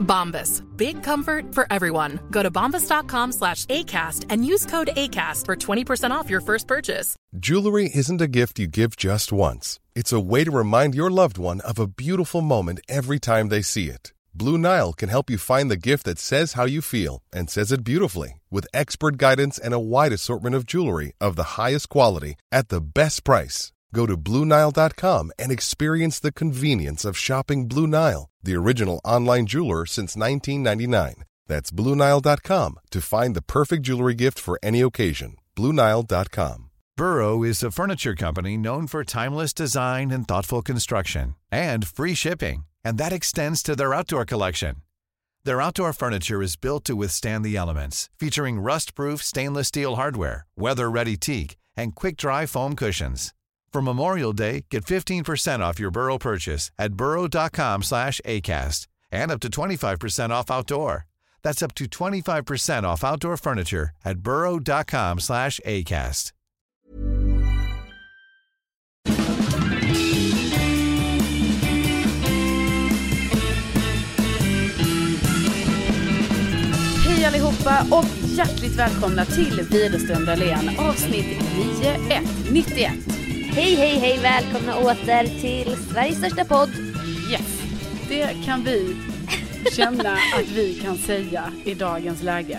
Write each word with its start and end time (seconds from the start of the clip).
Bombas. 0.00 0.62
Big 0.76 1.02
comfort 1.02 1.54
for 1.54 1.66
everyone. 1.70 2.18
Go 2.30 2.42
to 2.42 2.50
bombas.com 2.50 3.32
slash 3.32 3.66
ACAST 3.66 4.26
and 4.28 4.44
use 4.44 4.66
code 4.66 4.90
ACAST 4.96 5.46
for 5.46 5.56
20% 5.56 6.10
off 6.10 6.28
your 6.28 6.40
first 6.40 6.66
purchase. 6.66 7.16
Jewelry 7.38 7.90
isn't 7.94 8.20
a 8.20 8.28
gift 8.28 8.58
you 8.58 8.66
give 8.66 8.96
just 8.96 9.32
once. 9.32 9.78
It's 9.94 10.12
a 10.12 10.20
way 10.20 10.44
to 10.44 10.50
remind 10.50 10.94
your 10.94 11.10
loved 11.10 11.38
one 11.38 11.60
of 11.60 11.78
a 11.78 11.86
beautiful 11.86 12.40
moment 12.40 12.80
every 12.88 13.18
time 13.18 13.48
they 13.48 13.62
see 13.62 13.88
it. 13.88 14.12
Blue 14.32 14.56
Nile 14.56 14.92
can 14.92 15.08
help 15.08 15.28
you 15.28 15.36
find 15.38 15.70
the 15.70 15.76
gift 15.76 16.04
that 16.04 16.18
says 16.18 16.52
how 16.54 16.64
you 16.64 16.80
feel 16.80 17.22
and 17.32 17.50
says 17.50 17.72
it 17.72 17.84
beautifully 17.84 18.40
with 18.50 18.66
expert 18.72 19.18
guidance 19.18 19.58
and 19.58 19.74
a 19.74 19.80
wide 19.80 20.12
assortment 20.12 20.54
of 20.54 20.66
jewelry 20.66 21.12
of 21.20 21.36
the 21.36 21.58
highest 21.58 21.88
quality 21.88 22.36
at 22.52 22.68
the 22.68 22.80
best 22.80 23.24
price. 23.24 23.72
Go 23.92 24.06
to 24.06 24.16
BlueNile.com 24.16 25.32
and 25.38 25.50
experience 25.52 26.20
the 26.20 26.32
convenience 26.32 27.04
of 27.04 27.18
shopping 27.18 27.66
Blue 27.66 27.88
Nile, 27.88 28.29
the 28.42 28.54
original 28.54 29.00
online 29.04 29.46
jeweler 29.46 29.86
since 29.86 30.16
1999. 30.16 31.24
That's 31.46 31.70
BlueNile.com 31.70 32.78
to 32.90 33.00
find 33.00 33.34
the 33.34 33.42
perfect 33.42 33.82
jewelry 33.82 34.14
gift 34.14 34.38
for 34.38 34.58
any 34.62 34.80
occasion. 34.80 35.36
BlueNile.com. 35.56 36.70
Burrow 36.96 37.42
is 37.42 37.62
a 37.62 37.70
furniture 37.70 38.14
company 38.14 38.58
known 38.58 38.86
for 38.86 39.04
timeless 39.04 39.54
design 39.54 40.10
and 40.10 40.28
thoughtful 40.28 40.60
construction 40.62 41.34
and 41.50 41.86
free 41.86 42.14
shipping, 42.14 42.64
and 42.84 42.98
that 42.98 43.12
extends 43.12 43.62
to 43.62 43.74
their 43.74 43.94
outdoor 43.94 44.26
collection. 44.26 44.82
Their 45.44 45.62
outdoor 45.62 45.94
furniture 45.94 46.42
is 46.42 46.56
built 46.56 46.84
to 46.84 46.94
withstand 46.94 47.44
the 47.44 47.56
elements, 47.56 48.10
featuring 48.18 48.60
rust-proof 48.60 49.22
stainless 49.22 49.68
steel 49.68 49.96
hardware, 49.96 50.46
weather-ready 50.56 51.16
teak, 51.16 51.56
and 51.74 51.94
quick-dry 51.94 52.44
foam 52.44 52.76
cushions. 52.76 53.32
For 53.72 53.82
Memorial 53.82 54.32
Day, 54.32 54.66
get 54.68 54.84
15% 54.84 55.60
off 55.60 55.78
your 55.78 55.92
Burrow 55.92 56.18
purchase 56.18 56.72
at 56.76 56.94
burrow.com 56.94 57.82
slash 57.82 58.20
ACAST 58.24 58.88
and 59.12 59.30
up 59.30 59.40
to 59.40 59.48
25% 59.48 60.30
off 60.30 60.50
outdoor. 60.50 61.06
That's 61.42 61.62
up 61.62 61.74
to 61.74 61.84
25% 61.84 62.82
off 62.82 63.04
outdoor 63.04 63.36
furniture 63.36 63.90
at 64.04 64.18
burrow.com 64.18 65.20
slash 65.20 65.60
ACAST. 65.64 66.32
Hej 77.06 77.24
allihopa 77.24 77.86
och 77.90 78.04
hjärtligt 78.28 78.78
välkomna 78.78 79.24
till 79.24 79.62
Widerström 79.70 80.24
Dahlén 80.24 80.78
avsnitt 80.78 81.26
9191. 81.56 83.19
Hej, 83.52 83.74
hej, 83.74 83.98
hej! 83.98 84.18
Välkomna 84.18 84.78
åter 84.78 85.40
till 85.40 85.76
Sveriges 85.76 86.18
största 86.18 86.44
podd. 86.44 86.70
Yes, 87.32 87.62
det 88.08 88.44
kan 88.44 88.64
vi 88.64 88.96
känna 89.76 90.12
att 90.12 90.48
vi 90.54 90.74
kan 90.74 90.98
säga 90.98 91.52
i 91.64 91.74
dagens 91.74 92.22
läge. 92.22 92.58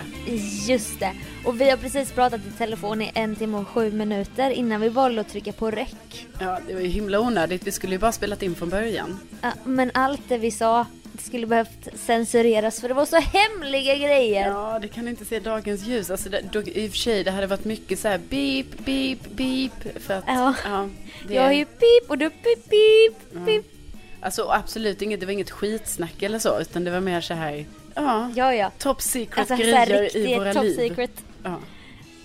Just 0.67 1.00
det. 1.00 1.12
Och 1.45 1.62
vi 1.62 1.69
har 1.69 1.78
precis 1.78 2.12
pratat 2.12 2.42
i 2.47 2.58
telefon 2.58 3.02
i 3.02 3.12
en 3.14 3.36
timme 3.36 3.58
och 3.58 3.67
sju 3.67 3.92
minuter 3.92 4.50
innan 4.50 4.81
vi 4.81 4.89
valde 4.89 5.22
att 5.22 5.30
trycka 5.30 5.52
på 5.52 5.72
räck. 5.72 6.28
Ja, 6.39 6.59
det 6.67 6.73
var 6.73 6.81
ju 6.81 6.88
himla 6.88 7.19
onödigt. 7.19 7.67
Vi 7.67 7.72
skulle 7.72 7.95
ju 7.95 8.00
bara 8.00 8.12
spelat 8.12 8.44
in 8.44 8.56
från 8.56 8.69
början. 8.69 9.19
Ja, 9.42 9.52
men 9.64 9.92
allt 9.94 10.22
det 10.28 10.38
vi 10.38 10.52
sa 10.52 10.86
skulle 11.22 11.47
behövt 11.47 11.88
censureras 11.95 12.81
för 12.81 12.88
det 12.88 12.94
var 12.94 13.06
så 13.06 13.18
hemliga 13.18 13.95
grejer. 13.95 14.47
Ja, 14.47 14.79
det 14.81 14.88
kan 14.88 15.07
inte 15.07 15.25
se 15.25 15.40
dagens 15.40 15.84
ljus. 15.84 16.09
Alltså, 16.09 16.29
det, 16.29 16.41
då, 16.51 16.62
I 16.62 16.88
och 16.88 16.91
för 16.91 16.97
sig, 16.97 17.23
det 17.23 17.31
hade 17.31 17.47
varit 17.47 17.66
mycket 17.66 18.00
så 18.00 18.07
här 18.07 18.18
beep, 18.29 18.66
beep, 18.85 19.19
beep. 19.31 20.01
För 20.03 20.13
att, 20.13 20.23
Ja. 20.28 20.53
det, 21.28 21.34
Jag 21.34 21.45
är 21.45 21.51
ju 21.51 21.66
pip 21.66 22.09
och 22.09 22.18
du 22.18 22.29
pip, 22.29 22.69
pip, 22.69 23.45
pip. 23.45 23.66
Alltså 24.22 24.50
absolut 24.50 25.01
inget, 25.01 25.19
det 25.19 25.25
var 25.25 25.34
inget 25.34 25.51
skitsnack 25.51 26.22
eller 26.22 26.40
så, 26.40 26.59
utan 26.62 26.84
det 26.84 26.91
var 26.91 27.00
mer 27.00 27.22
så 27.22 27.34
här, 27.34 27.66
ja, 27.95 28.31
Ja, 28.35 28.53
ja. 28.56 28.72
top 28.78 29.01
secret 29.01 29.38
Alltså 29.51 29.56
grejer 29.56 30.18
i 30.18 30.35
våra 30.38 30.53
top 30.53 30.63
liv. 30.63 30.75
secret. 30.75 31.12
Ja. 31.44 31.59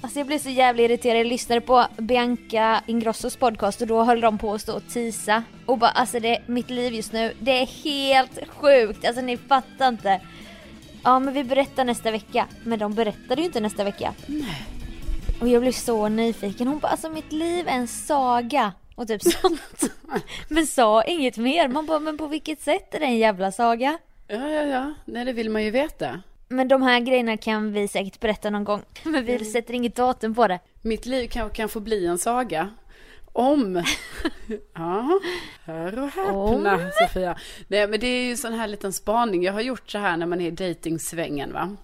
Alltså 0.00 0.18
jag 0.20 0.26
blev 0.26 0.38
så 0.38 0.50
jävla 0.50 0.82
irriterad. 0.82 1.18
Jag 1.18 1.26
lyssnade 1.26 1.60
på 1.60 1.86
Bianca 1.98 2.82
Ingrossos 2.86 3.36
podcast 3.36 3.80
och 3.80 3.86
då 3.86 4.02
höll 4.04 4.20
de 4.20 4.38
på 4.38 4.54
att 4.54 4.60
stå 4.60 4.76
och 4.76 4.88
tisa. 4.88 5.42
Och 5.66 5.78
bara 5.78 5.90
alltså 5.90 6.20
det, 6.20 6.42
mitt 6.46 6.70
liv 6.70 6.94
just 6.94 7.12
nu, 7.12 7.32
det 7.40 7.62
är 7.62 7.66
helt 7.66 8.48
sjukt. 8.48 9.06
Alltså 9.06 9.22
ni 9.22 9.36
fattar 9.36 9.88
inte. 9.88 10.20
Ja 11.04 11.18
men 11.18 11.34
vi 11.34 11.44
berättar 11.44 11.84
nästa 11.84 12.10
vecka. 12.10 12.46
Men 12.64 12.78
de 12.78 12.94
berättade 12.94 13.40
ju 13.40 13.46
inte 13.46 13.60
nästa 13.60 13.84
vecka. 13.84 14.14
Nej. 14.26 14.66
Och 15.40 15.48
jag 15.48 15.62
blev 15.62 15.72
så 15.72 16.08
nyfiken. 16.08 16.68
Hon 16.68 16.78
bara 16.78 16.88
alltså 16.88 17.10
mitt 17.10 17.32
liv 17.32 17.68
är 17.68 17.72
en 17.72 17.88
saga. 17.88 18.72
Och 18.94 19.08
typ 19.08 19.22
sånt. 19.22 19.92
men 20.48 20.66
sa 20.66 21.02
inget 21.04 21.36
mer. 21.36 21.68
Man 21.68 21.86
bara 21.86 21.98
men 21.98 22.18
på 22.18 22.26
vilket 22.26 22.60
sätt 22.60 22.94
är 22.94 23.00
det 23.00 23.06
en 23.06 23.18
jävla 23.18 23.52
saga? 23.52 23.98
Ja, 24.28 24.48
ja, 24.48 24.62
ja. 24.62 24.94
Nej, 25.04 25.24
det 25.24 25.32
vill 25.32 25.50
man 25.50 25.64
ju 25.64 25.70
veta. 25.70 26.22
Men 26.48 26.68
de 26.68 26.82
här 26.82 27.00
grejerna 27.00 27.36
kan 27.36 27.72
vi 27.72 27.88
säkert 27.88 28.20
berätta 28.20 28.50
någon 28.50 28.64
gång. 28.64 28.82
Men 29.02 29.24
vi 29.24 29.44
sätter 29.44 29.74
inget 29.74 29.96
datum 29.96 30.34
på 30.34 30.48
det. 30.48 30.60
Mitt 30.82 31.06
liv 31.06 31.28
kanske 31.28 31.56
kan 31.56 31.68
få 31.68 31.80
bli 31.80 32.06
en 32.06 32.18
saga. 32.18 32.70
Om... 33.32 33.84
ja, 34.74 35.20
hör 35.64 35.98
och 35.98 36.08
häpna 36.08 36.90
Sofia. 36.92 37.38
Nej 37.68 37.88
men 37.88 38.00
det 38.00 38.06
är 38.06 38.24
ju 38.24 38.36
sån 38.36 38.52
här 38.52 38.66
liten 38.66 38.92
spaning 38.92 39.42
jag 39.42 39.52
har 39.52 39.60
gjort 39.60 39.90
så 39.90 39.98
här 39.98 40.16
när 40.16 40.26
man 40.26 40.40
är 40.40 40.46
i 40.46 40.50
dejtingsvängen 40.50 41.52
va. 41.52 41.76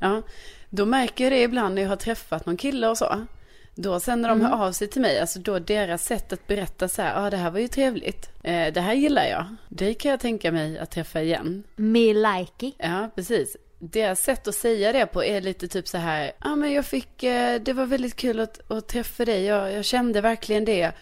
Ja, 0.00 0.22
då 0.70 0.86
märker 0.86 1.24
jag 1.24 1.32
det 1.32 1.42
ibland 1.42 1.74
när 1.74 1.82
jag 1.82 1.88
har 1.88 1.96
träffat 1.96 2.46
någon 2.46 2.56
kille 2.56 2.88
och 2.88 2.98
så. 2.98 3.26
Då 3.74 4.00
sen 4.00 4.22
när 4.22 4.28
de 4.28 4.40
hör 4.40 4.66
av 4.66 4.72
sig 4.72 4.88
till 4.88 5.00
mig, 5.00 5.20
alltså 5.20 5.38
då 5.38 5.58
deras 5.58 6.04
sätt 6.04 6.32
att 6.32 6.46
berätta 6.46 6.88
så 6.88 7.02
här, 7.02 7.14
ja 7.14 7.26
ah, 7.26 7.30
det 7.30 7.36
här 7.36 7.50
var 7.50 7.58
ju 7.58 7.68
trevligt. 7.68 8.30
Eh, 8.42 8.72
det 8.72 8.80
här 8.80 8.94
gillar 8.94 9.24
jag. 9.24 9.44
Det 9.68 9.94
kan 9.94 10.10
jag 10.10 10.20
tänka 10.20 10.52
mig 10.52 10.78
att 10.78 10.90
träffa 10.90 11.22
igen. 11.22 11.62
Me 11.76 12.14
likey. 12.14 12.72
Ja, 12.78 13.10
precis. 13.14 13.56
Deras 13.84 14.20
sätt 14.20 14.48
att 14.48 14.54
säga 14.54 14.92
det 14.92 15.06
på 15.06 15.24
är 15.24 15.40
lite 15.40 15.68
typ 15.68 15.88
så 15.88 15.98
här, 15.98 16.24
ja 16.24 16.32
ah, 16.38 16.56
men 16.56 16.72
jag 16.72 16.86
fick, 16.86 17.22
eh, 17.22 17.60
det 17.60 17.72
var 17.72 17.86
väldigt 17.86 18.16
kul 18.16 18.40
att, 18.40 18.70
att 18.70 18.88
träffa 18.88 19.24
dig, 19.24 19.44
jag, 19.44 19.72
jag 19.72 19.84
kände 19.84 20.20
verkligen 20.20 20.64
det. 20.64 20.92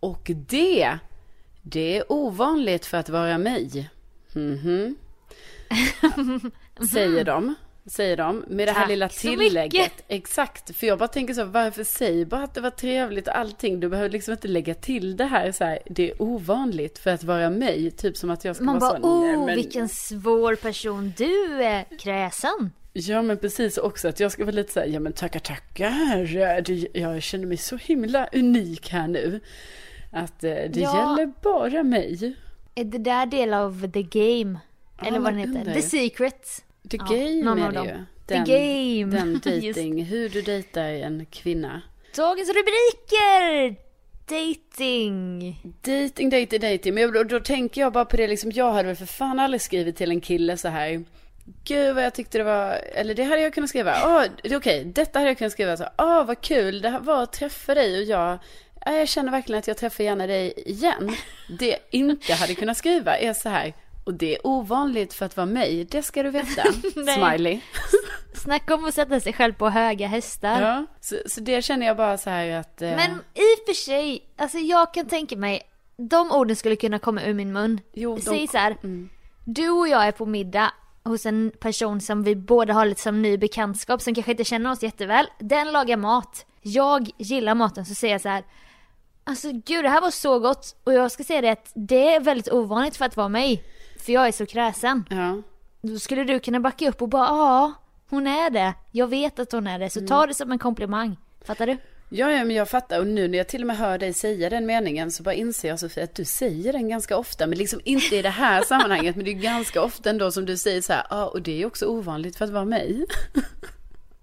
Och 0.00 0.30
det, 0.48 0.98
det 1.62 1.98
är 1.98 2.12
ovanligt 2.12 2.86
för 2.86 2.96
att 2.98 3.08
vara 3.08 3.38
mig. 3.38 3.90
Mhm. 4.32 4.96
Säger 6.92 7.24
de. 7.24 7.54
Säger 7.90 8.16
de. 8.16 8.44
Med 8.48 8.68
det 8.68 8.72
här 8.72 8.80
Tack 8.80 8.88
lilla 8.88 9.08
så 9.08 9.20
tillägget. 9.20 9.92
Exakt. 10.08 10.76
För 10.76 10.86
jag 10.86 10.98
bara 10.98 11.08
tänker 11.08 11.34
så, 11.34 11.44
varför 11.44 11.84
säg 11.84 12.24
bara 12.24 12.42
att 12.42 12.54
det 12.54 12.60
var 12.60 12.70
trevligt 12.70 13.28
och 13.28 13.38
allting. 13.38 13.80
Du 13.80 13.88
behöver 13.88 14.10
liksom 14.10 14.32
inte 14.32 14.48
lägga 14.48 14.74
till 14.74 15.16
det 15.16 15.24
här 15.24 15.52
så 15.52 15.64
här. 15.64 15.78
Det 15.86 16.10
är 16.10 16.22
ovanligt 16.22 16.98
för 16.98 17.10
att 17.10 17.24
vara 17.24 17.50
mig. 17.50 17.90
Typ 17.90 18.16
som 18.16 18.30
att 18.30 18.44
jag 18.44 18.56
ska 18.56 18.64
Man 18.64 18.78
vara 18.78 18.90
bara, 18.92 19.00
så. 19.00 19.24
nej, 19.24 19.36
oh 19.36 19.46
men- 19.46 19.56
vilken 19.56 19.88
svår 19.88 20.54
person 20.54 21.12
du 21.16 21.62
är, 21.64 21.84
kräsen. 21.98 22.70
Ja 22.92 23.22
men 23.22 23.36
precis 23.38 23.78
också 23.78 24.08
att 24.08 24.20
jag 24.20 24.32
ska 24.32 24.44
vara 24.44 24.54
lite 24.54 24.72
så 24.72 24.80
här, 24.80 24.86
ja 24.86 25.00
men 25.00 25.12
tackar 25.12 25.40
tackar, 25.40 26.60
det, 26.62 27.00
jag 27.00 27.22
känner 27.22 27.46
mig 27.46 27.56
så 27.56 27.76
himla 27.76 28.26
unik 28.32 28.88
här 28.90 29.08
nu. 29.08 29.40
Att 30.12 30.44
eh, 30.44 30.50
det 30.50 30.70
Ja. 30.74 30.98
gäller 31.16 31.32
bara 31.42 31.82
mig. 31.82 32.34
Är 32.74 32.84
det 32.84 32.98
där 32.98 33.26
del 33.26 33.54
av 33.54 33.90
the 33.92 34.02
game? 34.02 34.58
Eller 35.02 35.10
vad 35.18 35.22
man 35.22 35.36
den 35.36 35.56
heter? 35.56 35.74
The 35.74 35.82
secret. 35.82 36.64
The 36.90 36.96
Ja, 36.96 37.04
game 37.04 37.66
är 37.66 37.72
det 37.72 37.88
ju. 37.90 38.04
The 38.26 38.34
Den, 38.34 38.44
game. 38.44 39.16
Den 39.16 39.34
dating, 39.44 40.04
hur 40.04 40.28
du 40.28 40.42
dejtar 40.42 40.82
en 40.82 41.26
kvinna. 41.30 41.82
Dagens 42.16 42.48
rubriker! 42.48 43.76
Dating. 44.30 45.60
Dating, 45.82 46.30
dating, 46.30 46.60
dating. 46.60 46.94
Men 46.94 47.12
då, 47.12 47.24
då 47.24 47.40
tänker 47.40 47.80
jag 47.80 47.92
bara 47.92 48.04
på 48.04 48.16
det 48.16 48.26
liksom, 48.26 48.50
jag 48.54 48.72
hade 48.72 48.86
väl 48.88 48.96
för 48.96 49.06
fan 49.06 49.38
aldrig 49.40 49.60
skrivit 49.60 49.96
till 49.96 50.10
en 50.10 50.20
kille 50.20 50.56
så 50.56 50.68
här. 50.68 51.04
Gud 51.64 51.94
vad 51.94 52.04
jag 52.04 52.14
tyckte 52.14 52.38
det 52.38 52.44
var, 52.44 52.80
eller 52.94 53.14
det 53.14 53.22
hade 53.24 53.40
jag 53.42 53.54
kunnat 53.54 53.70
skriva. 53.70 53.94
Är 54.42 54.56
okej, 54.56 54.84
detta 54.84 55.18
hade 55.18 55.30
jag 55.30 55.38
kunnat 55.38 55.52
skriva 55.52 55.76
så. 55.76 55.84
Åh, 55.98 56.24
vad 56.24 56.40
kul, 56.40 56.80
det 56.80 56.88
här 56.88 57.00
var 57.00 57.22
att 57.22 57.32
träffa 57.32 57.74
dig 57.74 57.98
och 57.98 58.04
jag, 58.04 58.38
ja, 58.84 58.92
jag 58.92 59.08
känner 59.08 59.30
verkligen 59.32 59.58
att 59.58 59.66
jag 59.68 59.76
träffar 59.76 60.04
gärna 60.04 60.26
dig 60.26 60.52
igen. 60.66 61.16
Det 61.58 61.66
jag 61.68 61.78
inte 61.90 62.34
hade 62.34 62.54
kunnat 62.54 62.76
skriva 62.76 63.16
är 63.18 63.32
så 63.32 63.48
här. 63.48 63.74
Och 64.04 64.14
det 64.14 64.34
är 64.34 64.46
ovanligt 64.46 65.14
för 65.14 65.26
att 65.26 65.36
vara 65.36 65.46
mig, 65.46 65.84
det 65.90 66.02
ska 66.02 66.22
du 66.22 66.30
veta. 66.30 66.62
Smiley. 67.16 67.60
Snacka 68.34 68.74
om 68.74 68.84
att 68.84 68.94
sätta 68.94 69.20
sig 69.20 69.32
själv 69.32 69.52
på 69.52 69.68
höga 69.68 70.06
hästar. 70.06 70.62
Ja, 70.62 70.86
så, 71.00 71.16
så 71.26 71.40
det 71.40 71.62
känner 71.64 71.86
jag 71.86 71.96
bara 71.96 72.18
så 72.18 72.30
här 72.30 72.50
att... 72.60 72.82
eh, 72.82 72.88
Men 72.90 73.10
i 73.10 73.40
och 73.40 73.66
för 73.66 73.74
sig, 73.74 74.24
alltså 74.36 74.58
jag 74.58 74.94
kan 74.94 75.06
tänka 75.06 75.36
mig, 75.36 75.62
de 75.96 76.32
orden 76.32 76.56
skulle 76.56 76.76
kunna 76.76 76.98
komma 76.98 77.22
ur 77.22 77.34
min 77.34 77.52
mun. 77.52 77.80
Jo, 77.92 78.14
de- 78.16 78.22
Säg 78.22 78.48
så 78.48 78.58
här, 78.58 78.76
mm. 78.82 79.08
du 79.44 79.68
och 79.70 79.88
jag 79.88 80.06
är 80.06 80.12
på 80.12 80.26
middag 80.26 80.72
hos 81.04 81.26
en 81.26 81.52
person 81.60 82.00
som 82.00 82.22
vi 82.22 82.36
båda 82.36 82.72
har 82.74 82.86
lite 82.86 83.00
som 83.02 83.22
ny 83.22 83.38
bekantskap 83.38 84.02
som 84.02 84.14
kanske 84.14 84.30
inte 84.30 84.44
känner 84.44 84.70
oss 84.72 84.82
jätteväl. 84.82 85.26
Den 85.38 85.72
lagar 85.72 85.96
mat. 85.96 86.46
jag 86.62 87.10
gillar 87.18 87.54
maten 87.54 87.86
så 87.86 87.94
säger 87.94 88.14
jag 88.14 88.20
så 88.20 88.28
här. 88.28 88.44
Alltså 89.30 89.52
gud 89.52 89.84
det 89.84 89.88
här 89.88 90.00
var 90.00 90.10
så 90.10 90.38
gott 90.38 90.76
och 90.84 90.92
jag 90.92 91.10
ska 91.10 91.24
säga 91.24 91.40
det 91.40 91.50
att 91.50 91.70
det 91.74 92.14
är 92.14 92.20
väldigt 92.20 92.52
ovanligt 92.52 92.96
för 92.96 93.04
att 93.04 93.16
vara 93.16 93.28
mig. 93.28 93.64
För 93.98 94.12
jag 94.12 94.28
är 94.28 94.32
så 94.32 94.46
kräsen. 94.46 95.04
Ja. 95.10 95.42
Då 95.82 95.98
skulle 95.98 96.24
du 96.24 96.40
kunna 96.40 96.60
backa 96.60 96.88
upp 96.88 97.02
och 97.02 97.08
bara 97.08 97.26
ja, 97.26 97.72
hon 98.08 98.26
är 98.26 98.50
det. 98.50 98.74
Jag 98.90 99.06
vet 99.06 99.38
att 99.38 99.52
hon 99.52 99.66
är 99.66 99.78
det. 99.78 99.90
Så 99.90 100.00
ta 100.06 100.26
det 100.26 100.34
som 100.34 100.52
en 100.52 100.58
komplimang. 100.58 101.16
Fattar 101.44 101.66
du? 101.66 101.76
Ja, 102.08 102.30
ja, 102.30 102.44
men 102.44 102.56
jag 102.56 102.68
fattar. 102.68 103.00
Och 103.00 103.06
nu 103.06 103.28
när 103.28 103.38
jag 103.38 103.48
till 103.48 103.60
och 103.60 103.66
med 103.66 103.76
hör 103.76 103.98
dig 103.98 104.12
säga 104.12 104.50
den 104.50 104.66
meningen 104.66 105.10
så 105.10 105.22
bara 105.22 105.34
inser 105.34 105.68
jag 105.68 105.78
Sofie 105.78 106.04
att 106.04 106.14
du 106.14 106.24
säger 106.24 106.72
den 106.72 106.88
ganska 106.88 107.16
ofta. 107.16 107.46
Men 107.46 107.58
liksom 107.58 107.80
inte 107.84 108.16
i 108.16 108.22
det 108.22 108.28
här 108.28 108.62
sammanhanget. 108.66 109.16
Men 109.16 109.24
det 109.24 109.30
är 109.30 109.34
ganska 109.34 109.82
ofta 109.82 110.10
ändå 110.10 110.30
som 110.32 110.46
du 110.46 110.56
säger 110.56 110.82
så 110.82 110.92
här. 110.92 111.06
Ja, 111.10 111.26
och 111.26 111.42
det 111.42 111.62
är 111.62 111.66
också 111.66 111.86
ovanligt 111.86 112.36
för 112.36 112.44
att 112.44 112.50
vara 112.50 112.64
mig. 112.64 113.06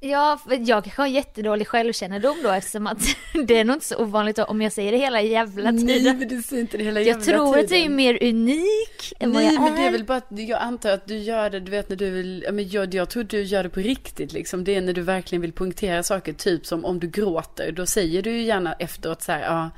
Ja, 0.10 0.40
jag 0.60 0.84
kanske 0.84 1.02
har 1.02 1.08
jättedålig 1.08 1.68
självkännedom 1.68 2.38
då 2.44 2.50
eftersom 2.52 2.88
att 2.88 2.98
det 3.48 3.58
är 3.58 3.64
nog 3.66 3.76
inte 3.76 3.86
så 3.86 3.98
ovanligt 3.98 4.40
om 4.40 4.62
jag 4.62 4.72
säger 4.72 4.92
det 4.92 4.98
hela 4.98 5.22
jävla 5.22 5.72
tiden. 5.72 5.86
Nej, 6.04 6.14
men 6.14 6.28
du 6.28 6.42
säger 6.42 6.62
inte 6.62 6.78
det 6.78 6.84
hela 6.84 7.00
jävla 7.00 7.26
jag 7.26 7.26
tror 7.26 7.54
tiden. 7.54 7.66
att 7.66 7.72
jag 7.72 7.80
är 7.80 7.90
mer 7.90 8.24
unik 8.24 9.14
än 9.20 9.34
vad 9.34 9.44
Nej, 9.44 9.54
jag 9.54 9.64
men 9.64 9.76
det 9.76 9.82
är 9.82 9.88
är. 9.88 9.92
väl 9.92 10.04
bara 10.04 10.18
att 10.18 10.28
jag 10.30 10.62
antar 10.62 10.90
att 10.92 11.08
du 11.08 11.18
gör 11.18 11.50
det, 11.50 11.60
du 11.60 11.72
vet 11.72 11.90
när 11.90 11.96
du 11.96 12.10
vill, 12.10 12.46
men 12.52 12.70
jag, 12.70 12.94
jag 12.94 13.10
tror 13.10 13.24
du 13.24 13.44
gör 13.44 13.64
det 13.64 13.70
på 13.70 13.80
riktigt 13.80 14.34
liksom. 14.34 14.64
Det 14.64 14.76
är 14.76 14.82
när 14.82 14.94
du 14.94 15.02
verkligen 15.02 15.42
vill 15.42 15.54
poängtera 15.54 16.04
saker, 16.04 16.34
typ 16.34 16.66
som 16.66 16.86
om 16.86 17.00
du 17.00 17.08
gråter, 17.08 17.72
då 17.72 17.86
säger 17.86 18.22
du 18.22 18.32
ju 18.32 18.42
gärna 18.44 18.74
efteråt 18.74 19.22
så 19.22 19.32
här, 19.32 19.42
ja, 19.42 19.70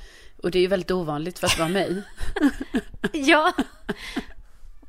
och 0.43 0.51
det 0.51 0.57
är 0.59 0.61
ju 0.61 0.67
väldigt 0.67 0.91
ovanligt 0.91 1.39
för 1.39 1.47
att 1.47 1.59
vara 1.59 1.69
mig. 1.69 2.01
Ja. 3.13 3.53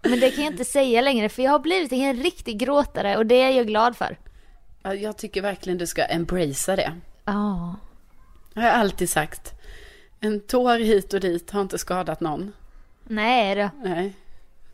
Men 0.03 0.21
det 0.21 0.31
kan 0.31 0.45
jag 0.45 0.53
inte 0.53 0.65
säga 0.65 1.01
längre 1.01 1.29
för 1.29 1.43
jag 1.43 1.51
har 1.51 1.59
blivit 1.59 1.93
en 1.93 2.17
riktig 2.23 2.59
gråtare 2.59 3.17
och 3.17 3.27
det 3.27 3.35
är 3.43 3.51
jag 3.51 3.67
glad 3.67 3.97
för. 3.97 4.17
Ja, 4.83 4.95
Jag 4.95 5.17
tycker 5.17 5.43
verkligen 5.43 5.79
du 5.79 5.87
ska 5.87 6.05
embracea 6.05 6.77
det. 6.77 6.93
Ja. 7.25 7.77
Har 8.55 8.63
jag 8.63 8.75
alltid 8.75 9.11
sagt. 9.11 9.53
En 10.21 10.41
tår 10.41 10.79
hit 10.79 11.15
och 11.15 11.21
dit 11.21 11.51
har 11.51 11.61
inte 11.61 11.79
skadat 11.79 12.21
någon. 12.21 12.53
Nej 13.05 13.55
då. 13.55 13.71
Nej. 13.89 14.13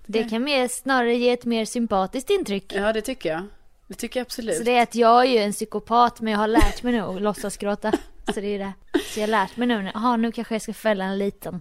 Det 0.07 0.25
kan 0.25 0.43
mer 0.45 0.69
snarare 0.69 1.15
ge 1.15 1.31
ett 1.31 1.45
mer 1.45 1.65
sympatiskt 1.65 2.31
intryck. 2.31 2.73
Ja, 2.75 2.93
det 2.93 3.01
tycker 3.03 3.29
jag. 3.33 3.43
Det 3.87 3.95
tycker 3.95 4.21
jag 4.21 4.25
absolut. 4.25 4.57
Så 4.57 4.63
det 4.63 4.77
är 4.77 4.83
att 4.83 4.95
jag 4.95 5.21
är 5.27 5.31
ju 5.31 5.39
en 5.39 5.53
psykopat 5.53 6.21
men 6.21 6.33
jag 6.33 6.39
har 6.41 6.49
lärt 6.49 6.83
mig 6.83 6.93
nu 6.93 7.01
att 7.01 7.23
låtsas 7.23 7.57
gråta. 7.57 7.93
Så 8.35 8.41
det 8.41 8.47
är 8.47 8.59
det. 8.59 8.73
Så 9.05 9.21
jag 9.21 9.23
har 9.27 9.31
lärt 9.31 9.57
mig 9.57 9.69
nu, 9.69 9.91
jaha 9.95 10.17
nu 10.17 10.33
kanske 10.33 10.55
jag 10.55 10.63
ska 10.63 10.73
fälla 10.73 11.05
en 11.05 11.19
liten. 11.19 11.61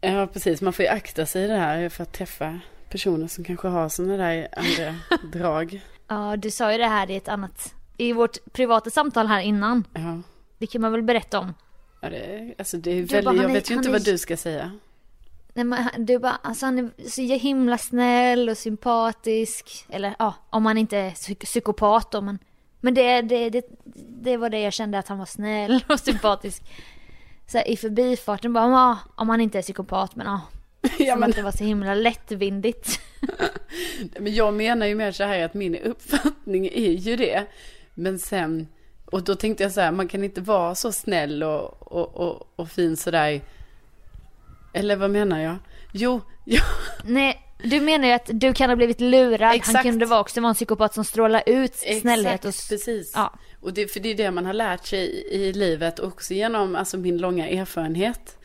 Ja, 0.00 0.26
precis. 0.26 0.60
Man 0.60 0.72
får 0.72 0.82
ju 0.84 0.88
akta 0.88 1.26
sig 1.26 1.44
i 1.44 1.46
det 1.46 1.56
här 1.56 1.88
för 1.88 2.02
att 2.02 2.12
träffa 2.12 2.60
personer 2.90 3.28
som 3.28 3.44
kanske 3.44 3.68
har 3.68 3.88
sådana 3.88 4.16
där 4.16 4.48
andra 4.56 4.94
drag. 5.38 5.80
Ja, 6.08 6.36
du 6.36 6.50
sa 6.50 6.72
ju 6.72 6.78
det 6.78 6.86
här 6.86 7.10
i 7.10 7.16
ett 7.16 7.28
annat, 7.28 7.74
i 7.96 8.12
vårt 8.12 8.52
privata 8.52 8.90
samtal 8.90 9.26
här 9.26 9.40
innan. 9.40 9.84
Ja. 9.94 10.20
Det 10.58 10.66
kan 10.66 10.80
man 10.80 10.92
väl 10.92 11.02
berätta 11.02 11.38
om. 11.40 11.54
Ja, 12.00 12.10
det, 12.10 12.54
alltså 12.58 12.76
det 12.76 12.90
är 12.90 12.94
väldigt, 12.94 13.24
bara, 13.24 13.34
jag 13.36 13.44
är- 13.44 13.54
vet 13.54 13.70
ju 13.70 13.74
inte 13.74 13.88
är- 13.88 13.92
vad 13.92 14.04
du 14.04 14.18
ska 14.18 14.36
säga. 14.36 14.72
Nej 15.54 15.64
men 15.64 15.88
du 15.98 16.18
bara, 16.18 16.38
alltså 16.42 16.66
han 16.66 16.78
är 16.78 17.08
så 17.10 17.22
himla 17.22 17.78
snäll 17.78 18.48
och 18.48 18.58
sympatisk. 18.58 19.86
Eller 19.88 20.14
ja, 20.18 20.34
om 20.50 20.66
han 20.66 20.78
inte 20.78 20.96
är 20.96 21.10
psyk- 21.10 21.44
psykopat 21.44 22.10
då 22.10 22.20
men. 22.20 22.38
Men 22.80 22.94
det, 22.94 23.22
det, 23.22 23.50
det, 23.50 23.62
det 24.22 24.36
var 24.36 24.50
det 24.50 24.60
jag 24.60 24.72
kände 24.72 24.98
att 24.98 25.08
han 25.08 25.18
var 25.18 25.26
snäll 25.26 25.84
och 25.88 26.00
sympatisk. 26.00 26.62
Så 27.46 27.58
här, 27.58 27.68
i 27.68 27.76
förbifarten 27.76 28.52
bara, 28.52 28.64
ja, 28.70 28.98
om 29.16 29.28
han 29.28 29.40
inte 29.40 29.58
är 29.58 29.62
psykopat 29.62 30.16
men 30.16 30.26
ja. 30.26 30.40
Ja, 30.98 31.12
Som 31.12 31.20
men, 31.20 31.30
att 31.30 31.36
det 31.36 31.42
var 31.42 31.52
så 31.52 31.64
himla 31.64 31.94
lättvindigt. 31.94 33.00
men 34.20 34.34
jag 34.34 34.54
menar 34.54 34.86
ju 34.86 34.94
mer 34.94 35.12
så 35.12 35.24
här 35.24 35.44
att 35.44 35.54
min 35.54 35.76
uppfattning 35.76 36.66
är 36.66 36.90
ju 36.92 37.16
det. 37.16 37.46
Men 37.98 38.18
sen, 38.18 38.68
och 39.04 39.24
då 39.24 39.34
tänkte 39.34 39.62
jag 39.62 39.72
så 39.72 39.80
här, 39.80 39.92
man 39.92 40.08
kan 40.08 40.24
inte 40.24 40.40
vara 40.40 40.74
så 40.74 40.92
snäll 40.92 41.42
och, 41.42 41.92
och, 41.92 42.16
och, 42.16 42.48
och 42.56 42.70
fin 42.70 42.96
sådär. 42.96 43.40
Eller 44.74 44.96
vad 44.96 45.10
menar 45.10 45.40
jag? 45.40 45.56
Jo, 45.92 46.20
ja, 46.44 46.62
Nej, 47.04 47.42
du 47.62 47.80
menar 47.80 48.08
ju 48.08 48.12
att 48.12 48.30
du 48.32 48.52
kan 48.52 48.70
ha 48.70 48.76
blivit 48.76 49.00
lurad. 49.00 49.42
Han 49.42 49.56
Exakt. 49.56 49.82
kunde 49.82 50.06
vara 50.06 50.20
också 50.20 50.40
vara 50.40 50.48
en 50.48 50.54
psykopat 50.54 50.94
som 50.94 51.04
strålar 51.04 51.42
ut 51.46 51.72
Exakt, 51.72 52.00
snällhet 52.00 52.44
och... 52.44 52.54
precis. 52.68 53.12
Ja. 53.14 53.38
Och 53.60 53.72
det, 53.72 53.92
för 53.92 54.00
det 54.00 54.08
är 54.08 54.14
det 54.14 54.30
man 54.30 54.46
har 54.46 54.52
lärt 54.52 54.86
sig 54.86 54.98
i, 54.98 55.34
i 55.34 55.52
livet 55.52 55.98
också 55.98 56.34
genom 56.34 56.76
alltså, 56.76 56.98
min 56.98 57.18
långa 57.18 57.48
erfarenhet. 57.48 58.38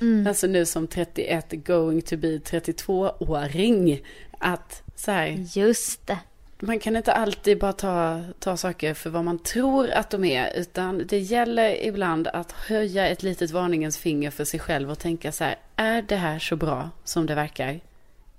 Mm. 0.00 0.26
Alltså 0.26 0.46
nu 0.46 0.66
som 0.66 0.86
31 0.86 1.52
going 1.52 2.02
to 2.02 2.16
be 2.16 2.38
32-åring. 2.38 4.02
Att 4.38 4.82
så 4.96 5.10
här, 5.10 5.46
Just 5.54 6.06
det. 6.06 6.18
Man 6.60 6.78
kan 6.78 6.96
inte 6.96 7.12
alltid 7.12 7.58
bara 7.58 7.72
ta, 7.72 8.20
ta 8.38 8.56
saker 8.56 8.94
för 8.94 9.10
vad 9.10 9.24
man 9.24 9.38
tror 9.38 9.90
att 9.90 10.10
de 10.10 10.24
är. 10.24 10.52
Utan 10.56 11.02
det 11.06 11.18
gäller 11.18 11.84
ibland 11.86 12.28
att 12.28 12.52
höja 12.52 13.08
ett 13.08 13.22
litet 13.22 13.50
varningens 13.50 13.98
finger 13.98 14.30
för 14.30 14.44
sig 14.44 14.60
själv 14.60 14.90
och 14.90 14.98
tänka 14.98 15.32
så 15.32 15.44
här, 15.44 15.56
är 15.76 16.02
det 16.02 16.16
här 16.16 16.38
så 16.38 16.56
bra 16.56 16.90
som 17.04 17.26
det 17.26 17.34
verkar? 17.34 17.80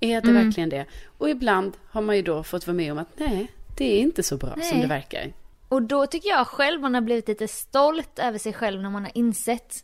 Är 0.00 0.20
det 0.20 0.28
Mm. 0.30 0.44
verkligen 0.44 0.68
det? 0.68 0.86
Och 1.18 1.30
ibland 1.30 1.72
har 1.90 2.02
man 2.02 2.16
ju 2.16 2.22
då 2.22 2.42
fått 2.42 2.66
vara 2.66 2.76
med 2.76 2.92
om 2.92 2.98
att 2.98 3.08
nej, 3.16 3.46
det 3.76 3.84
är 3.84 4.00
inte 4.00 4.22
så 4.22 4.36
bra 4.36 4.50
som 4.50 4.58
Nej. 4.60 4.80
det 4.82 4.86
verkar. 4.86 5.32
Och 5.68 5.82
då 5.82 6.06
tycker 6.06 6.28
jag 6.28 6.46
själv 6.46 6.80
man 6.80 6.94
har 6.94 7.00
blivit 7.00 7.28
lite 7.28 7.48
stolt 7.48 8.18
över 8.18 8.38
sig 8.38 8.52
själv 8.52 8.82
när 8.82 8.90
man 8.90 9.02
har 9.02 9.12
insett 9.14 9.74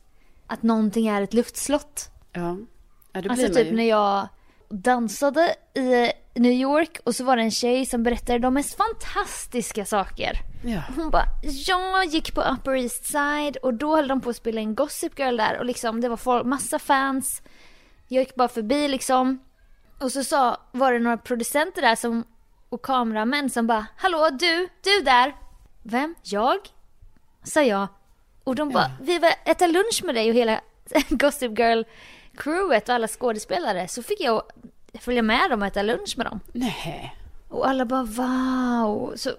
att 0.47 0.63
någonting 0.63 1.07
är 1.09 1.23
ett 1.23 1.35
luftslott. 1.35 2.11
Ja, 2.33 2.57
ja 3.13 3.21
det 3.23 3.31
Alltså 3.31 3.47
blir 3.47 3.55
typ 3.55 3.67
man 3.67 3.71
ju. 3.71 3.77
när 3.77 3.85
jag 3.89 4.29
dansade 4.69 5.55
i 5.75 6.13
New 6.39 6.53
York 6.53 6.99
och 7.05 7.15
så 7.15 7.25
var 7.25 7.37
det 7.37 7.43
en 7.43 7.51
tjej 7.51 7.87
som 7.87 8.03
berättade 8.03 8.39
de 8.39 8.55
mest 8.55 8.77
fantastiska 8.77 9.85
saker. 9.85 10.33
Ja. 10.65 10.83
Hon 10.97 11.11
bara, 11.11 11.25
jag 11.67 12.05
gick 12.05 12.35
på 12.35 12.43
Upper 12.43 12.75
East 12.75 13.05
Side 13.05 13.57
och 13.57 13.75
då 13.75 13.97
höll 13.97 14.09
de 14.09 14.21
på 14.21 14.31
att 14.31 14.37
spela 14.37 14.61
in 14.61 14.75
Gossip 14.75 15.19
Girl 15.19 15.37
där 15.37 15.59
och 15.59 15.65
liksom 15.65 16.01
det 16.01 16.09
var 16.09 16.17
folk, 16.17 16.47
massa 16.47 16.79
fans. 16.79 17.43
Jag 18.09 18.21
gick 18.21 18.35
bara 18.35 18.49
förbi 18.49 18.89
liksom. 18.89 19.39
Och 20.01 20.13
så 20.13 20.25
sa, 20.25 20.57
var 20.73 20.93
det 20.93 20.99
några 20.99 21.17
producenter 21.17 21.83
där 21.83 21.95
som, 21.95 22.25
och 22.69 22.83
kameramän 22.83 23.51
som 23.51 23.67
bara, 23.67 23.87
hallå 23.97 24.31
du, 24.31 24.69
du 24.83 25.01
där. 25.05 25.37
Vem? 25.83 26.15
Jag? 26.23 26.59
Sa 27.45 27.63
jag. 27.63 27.89
Och 28.45 28.55
de 28.55 28.69
bara, 28.69 28.91
vi 29.01 29.19
vill 29.19 29.33
äta 29.45 29.67
lunch 29.67 30.03
med 30.05 30.15
dig 30.15 30.31
och 30.31 30.37
hela 30.37 30.61
Gossip 31.09 31.59
Girl 31.59 31.83
crewet 32.37 32.89
och 32.89 32.95
alla 32.95 33.09
skådespelare. 33.09 33.89
Så 33.89 34.03
fick 34.03 34.21
jag 34.21 34.43
följa 35.01 35.23
med 35.23 35.51
dem 35.51 35.61
och 35.63 35.67
äta 35.69 35.83
lunch 35.83 36.15
med 36.17 36.27
dem. 36.27 36.41
Nej. 36.53 37.15
Och 37.49 37.69
alla 37.69 37.85
bara 37.85 38.03
wow. 38.05 39.13
Så 39.17 39.31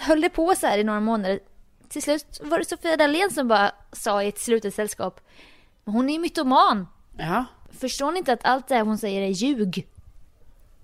höll 0.00 0.20
det 0.20 0.28
på 0.28 0.54
så 0.54 0.66
här 0.66 0.78
i 0.78 0.84
några 0.84 1.00
månader. 1.00 1.40
Till 1.88 2.02
slut 2.02 2.40
var 2.44 2.58
det 2.58 2.64
Sofia 2.64 2.96
Dalén 2.96 3.30
som 3.30 3.48
bara 3.48 3.72
sa 3.92 4.22
i 4.22 4.28
ett 4.28 4.38
slutet 4.38 4.74
sällskap. 4.74 5.20
"Men 5.84 5.94
Hon 5.94 6.08
är 6.08 6.12
ju 6.12 6.18
mytoman. 6.18 6.86
Ja, 7.18 7.44
Förstår 7.78 8.12
ni 8.12 8.18
inte 8.18 8.32
att 8.32 8.44
allt 8.44 8.68
det 8.68 8.74
här 8.74 8.82
hon 8.84 8.98
säger 8.98 9.22
är 9.22 9.26
ljug? 9.30 9.86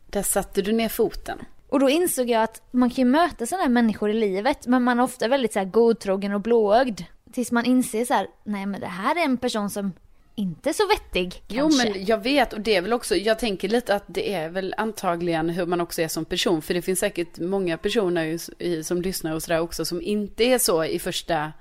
där 0.07 0.23
satte 0.23 0.63
du 0.63 0.73
ner 0.73 0.89
foten. 0.89 1.39
Och 1.69 1.81
då 1.81 1.91
insåg 1.91 2.31
jag 2.31 2.43
att 2.43 2.63
man 2.71 2.91
kan 2.91 3.05
ju 3.05 3.11
möta 3.11 3.47
sådana 3.47 3.63
här 3.63 3.71
människor 3.71 4.11
i 4.11 4.15
livet 4.15 4.67
men 4.67 4.83
man 4.83 4.99
är 4.99 5.03
ofta 5.03 5.29
väldigt 5.29 5.53
så 5.53 5.59
här 5.59 5.67
godtrogen 5.67 6.33
och 6.33 6.41
blåögd. 6.41 7.01
Tills 7.33 7.53
man 7.53 7.65
inser 7.65 8.05
så 8.05 8.15
här, 8.15 8.27
nej 8.45 8.67
men 8.67 8.81
det 8.81 8.87
här 8.87 9.17
är 9.21 9.25
en 9.25 9.37
person 9.37 9.71
som 9.71 9.93
inte 10.35 10.73
så 10.73 10.87
vettig 10.87 11.43
Jo 11.49 11.69
kanske. 11.69 11.91
men 11.91 12.05
jag 12.05 12.23
vet 12.23 12.53
och 12.53 12.61
det 12.61 12.77
är 12.77 12.83
väl 12.83 12.93
också, 12.93 13.17
jag 13.17 13.39
tänker 13.39 13.69
lite 13.69 13.95
att 13.95 14.05
det 14.07 14.33
är 14.33 14.49
väl 14.49 14.75
antagligen 14.77 15.51
hur 15.51 15.67
man 15.67 15.81
också 15.81 16.03
är 16.03 16.09
som 16.09 16.25
person. 16.25 16.63
För 16.63 16.75
det 16.75 16.83
finns 16.83 16.99
säkert 16.99 17.39
många 17.39 17.79
personer 17.79 18.39
som 18.83 19.03
lyssnar 19.03 19.35
och 19.35 19.43
sådär 19.43 19.61
också 19.61 19.85
som 19.85 20.03
inte 20.03 20.45
är 20.45 20.59
så 20.59 20.85
i 20.85 20.99
första, 20.99 21.53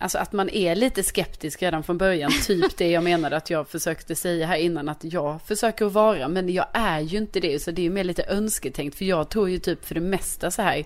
alltså 0.00 0.18
att 0.18 0.32
man 0.32 0.50
är 0.50 0.74
lite 0.74 1.02
skeptisk 1.02 1.62
redan 1.62 1.82
från 1.82 1.98
början. 1.98 2.30
Typ 2.46 2.76
det 2.76 2.90
jag 2.90 3.04
menade 3.04 3.36
att 3.36 3.50
jag 3.50 3.68
försökte 3.68 4.14
säga 4.14 4.46
här 4.46 4.56
innan 4.56 4.88
att 4.88 5.04
jag 5.04 5.42
försöker 5.42 5.86
att 5.86 5.92
vara. 5.92 6.28
Men 6.28 6.48
jag 6.48 6.66
är 6.72 7.00
ju 7.00 7.18
inte 7.18 7.40
det, 7.40 7.62
så 7.62 7.70
det 7.70 7.82
är 7.82 7.84
ju 7.84 7.90
mer 7.90 8.04
lite 8.04 8.24
önsketänkt. 8.28 8.98
För 8.98 9.04
jag 9.04 9.28
tror 9.28 9.50
ju 9.50 9.58
typ 9.58 9.84
för 9.84 9.94
det 9.94 10.00
mesta 10.00 10.50
så 10.50 10.62
här, 10.62 10.84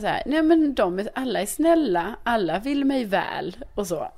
så 0.00 0.06
här 0.06 0.22
nej 0.26 0.42
men 0.42 0.74
de 0.74 0.98
är, 0.98 1.08
alla 1.14 1.40
är 1.40 1.46
snälla, 1.46 2.16
alla 2.22 2.58
vill 2.58 2.84
mig 2.84 3.04
väl 3.04 3.56
och 3.74 3.86
så. 3.86 4.08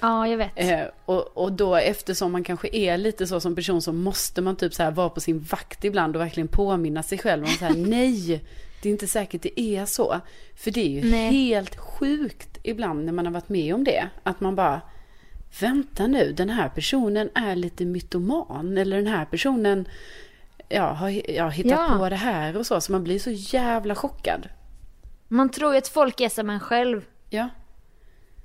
Ja, 0.00 0.28
jag 0.28 0.36
vet. 0.36 0.50
Eh, 0.54 0.80
och, 1.04 1.36
och 1.36 1.52
då 1.52 1.76
eftersom 1.76 2.32
man 2.32 2.44
kanske 2.44 2.68
är 2.72 2.98
lite 2.98 3.26
så 3.26 3.40
som 3.40 3.54
person 3.54 3.82
så 3.82 3.92
måste 3.92 4.40
man 4.42 4.56
typ 4.56 4.74
så 4.74 4.82
här 4.82 4.90
vara 4.90 5.08
på 5.08 5.20
sin 5.20 5.40
vakt 5.40 5.84
ibland 5.84 6.16
och 6.16 6.22
verkligen 6.22 6.48
påminna 6.48 7.02
sig 7.02 7.18
själv 7.18 7.44
om 7.44 7.50
så 7.50 7.64
här 7.64 7.74
nej, 7.74 8.44
det 8.82 8.88
är 8.88 8.92
inte 8.92 9.06
säkert 9.06 9.42
det 9.42 9.60
är 9.60 9.86
så. 9.86 10.20
För 10.56 10.70
det 10.70 10.80
är 10.80 10.88
ju 10.88 11.10
Nej. 11.10 11.32
helt 11.32 11.76
sjukt 11.76 12.58
ibland 12.62 13.04
när 13.04 13.12
man 13.12 13.26
har 13.26 13.32
varit 13.32 13.48
med 13.48 13.74
om 13.74 13.84
det. 13.84 14.08
Att 14.22 14.40
man 14.40 14.54
bara, 14.54 14.80
vänta 15.60 16.06
nu, 16.06 16.32
den 16.32 16.50
här 16.50 16.68
personen 16.68 17.30
är 17.34 17.56
lite 17.56 17.84
mytoman. 17.84 18.78
Eller 18.78 18.96
den 18.96 19.06
här 19.06 19.24
personen 19.24 19.88
ja, 20.68 20.92
har, 20.92 21.30
ja, 21.30 21.48
hittat 21.48 21.90
Ja. 21.90 21.98
på 21.98 22.08
det 22.08 22.16
här 22.16 22.56
och 22.56 22.66
så. 22.66 22.80
Så 22.80 22.92
man 22.92 23.04
blir 23.04 23.18
så 23.18 23.30
jävla 23.30 23.94
chockad. 23.94 24.48
Man 25.32 25.48
tror 25.48 25.72
ju 25.72 25.78
att 25.78 25.88
folk 25.88 26.20
är 26.20 26.28
som 26.28 26.50
en 26.50 26.60
själv. 26.60 27.04
Ja, 27.30 27.48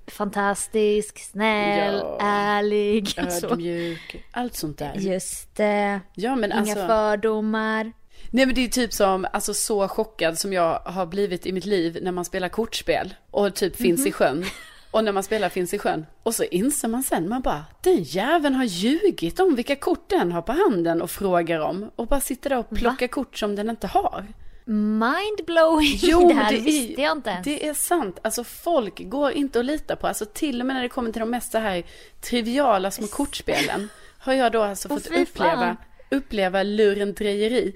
Fantastisk, 0.07 1.19
snäll, 1.31 1.93
Ja. 2.03 2.17
ärlig. 2.21 3.07
Så. 3.29 3.47
ödmjuk, 3.47 4.25
allt 4.31 4.55
sånt 4.55 4.77
där. 4.77 4.93
Just 4.95 5.55
det. 5.55 5.99
Ja, 6.15 6.35
men 6.35 6.51
Inga 6.51 6.59
alltså... 6.61 6.87
fördomar. 6.87 7.91
Nej 8.31 8.45
men 8.45 8.55
det 8.55 8.63
är 8.63 8.67
typ 8.67 8.93
som, 8.93 9.27
alltså 9.33 9.53
så 9.53 9.87
chockad 9.87 10.37
som 10.39 10.53
jag 10.53 10.79
har 10.79 11.05
blivit 11.05 11.45
i 11.45 11.51
mitt 11.53 11.65
liv 11.65 11.97
när 12.01 12.11
man 12.11 12.25
spelar 12.25 12.49
kortspel 12.49 13.13
och 13.31 13.55
typ 13.55 13.75
finns 13.75 13.99
Mhm. 13.99 14.07
i 14.07 14.11
sjön. 14.11 14.45
Och 14.91 15.03
när 15.03 15.11
man 15.11 15.23
spelar 15.23 15.49
Finns 15.49 15.73
i 15.73 15.79
sjön. 15.79 16.05
Och 16.23 16.35
så 16.35 16.43
inser 16.43 16.87
man 16.87 17.03
sen, 17.03 17.29
man 17.29 17.41
bara, 17.41 17.65
den 17.83 18.03
jäveln 18.03 18.55
har 18.55 18.63
ljugit 18.63 19.39
om 19.39 19.55
vilka 19.55 19.75
kort 19.75 20.09
den 20.09 20.31
har 20.31 20.41
på 20.41 20.51
handen 20.51 21.01
och 21.01 21.11
frågar 21.11 21.59
om. 21.59 21.91
Och 21.95 22.07
bara 22.07 22.19
sitter 22.19 22.49
där 22.49 22.57
och 22.57 22.69
plockar 22.69 23.07
kort 23.07 23.37
som 23.37 23.55
den 23.55 23.69
inte 23.69 23.87
har. 23.87 24.25
Mindblowing! 24.69 25.97
Jo, 26.01 26.27
det 26.27 26.33
här 26.33 26.51
det 26.51 26.59
visste 26.59 27.01
jag 27.01 27.11
inte 27.11 27.29
ens. 27.29 27.45
Det 27.45 27.67
är 27.67 27.73
sant. 27.73 28.19
Alltså 28.21 28.43
folk 28.43 29.09
går 29.09 29.31
inte 29.31 29.59
att 29.59 29.65
lita 29.65 29.95
på. 29.95 30.07
Alltså 30.07 30.25
till 30.25 30.61
och 30.61 30.67
med 30.67 30.75
när 30.75 30.83
det 30.83 30.89
kommer 30.89 31.11
till 31.11 31.19
de 31.19 31.29
mest 31.29 31.51
så 31.51 31.57
här 31.57 31.83
triviala 32.21 32.91
små 32.91 33.07
kortspelen. 33.07 33.89
Har 34.19 34.33
jag 34.33 34.51
då 34.51 34.61
alltså 34.61 34.89
fått 34.89 35.07
uppleva, 35.07 35.77
uppleva 36.11 36.63
lurendrejeri. 36.63 37.75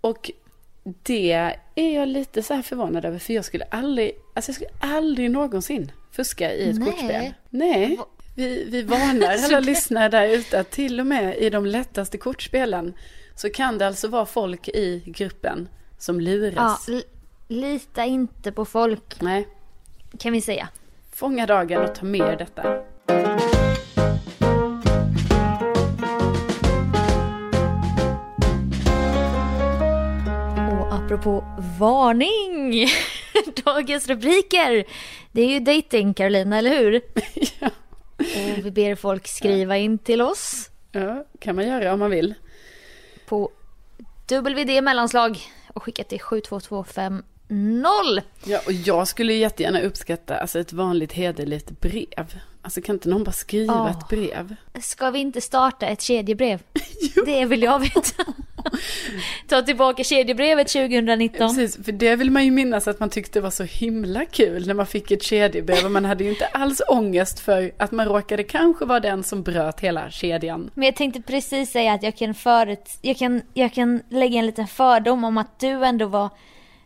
Och 0.00 0.30
det 1.02 1.56
är 1.74 1.94
jag 1.94 2.08
lite 2.08 2.42
så 2.42 2.54
här 2.54 2.62
förvånad 2.62 3.04
över. 3.04 3.18
För 3.18 3.32
jag 3.32 3.44
skulle 3.44 3.64
aldrig, 3.64 4.12
alltså 4.34 4.48
jag 4.48 4.54
skulle 4.54 4.94
aldrig 4.94 5.30
någonsin 5.30 5.92
fuska 6.12 6.54
i 6.54 6.70
ett 6.70 6.78
Nej. 6.78 6.90
kortspel. 6.90 7.34
Nej. 7.50 7.98
Vi, 8.36 8.64
vi 8.68 8.82
varnar 8.82 9.44
alla 9.44 9.60
lyssnare 9.60 10.08
där 10.08 10.28
ute 10.28 10.60
att 10.60 10.70
till 10.70 11.00
och 11.00 11.06
med 11.06 11.36
i 11.36 11.50
de 11.50 11.66
lättaste 11.66 12.18
kortspelen 12.18 12.94
så 13.34 13.50
kan 13.50 13.78
det 13.78 13.86
alltså 13.86 14.08
vara 14.08 14.26
folk 14.26 14.68
i 14.68 15.02
gruppen 15.06 15.68
som 15.98 16.20
Ja, 16.20 16.30
luras. 16.30 16.88
l- 16.88 17.02
lita 17.48 18.04
inte 18.04 18.52
på 18.52 18.64
folk, 18.64 19.20
Nej. 19.20 19.48
kan 20.18 20.32
vi 20.32 20.40
säga. 20.40 20.68
Fånga 21.12 21.46
dagen 21.46 21.82
och 21.84 21.94
ta 21.94 22.04
med 22.06 22.20
er 22.20 22.36
detta. 22.36 22.82
Och 30.80 30.94
apropå 30.94 31.44
varning! 31.78 32.88
Dagens 33.64 34.08
rubriker! 34.08 34.84
Det 35.32 35.42
är 35.42 35.48
ju 35.48 35.60
dating 35.60 36.14
Carolina, 36.14 36.58
eller 36.58 36.70
hur? 36.78 36.92
ja. 37.60 37.70
Och 38.18 38.66
vi 38.66 38.70
ber 38.70 38.94
folk 38.94 39.26
skriva 39.28 39.76
in 39.76 39.98
till 39.98 40.20
oss 40.22 40.70
ja, 40.92 41.24
kan 41.40 41.56
man 41.56 41.66
göra 41.66 41.92
om 41.92 41.98
man 41.98 42.10
vill. 42.10 42.34
på 43.26 43.50
WD 44.30 44.82
mellanslag 44.82 45.38
och 45.78 45.84
skicka 45.84 46.04
till 46.04 46.20
72250. 46.20 47.26
Ja, 48.44 48.60
och 48.66 48.72
jag 48.72 49.08
skulle 49.08 49.32
jättegärna 49.32 49.80
uppskatta 49.80 50.36
alltså, 50.36 50.58
ett 50.58 50.72
vanligt 50.72 51.12
hederligt 51.12 51.80
brev. 51.80 52.38
Alltså 52.62 52.80
kan 52.80 52.96
inte 52.96 53.08
någon 53.08 53.24
bara 53.24 53.32
skriva 53.32 53.74
Ja. 53.74 53.90
ett 53.90 54.08
brev? 54.08 54.54
Ska 54.82 55.10
vi 55.10 55.18
inte 55.18 55.40
starta 55.40 55.86
ett 55.86 56.00
kedjebrev? 56.02 56.62
Det 57.26 57.44
vill 57.44 57.62
jag 57.62 57.78
veta. 57.78 58.24
Ta 59.48 59.62
tillbaka 59.62 60.04
kedjebrevet 60.04 60.68
2019. 60.68 61.48
Precis, 61.48 61.84
för 61.84 61.92
det 61.92 62.16
vill 62.16 62.30
man 62.30 62.44
ju 62.44 62.50
minnas 62.50 62.88
att 62.88 63.00
man 63.00 63.10
tyckte 63.10 63.40
var 63.40 63.50
så 63.50 63.64
himla 63.64 64.24
kul 64.24 64.66
när 64.66 64.74
man 64.74 64.86
fick 64.86 65.10
ett 65.10 65.22
kedjebrev. 65.22 65.84
Och 65.84 65.90
man 65.90 66.04
hade 66.04 66.24
ju 66.24 66.30
inte 66.30 66.46
alls 66.46 66.82
ångest 66.88 67.40
för 67.40 67.72
att 67.76 67.92
man 67.92 68.06
råkade 68.06 68.42
kanske 68.42 68.84
vara 68.84 69.00
den 69.00 69.22
som 69.22 69.42
bröt 69.42 69.80
hela 69.80 70.10
kedjan. 70.10 70.70
Men 70.74 70.84
jag 70.84 70.96
tänkte 70.96 71.22
precis 71.22 71.70
säga 71.70 71.92
att 71.92 72.02
jag 72.02 72.16
kan, 72.16 72.34
förut, 72.34 72.98
jag, 73.02 73.16
kan, 73.16 73.42
jag 73.54 73.72
kan 73.72 74.02
lägga 74.08 74.38
en 74.38 74.46
liten 74.46 74.66
fördom 74.66 75.24
om 75.24 75.38
att 75.38 75.60
du 75.60 75.84
ändå 75.84 76.06
var 76.06 76.30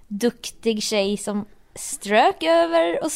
duktig 0.08 0.82
tjej 0.82 1.16
som 1.16 1.44
strök 1.74 2.42
över 2.42 3.04
och 3.04 3.12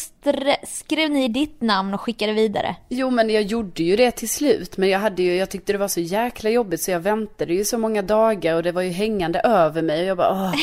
skrev 0.68 1.10
ner 1.10 1.28
ditt 1.28 1.60
namn 1.60 1.94
och 1.94 2.00
skickade 2.00 2.32
vidare. 2.32 2.76
Jo, 2.88 3.10
men 3.10 3.30
jag 3.30 3.42
gjorde 3.42 3.82
ju 3.82 3.96
det 3.96 4.10
till 4.10 4.28
slut. 4.28 4.76
Men 4.76 4.88
jag, 4.88 4.98
hade 4.98 5.22
ju, 5.22 5.36
jag 5.36 5.50
tyckte 5.50 5.72
det 5.72 5.78
var 5.78 5.88
så 5.88 6.00
jäkla 6.00 6.50
jobbigt 6.50 6.82
så 6.82 6.90
jag 6.90 7.00
väntade 7.00 7.54
ju 7.54 7.64
så 7.64 7.78
många 7.78 8.02
dagar 8.02 8.54
och 8.54 8.62
det 8.62 8.72
var 8.72 8.82
ju 8.82 8.90
hängande 8.90 9.40
över 9.40 9.82
mig. 9.82 10.00
Och 10.00 10.06
jag 10.06 10.16
bara, 10.16 10.30
åh, 10.32 10.54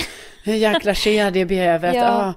det 0.45 0.57
jäkla 0.57 0.93
kedjebrevet. 0.93 1.95
Ja. 1.95 2.01
Ja. 2.01 2.33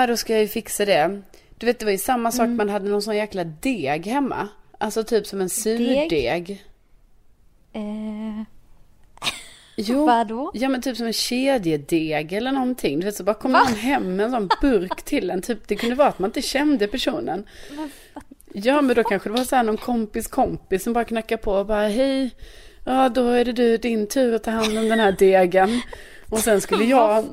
ja, 0.00 0.06
då 0.06 0.16
ska 0.16 0.32
jag 0.32 0.42
ju 0.42 0.48
fixa 0.48 0.84
det. 0.84 1.22
Du 1.58 1.66
vet, 1.66 1.78
det 1.78 1.84
var 1.84 1.92
ju 1.92 1.98
samma 1.98 2.32
sak, 2.32 2.48
man 2.48 2.68
hade 2.68 2.88
någon 2.88 3.02
sån 3.02 3.16
jäkla 3.16 3.44
deg 3.44 4.06
hemma. 4.06 4.48
Alltså 4.78 5.04
typ 5.04 5.26
som 5.26 5.40
en 5.40 5.48
surdeg. 5.50 6.64
Eh, 7.72 7.80
Jo. 9.80 10.06
Vadå? 10.06 10.50
Ja 10.54 10.68
men 10.68 10.82
typ 10.82 10.96
som 10.96 11.06
en 11.06 11.12
kedjedeg 11.12 12.32
eller 12.32 12.52
någonting. 12.52 13.00
Du 13.00 13.04
vet 13.06 13.16
så 13.16 13.24
bara 13.24 13.34
kom 13.34 13.52
någon 13.52 13.66
hem 13.66 14.16
med 14.16 14.26
en 14.26 14.32
sån 14.32 14.48
burk 14.60 15.02
till 15.02 15.30
en. 15.30 15.42
Typ, 15.42 15.68
det 15.68 15.76
kunde 15.76 15.94
vara 15.94 16.08
att 16.08 16.18
man 16.18 16.28
inte 16.28 16.42
kände 16.42 16.86
personen. 16.86 17.44
Ja 18.52 18.82
men 18.82 18.96
då 18.96 19.04
kanske 19.04 19.28
det 19.28 19.32
var 19.32 19.44
så 19.44 19.56
här 19.56 19.62
någon 19.62 19.76
kompis 19.76 20.26
kompis 20.26 20.82
som 20.82 20.92
bara 20.92 21.04
knackade 21.04 21.42
på 21.42 21.52
och 21.52 21.66
bara 21.66 21.88
hej. 21.88 22.30
Ja 22.84 23.08
då 23.08 23.28
är 23.28 23.44
det 23.44 23.52
du, 23.52 23.76
din 23.76 24.06
tur 24.06 24.34
att 24.34 24.44
ta 24.44 24.50
hand 24.50 24.78
om 24.78 24.88
den 24.88 25.00
här 25.00 25.12
degen. 25.12 25.80
Och 26.30 26.38
sen 26.38 26.60
skulle 26.60 26.84
jag 26.84 27.24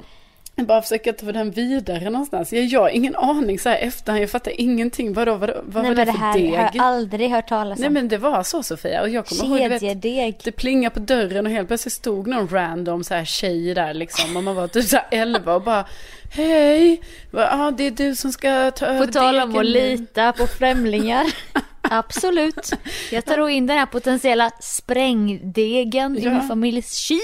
bara 0.63 0.81
försöka 0.81 1.13
ta 1.13 1.31
den 1.31 1.51
vidare 1.51 2.09
någonstans. 2.09 2.53
Ja, 2.53 2.59
jag 2.59 2.79
har 2.81 2.89
ingen 2.89 3.15
aning 3.15 3.59
så 3.59 3.69
här 3.69 3.77
efterhand. 3.77 4.23
Jag 4.23 4.29
fattar 4.29 4.61
ingenting. 4.61 5.13
Vadå, 5.13 5.35
vadå, 5.35 5.53
vad 5.65 5.83
nej 5.83 5.91
var 5.91 5.95
det 5.95 6.05
det 6.05 6.11
för 6.11 6.19
här 6.19 6.33
deg? 6.33 6.51
har 6.51 6.57
jag 6.73 6.83
aldrig 6.83 7.29
hört 7.31 7.47
talas 7.49 7.77
om. 7.77 7.81
Nej 7.81 7.89
men 7.89 8.07
det 8.07 8.17
var 8.17 8.43
så 8.43 8.63
Sofia. 8.63 9.01
Och 9.01 9.09
jag 9.09 9.25
kommer 9.25 9.45
ihåg, 9.59 9.79
du 9.81 10.09
vet, 10.09 10.43
det 10.43 10.51
plingade 10.51 10.93
på 10.93 10.99
dörren 10.99 11.45
och 11.45 11.51
helt 11.51 11.67
plötsligt 11.67 11.93
stod 11.93 12.27
någon 12.27 12.47
random 12.47 13.03
så 13.03 13.13
här 13.13 13.25
tjej 13.25 13.73
där 13.73 13.93
liksom. 13.93 14.37
Och 14.37 14.43
man 14.43 14.55
var 14.55 14.67
typ 14.67 14.85
så 14.85 14.95
här 14.95 15.05
11 15.11 15.55
och 15.55 15.61
bara 15.61 15.85
Hej! 16.31 17.01
Ja, 17.31 17.73
det 17.77 17.83
är 17.87 17.91
du 17.91 18.15
som 18.15 18.31
ska 18.31 18.71
ta 18.71 18.85
över 18.85 19.05
På 19.07 19.13
tal 19.13 19.39
om 19.39 19.49
degen 19.53 19.57
att 19.59 19.65
nu." 19.65 19.71
lita 19.97 20.33
på 20.33 20.47
främlingar. 20.47 21.25
Absolut. 21.81 22.71
Jag 23.11 23.25
tar 23.25 23.37
då 23.37 23.49
in 23.49 23.67
den 23.67 23.77
här 23.77 23.85
potentiella 23.85 24.51
sprängdegen 24.59 26.17
i 26.17 26.21
Ja. 26.23 26.29
min 26.31 26.47
familjs 26.47 26.93
kyl. 26.97 27.19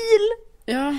Ja, 0.65 0.95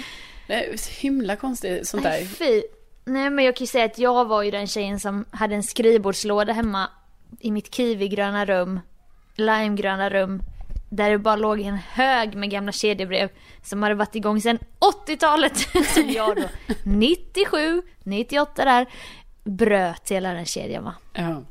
är 0.54 0.76
så 0.76 0.90
himla 0.90 1.36
konstigt 1.36 1.88
sånt 1.88 2.04
Nej, 2.04 2.20
där. 2.20 2.28
fy. 2.28 2.62
Nej 3.04 3.30
men 3.30 3.44
jag 3.44 3.56
kan 3.56 3.64
ju 3.64 3.68
säga 3.68 3.84
att 3.84 3.98
jag 3.98 4.24
var 4.24 4.42
ju 4.42 4.50
den 4.50 4.66
tjejen 4.66 5.00
som 5.00 5.24
hade 5.30 5.54
en 5.54 5.62
skrivbordslåda 5.62 6.52
hemma 6.52 6.90
i 7.40 7.50
mitt 7.50 7.74
kiwigröna 7.74 8.44
rum, 8.44 8.80
limegröna 9.34 10.10
rum, 10.10 10.42
där 10.90 11.10
det 11.10 11.18
bara 11.18 11.36
låg 11.36 11.60
en 11.60 11.76
hög 11.76 12.34
med 12.34 12.50
gamla 12.50 12.72
kedjebrev 12.72 13.28
som 13.62 13.82
hade 13.82 13.94
varit 13.94 14.14
igång 14.14 14.40
sedan 14.40 14.58
80-talet. 15.06 15.56
Som 15.94 16.10
jag 16.14 16.36
då, 16.36 16.42
97, 16.84 17.82
98 18.02 18.64
där, 18.64 18.86
bröt 19.44 20.10
hela 20.10 20.32
den 20.34 20.46
kedjan 20.46 20.84
va. 20.84 20.94
Ja. 21.12 21.42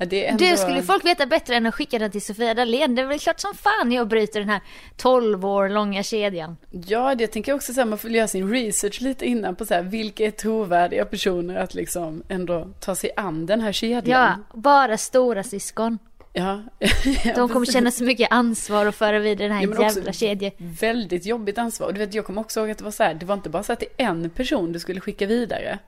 Ja, 0.00 0.06
det 0.06 0.26
ändå... 0.26 0.44
Det 0.44 0.56
skulle 0.56 0.82
folk 0.82 1.04
veta 1.04 1.26
bättre 1.26 1.56
än 1.56 1.66
att 1.66 1.74
skicka 1.74 1.98
den 1.98 2.10
till 2.10 2.22
Sofia 2.22 2.54
Dalén. 2.54 2.94
Det 2.94 3.02
är 3.02 3.06
väl 3.06 3.18
klart 3.18 3.40
som 3.40 3.54
fan 3.54 3.92
jag 3.92 4.08
bryter 4.08 4.40
den 4.40 4.48
här 4.48 4.60
12 4.96 5.44
år 5.46 5.68
långa 5.68 6.02
kedjan. 6.02 6.56
Ja, 6.86 7.14
det 7.14 7.26
tänker 7.26 7.52
jag 7.52 7.56
också 7.56 7.72
så 7.72 7.80
här, 7.80 7.86
man 7.86 7.98
får 7.98 8.10
göra 8.10 8.28
sin 8.28 8.50
research 8.52 9.00
lite 9.00 9.26
innan 9.26 9.56
på 9.56 9.64
så 9.64 9.74
här, 9.74 9.82
vilka 9.82 10.24
är 10.26 10.30
trovärdiga 10.30 11.04
personer 11.04 11.56
att 11.56 11.74
liksom 11.74 12.22
ändå 12.28 12.68
ta 12.80 12.94
sig 12.94 13.10
an 13.16 13.46
den 13.46 13.60
här 13.60 13.68
Ja, 13.68 13.72
kedjan. 13.72 14.44
bara 14.54 14.96
stora 14.96 15.42
syskon. 15.42 15.98
Ja. 16.32 16.62
De 17.34 17.48
kommer 17.48 17.66
känna 17.66 17.90
så 17.90 18.04
mycket 18.04 18.28
ansvar 18.32 18.86
och 18.86 18.94
föra 18.94 19.18
vidare 19.18 19.48
den 19.48 19.56
här 19.56 19.68
Ja, 19.80 19.82
jävla 19.82 20.12
kedjan. 20.12 20.52
Väldigt 20.58 21.26
jobbigt 21.26 21.58
ansvar. 21.58 21.86
Och 21.86 21.94
du 21.94 21.98
vet, 22.00 22.14
jag 22.14 22.24
kommer 22.24 22.40
också 22.40 22.60
ihåg 22.60 22.70
att 22.70 22.78
det 22.78 22.84
var 22.84 22.90
så 22.90 23.02
här, 23.02 23.14
det 23.14 23.26
var 23.26 23.34
inte 23.34 23.50
bara 23.50 23.62
så 23.62 23.72
att 23.72 23.80
det 23.80 23.86
är 24.02 24.06
en 24.06 24.30
person 24.30 24.72
du 24.72 24.78
skulle 24.78 25.00
skicka 25.00 25.26
vidare. 25.26 25.78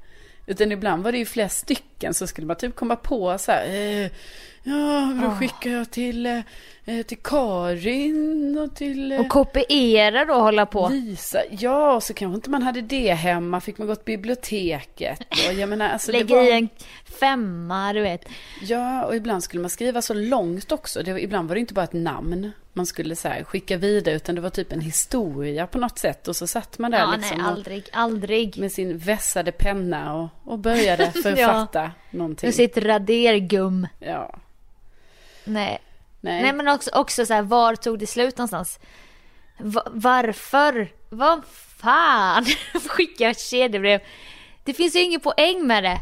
Utan 0.46 0.72
ibland 0.72 1.02
var 1.02 1.12
det 1.12 1.18
ju 1.18 1.24
flera 1.26 1.48
stycken 1.48 2.14
så 2.14 2.26
skulle 2.26 2.46
man 2.46 2.56
typ 2.56 2.76
komma 2.76 2.96
på 2.96 3.38
så 3.38 3.52
här, 3.52 3.66
eh, 3.66 4.10
ja, 4.62 5.18
då 5.22 5.36
skickar 5.38 5.70
jag 5.70 5.90
till, 5.90 6.26
eh, 6.26 6.40
till 6.84 7.18
Karin 7.18 8.58
och 8.58 8.74
till 8.76 9.12
eh, 9.12 9.20
Och 9.20 9.28
kopiera 9.28 10.24
då 10.24 10.34
och 10.34 10.42
hålla 10.42 10.66
på. 10.66 10.88
Lisa. 10.88 11.38
Ja, 11.50 12.00
så 12.00 12.14
kanske 12.14 12.34
inte 12.34 12.50
man 12.50 12.62
hade 12.62 12.80
det 12.80 13.12
hemma, 13.12 13.60
fick 13.60 13.78
man 13.78 13.86
gå 13.88 13.94
till 13.94 14.04
biblioteket. 14.04 15.20
Och 15.48 15.54
jag 15.54 15.68
menar, 15.68 15.88
alltså 15.88 16.12
det 16.12 16.18
Lägga 16.18 16.36
var... 16.36 16.42
i 16.42 16.52
en 16.52 16.68
femma, 17.04 17.92
du 17.92 18.00
vet. 18.00 18.28
Ja, 18.62 19.04
och 19.04 19.16
ibland 19.16 19.44
skulle 19.44 19.60
man 19.60 19.70
skriva 19.70 20.02
så 20.02 20.14
långt 20.14 20.72
också. 20.72 21.02
Det, 21.02 21.22
ibland 21.22 21.48
var 21.48 21.54
det 21.54 21.60
inte 21.60 21.74
bara 21.74 21.84
ett 21.84 21.92
namn 21.92 22.52
man 22.72 22.86
skulle 22.86 23.16
så 23.16 23.28
här, 23.28 23.44
skicka 23.44 23.76
vidare, 23.76 24.14
utan 24.14 24.34
det 24.34 24.40
var 24.40 24.50
typ 24.50 24.72
en 24.72 24.80
historia 24.80 25.66
på 25.66 25.78
något 25.78 25.98
sätt. 25.98 26.28
Och 26.28 26.36
så 26.36 26.46
satt 26.46 26.78
man 26.78 26.90
där 26.90 26.98
Ja, 26.98 27.14
liksom 27.16 27.38
nej, 27.38 27.46
aldrig, 27.46 27.88
aldrig. 27.92 28.58
med 28.58 28.72
sin 28.72 28.98
vässade 28.98 29.52
penna 29.52 30.14
och, 30.14 30.28
och 30.44 30.58
började 30.58 31.10
författa 31.22 31.90
någonting. 32.10 32.46
Med 32.46 32.54
sitt 32.54 32.76
radergum. 32.76 33.86
Ja. 33.98 34.34
Nej. 35.44 35.78
Nej. 36.24 36.42
Nej 36.42 36.52
men 36.52 36.68
också, 36.68 36.90
också 36.94 37.26
så 37.26 37.34
här, 37.34 37.42
var 37.42 37.74
tog 37.76 37.98
det 37.98 38.06
slut 38.06 38.38
någonstans? 38.38 38.80
Va- 39.58 39.86
varför? 39.90 40.88
Vad 41.08 41.40
fan? 41.76 42.44
Skicka 42.88 43.30
ett 43.30 43.40
kedjebrev. 43.40 44.00
Det 44.64 44.72
finns 44.74 44.96
ju 44.96 45.00
ingen 45.02 45.20
poäng 45.20 45.66
med 45.66 45.84
det. 45.84 45.98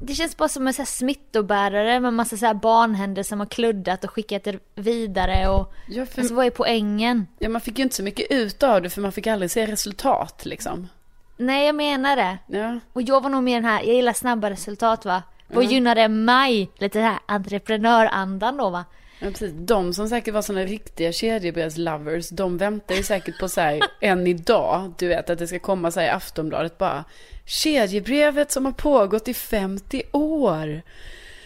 Det 0.00 0.14
känns 0.14 0.36
bara 0.36 0.48
som 0.48 0.66
en 0.66 0.74
så 0.74 0.82
här 0.82 0.86
smittobärare 0.86 2.00
med 2.00 2.12
massa 2.12 2.36
så 2.36 2.46
här 2.46 2.54
barnhänder 2.54 3.22
som 3.22 3.38
har 3.40 3.46
kluddat 3.46 4.04
och 4.04 4.10
skickat 4.10 4.44
det 4.44 4.58
vidare 4.74 5.48
och... 5.48 5.72
Ja, 5.88 6.06
för, 6.06 6.20
Alltså 6.20 6.34
vad 6.34 6.46
är 6.46 6.50
poängen? 6.50 7.26
ja, 7.38 7.48
man 7.48 7.60
fick 7.60 7.78
ju 7.78 7.82
inte 7.84 7.96
så 7.96 8.02
mycket 8.02 8.30
ut 8.30 8.62
av 8.62 8.82
det 8.82 8.90
för 8.90 9.00
man 9.00 9.12
fick 9.12 9.26
aldrig 9.26 9.50
se 9.50 9.66
resultat 9.66 10.44
liksom. 10.44 10.88
Nej 11.36 11.66
jag 11.66 11.74
menar 11.74 12.16
det. 12.16 12.38
Ja, 12.46 12.80
Och 12.92 13.02
jag 13.02 13.22
var 13.22 13.30
nog 13.30 13.42
mer 13.42 13.54
den 13.54 13.64
här, 13.64 13.82
jag 13.82 13.94
gillar 13.94 14.12
snabba 14.12 14.50
resultat 14.50 15.04
va. 15.04 15.22
Vad 15.48 15.64
gynnade 15.64 16.08
mig? 16.08 16.70
Lite 16.78 16.98
den 16.98 17.08
här 17.08 17.18
entreprenörandan 17.26 18.56
då 18.56 18.70
va. 18.70 18.84
Ja, 19.18 19.28
precis. 19.30 19.52
De 19.56 19.94
som 19.94 20.08
säkert 20.08 20.34
var 20.34 20.42
sådana 20.42 20.64
riktiga 20.64 21.12
kedjebrevslovers, 21.12 22.28
de 22.28 22.58
väntar 22.58 22.94
ju 22.94 23.02
säkert 23.02 23.38
på 23.38 23.48
så 23.48 23.60
här, 23.60 23.80
än 24.00 24.26
idag, 24.26 24.94
du 24.98 25.08
vet, 25.08 25.30
att 25.30 25.38
det 25.38 25.46
ska 25.46 25.58
komma 25.58 25.90
så 25.90 26.00
här 26.00 26.06
i 26.06 26.10
Aftonbladet 26.10 26.78
bara, 26.78 27.04
kedjebrevet 27.44 28.52
som 28.52 28.64
har 28.64 28.72
pågått 28.72 29.28
i 29.28 29.34
50 29.34 30.02
år. 30.12 30.82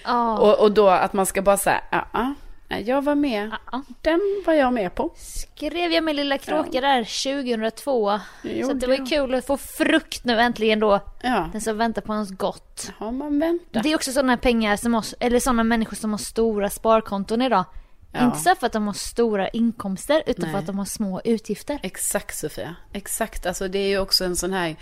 Ja. 0.04 0.38
Och, 0.38 0.60
och 0.60 0.72
då 0.72 0.88
att 0.88 1.12
man 1.12 1.26
ska 1.26 1.42
bara 1.42 1.56
säga, 1.56 1.80
ja, 1.90 2.08
ja, 2.12 2.34
jag 2.68 3.02
var 3.04 3.14
med. 3.14 3.50
Ja. 3.72 3.82
Den 4.02 4.20
var 4.46 4.54
jag 4.54 4.72
med 4.72 4.94
på. 4.94 5.12
Skrev 5.16 5.92
jag 5.92 6.04
med 6.04 6.16
Lilla 6.16 6.38
Kråka 6.38 6.80
där 6.80 7.04
2002. 7.04 8.20
Det 8.42 8.64
Så 8.64 8.72
det 8.72 8.86
var 8.86 9.06
kul 9.06 9.34
att 9.34 9.46
få 9.46 9.56
frukt 9.56 10.24
nu 10.24 10.40
äntligen 10.40 10.80
då. 10.80 11.00
Ja, 11.22 11.48
Den 11.52 11.60
som 11.60 11.76
väntar 11.78 12.02
på 12.02 12.12
ens 12.12 12.30
gott. 12.30 12.90
har 12.98 13.12
man 13.12 13.38
väntat. 13.40 13.82
Det 13.82 13.92
är 13.92 13.94
också 13.94 14.12
sådana 14.12 14.36
pengar 14.36 14.76
som 14.76 14.94
har, 14.94 15.04
eller 15.20 15.40
sådana 15.40 15.64
människor 15.64 15.96
som 15.96 16.10
har 16.10 16.18
stora 16.18 16.70
sparkonton 16.70 17.42
idag. 17.42 17.64
Ja. 18.12 18.24
Inte 18.24 18.38
så 18.38 18.54
för 18.54 18.66
att 18.66 18.72
de 18.72 18.86
har 18.86 18.94
stora 18.94 19.48
inkomster 19.48 20.22
utan 20.26 20.42
Nej. 20.42 20.52
för 20.52 20.58
att 20.58 20.66
de 20.66 20.78
har 20.78 20.84
små 20.84 21.20
utgifter. 21.24 21.78
Exakt 21.82 22.36
Sofia, 22.38 22.76
exakt. 22.92 23.46
Alltså 23.46 23.68
det 23.68 23.78
är 23.78 23.88
ju 23.88 23.98
också 23.98 24.24
en 24.24 24.36
sån 24.36 24.52
här, 24.52 24.76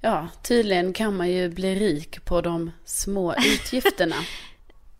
ja 0.00 0.28
tydligen 0.42 0.92
kan 0.92 1.16
man 1.16 1.28
ju 1.30 1.48
bli 1.48 1.74
rik 1.74 2.24
på 2.24 2.40
de 2.40 2.70
små 2.84 3.34
utgifterna. 3.54 4.16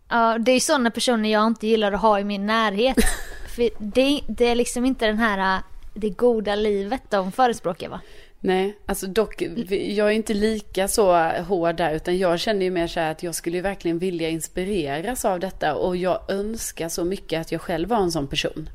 Ja, 0.09 0.37
det 0.39 0.51
är 0.51 0.59
sådana 0.59 0.91
personer 0.91 1.29
jag 1.29 1.47
inte 1.47 1.67
gillar 1.67 1.91
att 1.91 2.01
ha 2.01 2.19
i 2.19 2.23
min 2.23 2.45
närhet. 2.45 2.97
för 3.55 3.69
det, 3.77 4.21
det 4.27 4.45
är 4.45 4.55
liksom 4.55 4.85
inte 4.85 5.05
den 5.05 5.17
här, 5.17 5.57
äh, 5.57 5.63
det 5.93 6.09
goda 6.09 6.55
livet 6.55 7.01
de 7.09 7.31
förespråkar 7.31 7.89
va? 7.89 7.99
Nej, 8.41 8.77
alltså 8.85 9.07
dock, 9.07 9.41
jag 9.69 10.07
är 10.07 10.11
inte 10.11 10.33
lika 10.33 10.87
så 10.87 11.15
hård 11.29 11.75
där, 11.75 11.93
utan 11.95 12.17
jag 12.17 12.39
känner 12.39 12.65
ju 12.65 12.71
mer 12.71 12.87
så 12.87 12.99
här 12.99 13.11
att 13.11 13.23
jag 13.23 13.35
skulle 13.35 13.61
verkligen 13.61 13.99
vilja 13.99 14.29
inspireras 14.29 15.25
av 15.25 15.39
detta 15.39 15.75
och 15.75 15.97
jag 15.97 16.21
önskar 16.27 16.89
så 16.89 17.05
mycket 17.05 17.41
att 17.41 17.51
jag 17.51 17.61
själv 17.61 17.89
var 17.89 17.97
en 17.97 18.11
sån 18.11 18.27
person. 18.27 18.69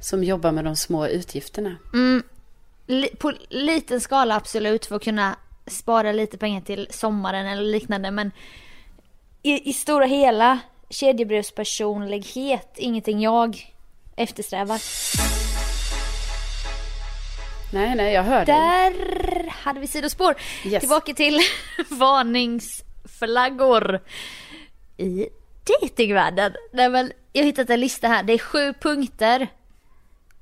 Som 0.00 0.24
jobbar 0.24 0.52
med 0.52 0.64
de 0.64 0.76
små 0.76 1.06
utgifterna. 1.06 1.76
Li, 2.86 3.08
på 3.18 3.32
liten 3.48 4.00
skala 4.00 4.36
absolut 4.36 4.86
för 4.86 4.96
att 4.96 5.04
kunna 5.04 5.36
spara 5.66 6.12
lite 6.12 6.38
pengar 6.38 6.60
till 6.60 6.88
sommaren 6.90 7.46
eller 7.46 7.62
liknande 7.62 8.10
men 8.10 8.30
i, 9.46 9.70
i 9.70 9.72
stora 9.72 10.06
hela 10.06 10.58
kedjebrevspersonlighet, 10.90 12.72
ingenting 12.76 13.20
jag 13.20 13.74
eftersträvar. 14.16 14.80
Nej, 17.72 17.94
nej, 17.96 18.12
jag 18.14 18.22
hör 18.22 18.44
dig. 18.46 18.54
Där 18.54 19.48
hade 19.50 19.80
vi 19.80 19.86
sidospår. 19.86 20.34
Yes. 20.64 20.80
Tillbaka 20.80 21.14
till 21.14 21.38
varningsflaggor 21.90 24.00
i 24.96 25.28
datingvärlden. 25.80 26.52
Nej, 26.72 26.88
men 26.88 27.12
jag 27.32 27.42
har 27.42 27.46
hittat 27.46 27.70
en 27.70 27.80
lista 27.80 28.08
här. 28.08 28.22
Det 28.22 28.32
är 28.32 28.38
sju 28.38 28.72
punkter. 28.80 29.48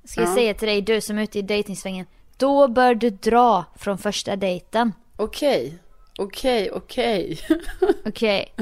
Ska 0.05 0.21
jag 0.21 0.31
Ja. 0.31 0.35
säga 0.35 0.55
till 0.55 0.69
dig, 0.69 0.83
du 0.83 1.01
som 1.01 1.19
är 1.19 1.23
ute 1.23 1.39
i 1.39 1.43
dejtingsvängen. 1.43 2.07
Då 2.37 2.69
bör 2.69 2.95
du 2.95 3.11
dra 3.11 3.65
från 3.77 3.99
första 3.99 4.37
dejten. 4.37 4.93
Okej, 5.17 5.79
okej, 6.19 6.71
okej. 6.71 7.39
Okej. 8.07 8.55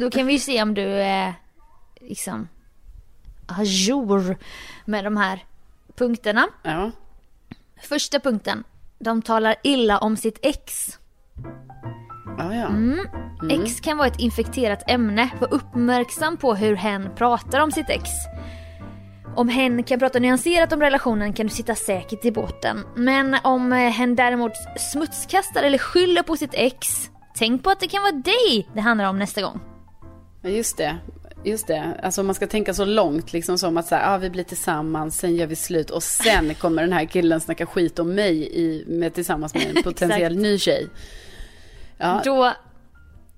Då 0.00 0.10
kan 0.10 0.26
vi 0.26 0.32
ju 0.32 0.38
se 0.38 0.62
om 0.62 0.74
du 0.74 0.82
är 0.92 1.34
liksom 2.00 2.48
ajour 3.46 4.36
med 4.84 5.04
de 5.04 5.16
här 5.16 5.44
punkterna. 5.96 6.48
Ja, 6.62 6.90
Första 7.82 8.20
punkten. 8.20 8.64
De 8.98 9.22
talar 9.22 9.56
illa 9.62 9.98
om 9.98 10.16
sitt 10.16 10.38
ex. 10.42 10.98
ja, 12.38 12.54
ja. 12.54 12.66
Mm. 12.66 13.06
Ex 13.50 13.80
kan 13.80 13.96
vara 13.96 14.08
ett 14.08 14.20
infekterat 14.20 14.90
ämne. 14.90 15.30
Var 15.40 15.54
uppmärksam 15.54 16.36
på 16.36 16.54
hur 16.54 16.76
hen 16.76 17.10
pratar 17.16 17.60
om 17.60 17.72
sitt 17.72 17.90
ex. 17.90 18.10
Om 19.36 19.48
hen 19.48 19.82
kan 19.82 19.98
prata 19.98 20.18
nyanserat 20.18 20.72
om 20.72 20.80
relationen 20.80 21.32
kan 21.32 21.46
du 21.46 21.52
sitta 21.52 21.74
säkert 21.74 22.24
i 22.24 22.32
båten. 22.32 22.84
Men 22.96 23.36
om 23.44 23.72
eh, 23.72 23.78
hen 23.78 24.16
däremot 24.16 24.52
smutskastar 24.92 25.62
eller 25.62 25.78
skyller 25.78 26.22
på 26.22 26.36
sitt 26.36 26.54
ex, 26.54 27.10
tänk 27.34 27.64
på 27.64 27.70
att 27.70 27.80
det 27.80 27.88
kan 27.88 28.02
vara 28.02 28.12
dig 28.12 28.68
det 28.74 28.80
handlar 28.80 29.08
om 29.08 29.18
nästa 29.18 29.42
gång. 29.42 29.60
Ja, 30.42 30.50
Just 30.50 30.76
det. 30.76 30.96
Just 31.44 31.66
det. 31.66 32.00
Alltså 32.02 32.22
man 32.22 32.34
ska 32.34 32.46
tänka 32.46 32.74
så 32.74 32.84
långt 32.84 33.32
liksom 33.32 33.58
som 33.58 33.76
att 33.76 33.86
så 33.86 33.94
här, 33.94 34.14
ah, 34.14 34.18
vi 34.18 34.30
blir 34.30 34.44
tillsammans, 34.44 35.18
sen 35.18 35.36
gör 35.36 35.46
vi 35.46 35.56
slut 35.56 35.90
och 35.90 36.02
sen 36.02 36.54
kommer 36.58 36.82
den 36.82 36.92
här 36.92 37.04
killen 37.04 37.40
snacka 37.40 37.66
skit 37.66 37.98
om 37.98 38.14
mig 38.14 38.48
i, 38.52 38.84
med, 38.88 39.14
tillsammans 39.14 39.54
med 39.54 39.76
en 39.76 39.82
potentiell 39.84 40.36
ny 40.36 40.58
tjej. 40.58 40.88
Ja, 41.98 42.22
Då, 42.24 42.52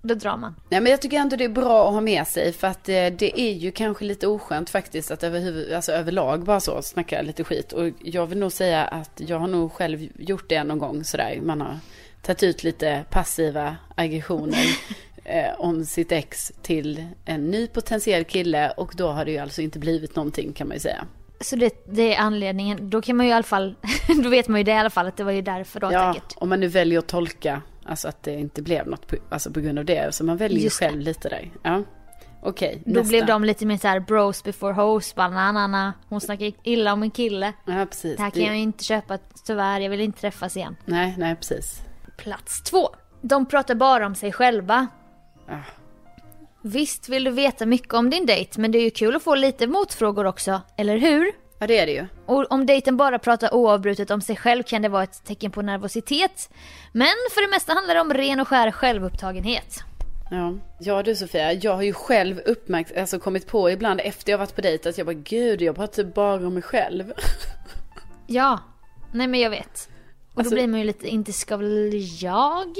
då 0.02 0.14
drar 0.14 0.36
man. 0.36 0.54
Nej, 0.68 0.80
men 0.80 0.90
jag 0.90 1.02
tycker 1.02 1.16
ändå 1.16 1.36
det 1.36 1.44
är 1.44 1.48
bra 1.48 1.88
att 1.88 1.94
ha 1.94 2.00
med 2.00 2.26
sig 2.26 2.52
för 2.52 2.66
att 2.66 2.88
eh, 2.88 3.06
det 3.06 3.40
är 3.40 3.52
ju 3.52 3.70
kanske 3.70 4.04
lite 4.04 4.26
oskönt 4.26 4.70
faktiskt 4.70 5.10
att 5.10 5.22
överhuvud, 5.22 5.72
alltså 5.72 5.92
överlag 5.92 6.44
bara 6.44 6.60
så 6.60 6.82
snacka 6.82 7.22
lite 7.22 7.44
skit. 7.44 7.72
Och 7.72 7.90
jag 7.98 8.26
vill 8.26 8.38
nog 8.38 8.52
säga 8.52 8.84
att 8.84 9.20
jag 9.26 9.38
har 9.38 9.48
nog 9.48 9.72
själv 9.72 10.08
gjort 10.18 10.48
det 10.48 10.64
någon 10.64 10.78
gång 10.78 11.04
sådär. 11.04 11.40
Man 11.42 11.60
har 11.60 11.78
tagit 12.22 12.42
ut 12.42 12.64
lite 12.64 13.04
passiva 13.10 13.76
aggressioner 13.94 14.66
eh, 15.24 15.60
om 15.60 15.84
sitt 15.84 16.12
ex 16.12 16.52
till 16.62 17.06
en 17.24 17.50
ny 17.50 17.66
potentiell 17.66 18.24
kille 18.24 18.70
och 18.70 18.92
då 18.96 19.08
har 19.08 19.24
det 19.24 19.30
ju 19.30 19.38
alltså 19.38 19.62
inte 19.62 19.78
blivit 19.78 20.16
någonting 20.16 20.52
kan 20.52 20.68
man 20.68 20.76
ju 20.76 20.80
säga. 20.80 21.04
Så 21.40 21.56
det, 21.56 21.84
det 21.88 22.14
är 22.14 22.20
anledningen. 22.20 22.90
Då 22.90 23.02
kan 23.02 23.16
man 23.16 23.26
ju 23.26 23.30
i 23.32 23.34
alla 23.34 23.42
fall, 23.42 23.74
då 24.22 24.28
vet 24.28 24.48
man 24.48 24.60
ju 24.60 24.64
det 24.64 24.70
i 24.72 24.74
alla 24.78 24.90
fall 24.90 25.06
att 25.06 25.16
det 25.16 25.24
var 25.24 25.32
ju 25.32 25.42
därför 25.42 25.80
då 25.80 25.92
Ja, 25.92 26.14
säkert. 26.14 26.34
om 26.36 26.48
man 26.48 26.60
nu 26.60 26.68
väljer 26.68 26.98
att 26.98 27.06
tolka, 27.06 27.62
alltså 27.84 28.08
att 28.08 28.22
det 28.22 28.34
inte 28.34 28.62
blev 28.62 28.86
något 28.86 29.06
på, 29.06 29.16
alltså 29.30 29.50
på 29.50 29.60
grund 29.60 29.78
av 29.78 29.84
det. 29.84 30.14
Så 30.14 30.24
man 30.24 30.36
väljer 30.36 30.58
ju 30.58 30.64
det. 30.64 30.70
själv 30.70 31.00
lite 31.00 31.28
där. 31.28 31.50
Ja, 31.62 31.82
okej. 32.42 32.82
Då 32.86 32.92
nästa. 32.92 33.08
blev 33.08 33.26
de 33.26 33.44
lite 33.44 33.66
mer 33.66 33.76
så 33.78 33.88
här 33.88 34.00
bros 34.00 34.44
before 34.44 34.72
hoes, 34.72 35.14
banana, 35.14 35.92
hon 36.08 36.20
snackar 36.20 36.52
illa 36.62 36.92
om 36.92 37.02
en 37.02 37.10
kille. 37.10 37.52
Ja, 37.66 37.86
precis. 37.90 38.16
Det 38.16 38.22
här 38.22 38.30
kan 38.30 38.40
Det- 38.42 38.46
jag 38.46 38.56
inte 38.58 38.84
köpa 38.84 39.18
tyvärr, 39.46 39.80
jag 39.80 39.90
vill 39.90 40.00
inte 40.00 40.20
träffas 40.20 40.56
igen. 40.56 40.76
Nej, 40.84 41.14
nej 41.18 41.36
precis. 41.36 41.80
Plats 42.16 42.62
två. 42.62 42.88
De 43.20 43.46
pratar 43.46 43.74
bara 43.74 44.06
om 44.06 44.14
sig 44.14 44.32
själva. 44.32 44.86
Visst 46.62 47.08
vill 47.08 47.24
du 47.24 47.30
veta 47.30 47.66
mycket 47.66 47.94
om 47.94 48.10
din 48.10 48.26
dejt, 48.26 48.60
men 48.60 48.72
det 48.72 48.78
är 48.78 48.82
ju 48.82 48.90
kul 48.90 49.16
att 49.16 49.22
få 49.22 49.34
lite 49.34 49.66
motfrågor 49.66 50.24
också, 50.26 50.60
eller 50.76 50.96
hur? 50.96 51.32
Ja, 51.58 51.66
det 51.66 51.78
är 51.78 51.86
det 51.86 51.92
ju. 51.92 52.06
Och 52.26 52.52
om 52.52 52.66
dejten 52.66 52.96
bara 52.96 53.18
pratar 53.18 53.54
oavbrutet 53.54 54.10
om 54.10 54.20
sig 54.20 54.36
själv 54.36 54.62
kan 54.62 54.82
det 54.82 54.88
vara 54.88 55.02
ett 55.02 55.24
tecken 55.24 55.50
på 55.50 55.62
nervositet. 55.62 56.50
Men 56.92 57.14
för 57.34 57.46
det 57.46 57.50
mesta 57.50 57.72
handlar 57.72 57.94
det 57.94 58.00
om 58.00 58.14
ren 58.14 58.40
och 58.40 58.48
skär 58.48 58.70
självupptagenhet. 58.70 59.78
Ja. 60.30 60.54
ja, 60.80 61.02
du 61.02 61.14
Sofia, 61.16 61.52
jag 61.52 61.74
har 61.74 61.82
ju 61.82 61.92
själv 61.92 62.40
uppmärks- 62.40 63.00
alltså 63.00 63.18
kommit 63.18 63.46
på 63.46 63.70
ibland 63.70 64.00
efter 64.04 64.30
jag 64.32 64.38
varit 64.38 64.54
på 64.54 64.60
dejt 64.60 64.88
att 64.88 64.98
jag 64.98 65.06
bara, 65.06 65.12
gud, 65.12 65.62
jag 65.62 65.76
pratar 65.76 66.04
bara 66.04 66.46
om 66.46 66.54
mig 66.54 66.62
själv. 66.62 67.12
Ja, 68.26 68.58
nej 69.12 69.26
men 69.26 69.40
jag 69.40 69.50
vet. 69.50 69.88
Och 70.32 70.38
Alltså- 70.38 70.50
då 70.50 70.56
blir 70.56 70.66
man 70.68 70.80
ju 70.80 70.86
lite, 70.86 71.08
inte 71.08 71.32
ska 71.32 71.56
väl 71.56 71.90
jag? 72.22 72.76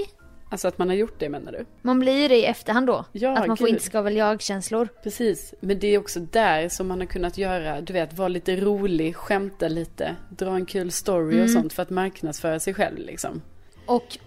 Alltså 0.52 0.68
att 0.68 0.78
man 0.78 0.88
har 0.88 0.94
gjort 0.96 1.14
det 1.18 1.28
menar 1.28 1.52
du? 1.52 1.64
Man 1.82 2.00
blir 2.00 2.22
ju 2.22 2.28
det 2.28 2.36
i 2.36 2.44
efterhand 2.44 2.86
då. 2.86 3.04
Ja, 3.12 3.38
att 3.38 3.46
man 3.46 3.56
får 3.56 3.64
gud. 3.66 3.74
inte 3.74 3.84
ska 3.84 4.02
väl 4.02 4.16
jag-känslor. 4.16 4.88
Precis, 5.02 5.54
men 5.60 5.78
det 5.78 5.86
är 5.86 5.98
också 5.98 6.20
där 6.20 6.68
som 6.68 6.88
man 6.88 7.00
har 7.00 7.06
kunnat 7.06 7.38
göra, 7.38 7.80
du 7.80 7.92
vet, 7.92 8.12
vara 8.18 8.28
lite 8.28 8.56
rolig, 8.56 9.16
skämta 9.16 9.68
lite, 9.68 10.16
dra 10.30 10.54
en 10.54 10.66
kul 10.66 10.92
story 10.92 11.32
Mm. 11.34 11.44
och 11.44 11.50
sånt 11.50 11.72
för 11.72 11.82
att 11.82 11.90
marknadsföra 11.90 12.60
sig 12.60 12.74
själv 12.74 12.98
liksom. 12.98 13.42
Och 13.86 14.18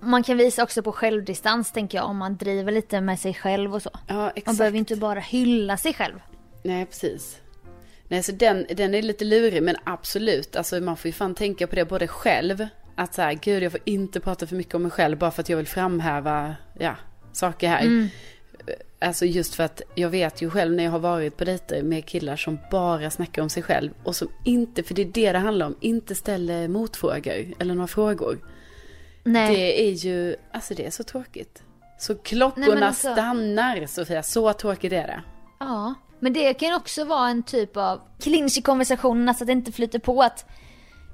man 0.00 0.22
kan 0.22 0.36
visa 0.36 0.62
också 0.62 0.82
på 0.82 0.92
självdistans 0.92 1.72
tänker 1.72 1.98
jag 1.98 2.06
om 2.06 2.16
man 2.16 2.36
driver 2.36 2.72
lite 2.72 3.00
med 3.00 3.20
sig 3.20 3.34
själv 3.34 3.74
och 3.74 3.82
så. 3.82 3.90
Ja, 4.08 4.14
Man 4.14 4.30
exakt. 4.34 4.58
behöver 4.58 4.78
inte 4.78 4.96
bara 4.96 5.20
hylla 5.20 5.76
sig 5.76 5.94
själv. 5.94 6.14
Nej, 6.62 6.86
precis. 6.86 7.38
Nej, 8.08 8.22
så 8.22 8.32
den, 8.32 8.66
den 8.76 8.94
är 8.94 9.02
lite 9.02 9.24
lurig, 9.24 9.62
men 9.62 9.76
absolut. 9.84 10.56
Alltså 10.56 10.80
man 10.80 10.96
får 10.96 11.08
ju 11.08 11.12
fan 11.12 11.34
tänka 11.34 11.66
på 11.66 11.74
det 11.76 11.84
både 11.84 12.06
själv. 12.08 12.66
Att 12.94 13.14
så 13.14 13.22
här, 13.22 13.32
gud 13.32 13.62
jag 13.62 13.72
får 13.72 13.80
inte 13.84 14.20
prata 14.20 14.46
för 14.46 14.56
mycket 14.56 14.74
om 14.74 14.82
mig 14.82 14.90
själv 14.90 15.18
bara 15.18 15.30
för 15.30 15.42
att 15.42 15.48
jag 15.48 15.56
vill 15.56 15.66
framhäva, 15.66 16.54
ja, 16.78 16.96
saker 17.32 17.68
här. 17.68 18.08
Alltså 19.00 19.24
just 19.24 19.54
för 19.54 19.64
att 19.64 19.82
jag 19.94 20.08
vet 20.08 20.42
ju 20.42 20.50
själv 20.50 20.72
när 20.72 20.84
jag 20.84 20.90
har 20.90 20.98
varit 20.98 21.36
på 21.36 21.44
dejter 21.44 21.82
med 21.82 22.06
killar 22.06 22.36
som 22.36 22.58
bara 22.70 23.10
snackar 23.10 23.42
om 23.42 23.48
sig 23.50 23.62
själv. 23.62 23.90
Och 24.04 24.16
som 24.16 24.28
inte, 24.44 24.82
för 24.82 24.94
det 24.94 25.02
är 25.02 25.06
det 25.06 25.32
det 25.32 25.38
handlar 25.38 25.66
om, 25.66 25.76
inte 25.80 26.14
ställer 26.14 26.68
motfrågor 26.68 27.54
eller 27.58 27.74
några 27.74 27.88
frågor. 27.88 28.38
Nej. 29.24 29.56
Det 29.56 29.88
är 29.88 29.92
ju, 29.92 30.36
alltså 30.52 30.74
det 30.74 30.86
är 30.86 30.90
så 30.90 31.04
tråkigt. 31.04 31.62
Så 31.98 32.14
klockorna 32.14 32.66
Nej, 32.74 32.82
alltså- 32.82 33.12
stannar 33.12 33.86
Sofia, 33.86 34.22
så 34.22 34.52
tråkigt 34.52 34.92
är 34.92 35.06
det. 35.06 35.22
Ja, 35.60 35.94
men 36.20 36.32
det 36.32 36.54
kan 36.54 36.74
också 36.74 37.04
vara 37.04 37.28
en 37.28 37.42
typ 37.42 37.76
av 37.76 38.00
clinch 38.20 38.58
i 38.58 38.62
konversationen, 38.62 39.34
så 39.34 39.44
att 39.44 39.46
det 39.46 39.52
inte 39.52 39.72
flyter 39.72 39.98
på 39.98 40.22
att 40.22 40.46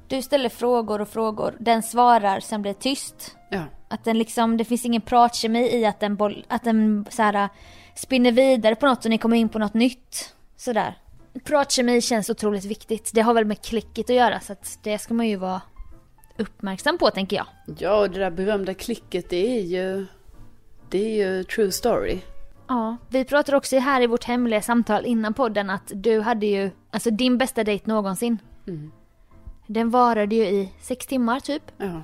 du 0.09 0.23
ställer 0.23 0.49
frågor 0.49 1.01
och 1.01 1.09
frågor, 1.09 1.55
den 1.59 1.83
svarar, 1.83 2.41
sen 2.41 2.63
blir 2.63 2.73
det 2.73 2.81
tyst. 2.81 3.37
Ja. 3.51 3.63
Att 3.89 4.05
den 4.05 4.19
liksom, 4.19 4.57
det 4.57 4.65
finns 4.65 4.85
ingen 4.85 5.03
pratkemi 5.03 5.77
i 5.77 5.87
att 5.87 6.01
den, 6.01 6.17
boll, 6.17 6.45
att 6.49 6.65
den 6.65 7.07
så 7.11 7.23
här, 7.23 7.49
spinner 7.95 8.33
vidare 8.33 8.75
på 8.75 8.87
något 8.87 9.05
och 9.05 9.11
ni 9.11 9.19
kommer 9.19 9.37
in 9.37 9.49
på 9.49 9.59
något 9.59 9.75
nytt. 9.75 10.35
Sådär. 10.57 10.99
Pratkemi 11.45 12.01
känns 12.01 12.31
otroligt 12.31 12.65
viktigt. 12.65 13.11
Det 13.15 13.21
har 13.21 13.35
väl 13.35 13.45
med 13.45 13.63
klicket 13.63 14.11
att 14.11 14.17
göra 14.17 14.41
så 14.41 14.53
att 14.53 14.79
det 14.83 14.99
ska 14.99 15.15
man 15.15 15.29
ju 15.29 15.37
vara 15.37 15.61
uppmärksam 16.37 16.99
på 16.99 17.11
tänker 17.11 17.37
jag. 17.37 17.47
Ja, 17.79 17.99
och 17.99 18.11
det 18.11 18.19
där 18.19 18.31
berömda 18.31 18.75
klicket, 18.75 19.31
det 19.31 19.59
är 19.59 19.63
ju... 19.63 20.07
Det 20.91 20.99
är 20.99 21.27
ju 21.27 21.45
true 21.45 21.73
story. 21.73 22.19
Ja, 22.69 22.97
vi 23.09 23.25
pratade 23.25 23.57
också 23.57 23.79
här 23.79 24.03
i 24.03 24.07
vårt 24.07 24.25
hemliga 24.25 24.63
samtal 24.63 25.07
innan 25.07 25.35
podden 25.35 25.71
att 25.71 25.93
du 25.95 26.21
hade 26.21 26.47
ju, 26.47 26.71
alltså 26.91 27.11
din 27.11 27.39
bästa 27.39 27.65
dejt 27.65 27.91
någonsin. 27.91 28.39
Den 29.71 29.91
varade 29.91 30.35
ju 30.35 30.45
i 30.45 30.73
sex 30.81 31.07
timmar 31.07 31.41
typ. 31.41 31.63
Ja. 31.77 32.03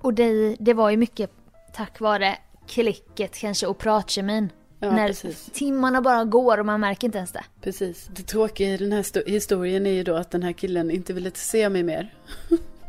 Och 0.00 0.14
det, 0.14 0.56
det 0.60 0.74
var 0.74 0.90
ju 0.90 0.96
mycket 0.96 1.30
tack 1.74 2.00
vare 2.00 2.36
klicket 2.68 3.38
kanske 3.38 3.66
och 3.66 3.78
pratkemin. 3.78 4.48
Ja, 4.80 4.90
när 4.90 5.06
precis. 5.08 5.50
timmarna 5.52 6.00
bara 6.02 6.24
går 6.24 6.58
och 6.58 6.66
man 6.66 6.80
märker 6.80 7.08
inte 7.08 7.18
ens 7.18 7.32
det. 7.32 7.44
Precis. 7.60 8.08
Det 8.16 8.22
tråkiga 8.22 8.68
i 8.68 8.76
den 8.76 8.92
här 8.92 9.02
sto- 9.02 9.28
historien 9.28 9.86
är 9.86 9.90
ju 9.90 10.02
då 10.02 10.14
att 10.14 10.30
den 10.30 10.42
här 10.42 10.52
killen 10.52 10.90
inte 10.90 11.12
ville 11.12 11.30
se 11.34 11.68
mig 11.68 11.82
mer. 11.82 12.14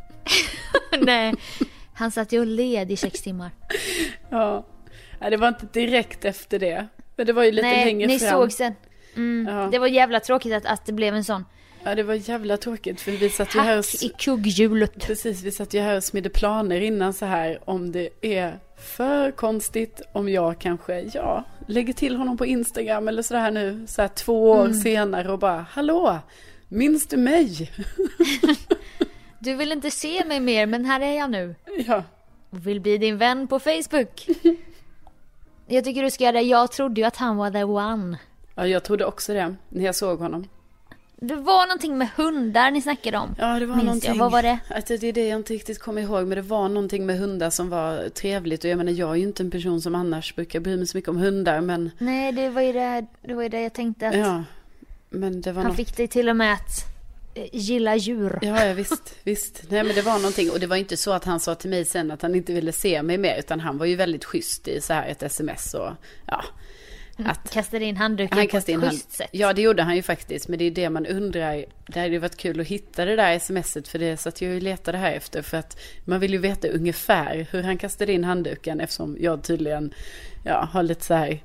Nej. 0.99 1.35
Han 1.93 2.11
satt 2.11 2.31
ju 2.31 2.39
och 2.39 2.45
led 2.45 2.91
i 2.91 2.97
sex 2.97 3.21
timmar. 3.21 3.51
Ja. 4.29 4.65
Nej, 5.19 5.29
det 5.31 5.37
var 5.37 5.47
inte 5.47 5.65
direkt 5.73 6.25
efter 6.25 6.59
det. 6.59 6.87
Men 7.15 7.25
det 7.25 7.33
var 7.33 7.43
ju 7.43 7.51
lite 7.51 7.67
Nej, 7.67 7.85
längre 7.85 8.07
ni 8.07 8.19
fram. 8.19 8.29
såg 8.31 8.51
sen. 8.51 8.73
Mm, 9.15 9.55
Ja. 9.55 9.69
Det 9.71 9.79
var 9.79 9.87
jävla 9.87 10.19
tråkigt 10.19 10.53
att, 10.53 10.65
att 10.65 10.85
det 10.85 10.93
blev 10.93 11.15
en 11.15 11.23
sån 11.23 11.45
Ja, 11.87 11.95
det 11.95 12.03
var 12.03 12.13
jävla 12.13 12.57
tråkigt 12.57 13.01
för 13.01 13.11
vi 13.11 13.29
satt 13.29 13.55
ju 13.55 13.59
här 13.59 13.79
och... 13.79 13.85
i 14.01 14.09
kugghjulet. 14.17 15.05
Precis, 15.05 15.43
vi 15.43 15.51
satt 15.51 15.73
ju 15.73 15.79
här 15.79 15.97
och 15.97 16.03
smidde 16.03 16.29
planer 16.29 16.81
innan 16.81 17.13
så 17.13 17.25
här 17.25 17.59
om 17.65 17.91
det 17.91 18.09
är 18.21 18.59
för 18.77 19.31
konstigt 19.31 20.01
om 20.11 20.29
jag 20.29 20.59
kanske, 20.59 20.99
ja, 21.13 21.43
lägger 21.67 21.93
till 21.93 22.15
honom 22.15 22.37
på 22.37 22.45
Instagram 22.45 23.07
eller 23.07 23.21
sådär 23.21 23.51
nu 23.51 23.87
så 23.87 24.01
här 24.01 24.09
två 24.09 24.51
år 24.51 24.73
senare 24.73 25.31
och 25.31 25.39
bara, 25.39 25.65
hallå, 25.69 26.19
minns 26.67 27.07
du 27.07 27.17
mig? 27.17 27.71
Du 29.39 29.55
vill 29.55 29.71
inte 29.71 29.91
se 29.91 30.25
mig 30.25 30.39
mer 30.39 30.65
men 30.65 30.85
här 30.85 31.01
är 31.01 31.17
jag 31.17 31.31
nu. 31.31 31.55
ja, 31.87 32.03
Och 32.49 32.67
vill 32.67 32.81
bli 32.81 32.97
din 32.97 33.17
vän 33.17 33.47
på 33.47 33.59
Facebook. 33.59 34.27
Jag 35.67 35.83
tycker 35.83 36.03
du 36.03 36.11
ska 36.11 36.23
göra 36.23 36.31
det. 36.31 36.41
Jag 36.41 36.71
trodde 36.71 37.01
ju 37.01 37.07
att 37.07 37.17
han 37.17 37.37
var 37.37 37.51
the 37.51 37.63
one. 37.63 38.17
ja, 38.55 38.67
jag 38.67 38.83
trodde 38.83 39.05
också 39.05 39.33
det 39.33 39.55
när 39.69 39.85
jag 39.85 39.95
såg 39.95 40.19
honom. 40.19 40.47
Det 41.27 41.35
var 41.35 41.67
någonting 41.67 41.97
med 41.97 42.07
hundar 42.15 42.71
ni 42.71 42.81
snackade 42.81 43.17
om. 43.17 43.35
Ja, 43.39 43.59
det 43.59 43.65
var 43.65 43.75
Minns 43.75 43.85
någonting. 43.85 44.09
jag. 44.09 44.19
Vad 44.19 44.31
var 44.31 44.43
det? 44.43 44.59
Att 44.67 44.85
det 44.87 45.03
är 45.03 45.13
det 45.13 45.27
jag 45.27 45.39
inte 45.39 45.53
riktigt 45.53 45.79
kommer 45.79 46.01
ihåg, 46.01 46.27
men 46.27 46.35
det 46.35 46.41
var 46.41 46.69
någonting 46.69 47.05
med 47.05 47.19
hundar 47.19 47.49
som 47.49 47.69
var 47.69 48.09
trevligt. 48.09 48.63
Och 48.63 48.69
jag 48.69 48.77
menar, 48.77 48.91
jag 48.91 49.11
är 49.11 49.15
ju 49.15 49.23
inte 49.23 49.43
en 49.43 49.51
person 49.51 49.81
som 49.81 49.95
annars 49.95 50.35
brukar 50.35 50.59
bry 50.59 50.77
mig 50.77 50.87
så 50.87 50.97
mycket 50.97 51.09
om 51.09 51.17
hundar, 51.17 51.61
men 51.61 51.91
Nej, 51.97 52.31
det 52.31 52.49
var 52.49 52.61
ju 52.61 52.73
det, 52.73 53.05
det, 53.21 53.33
var 53.33 53.43
ju 53.43 53.49
det 53.49 53.61
jag 53.61 53.73
tänkte 53.73 54.07
att 54.07 54.17
ja. 54.17 54.43
Men 55.09 55.41
det 55.41 55.51
var 55.51 55.61
han 55.61 55.67
något. 55.69 55.77
fick 55.77 55.97
dig 55.97 56.07
till 56.07 56.29
och 56.29 56.35
med 56.35 56.53
att 56.53 56.85
eh, 57.33 57.47
gilla 57.53 57.95
djur. 57.95 58.39
Ja, 58.41 58.65
ja 58.65 58.73
visst, 58.73 59.15
visst. 59.23 59.63
Nej 59.69 59.83
men 59.83 59.95
det 59.95 60.01
var 60.01 60.15
någonting 60.17 60.51
och 60.51 60.59
det 60.59 60.67
var 60.67 60.75
inte 60.75 60.97
så 60.97 61.11
att 61.11 61.23
han 61.23 61.39
sa 61.39 61.55
till 61.55 61.69
mig 61.69 61.85
sen 61.85 62.11
att 62.11 62.21
han 62.21 62.35
inte 62.35 62.53
ville 62.53 62.71
se 62.71 63.03
mig 63.03 63.17
mer 63.17 63.39
utan 63.39 63.59
han 63.59 63.77
var 63.77 63.85
ju 63.85 63.95
väldigt 63.95 64.25
schysst 64.25 64.67
i 64.67 64.81
så 64.81 64.93
här 64.93 65.07
ett 65.07 65.23
sms 65.23 65.73
och 65.73 65.89
ja. 66.25 66.43
Att 67.17 67.51
Kastade 67.51 67.85
in 67.85 67.97
handduken 67.97 68.37
han 68.37 68.47
på 68.47 68.51
kastade 68.51 68.71
ett 68.71 68.75
in 68.77 68.81
hand. 68.81 68.91
schysst 68.91 69.11
sätt. 69.11 69.29
Ja 69.31 69.53
det 69.53 69.61
gjorde 69.61 69.83
han 69.83 69.95
ju 69.95 70.01
faktiskt 70.01 70.47
men 70.47 70.59
det 70.59 70.65
är 70.65 70.71
det 70.71 70.89
man 70.89 71.05
undrar. 71.05 71.65
Det 71.87 71.99
hade 71.99 72.11
ju 72.11 72.17
varit 72.19 72.37
kul 72.37 72.59
att 72.61 72.67
hitta 72.67 73.05
det 73.05 73.15
där 73.15 73.39
smset 73.39 73.87
för 73.87 73.99
det 73.99 74.17
satt 74.17 74.41
jag 74.41 74.55
och 74.55 74.61
letade 74.61 74.97
här 74.97 75.11
efter 75.13 75.41
för 75.41 75.57
att 75.57 75.77
man 76.05 76.19
vill 76.19 76.31
ju 76.31 76.37
veta 76.37 76.67
ungefär 76.67 77.47
hur 77.51 77.63
han 77.63 77.77
kastade 77.77 78.13
in 78.13 78.23
handduken 78.23 78.79
eftersom 78.79 79.17
jag 79.19 79.43
tydligen 79.43 79.93
ja, 80.43 80.69
har 80.71 80.83
lite 80.83 81.05
så 81.05 81.13
här 81.13 81.39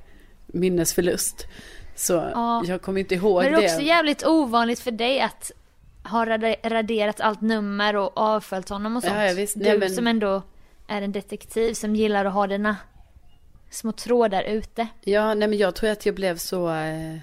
minnesförlust. 0.47 1.47
Så 1.95 2.13
Ja. 2.33 2.63
jag 2.67 2.81
kommer 2.81 2.99
inte 2.99 3.15
ihåg 3.15 3.43
Men 3.43 3.51
det. 3.53 3.59
det 3.59 3.65
är 3.65 3.73
också 3.75 3.81
jävligt 3.85 4.25
ovanligt 4.25 4.79
för 4.79 4.91
dig 4.91 5.21
att 5.21 5.51
ha 6.03 6.25
rade- 6.25 6.55
raderat 6.63 7.21
allt 7.21 7.41
nummer 7.41 7.95
och 7.95 8.17
avföljt 8.17 8.69
honom 8.69 8.95
och 8.97 9.03
sånt. 9.03 9.15
Ja, 9.15 9.25
ja, 9.25 9.33
visst. 9.33 9.53
Du 9.59 9.65
Nej, 9.65 9.77
men- 9.77 9.89
som 9.89 10.07
ändå 10.07 10.41
är 10.87 11.01
en 11.01 11.11
detektiv 11.11 11.73
som 11.73 11.95
gillar 11.95 12.25
att 12.25 12.33
ha 12.33 12.47
dina 12.47 12.75
små 13.71 13.91
trådar 13.91 14.43
ute. 14.43 14.87
Ja, 15.01 15.33
nej 15.33 15.47
men 15.47 15.57
jag 15.57 15.75
tror 15.75 15.89
att 15.89 16.05
jag 16.05 16.15
blev 16.15 16.37
så, 16.37 16.69
eh, 16.69 17.17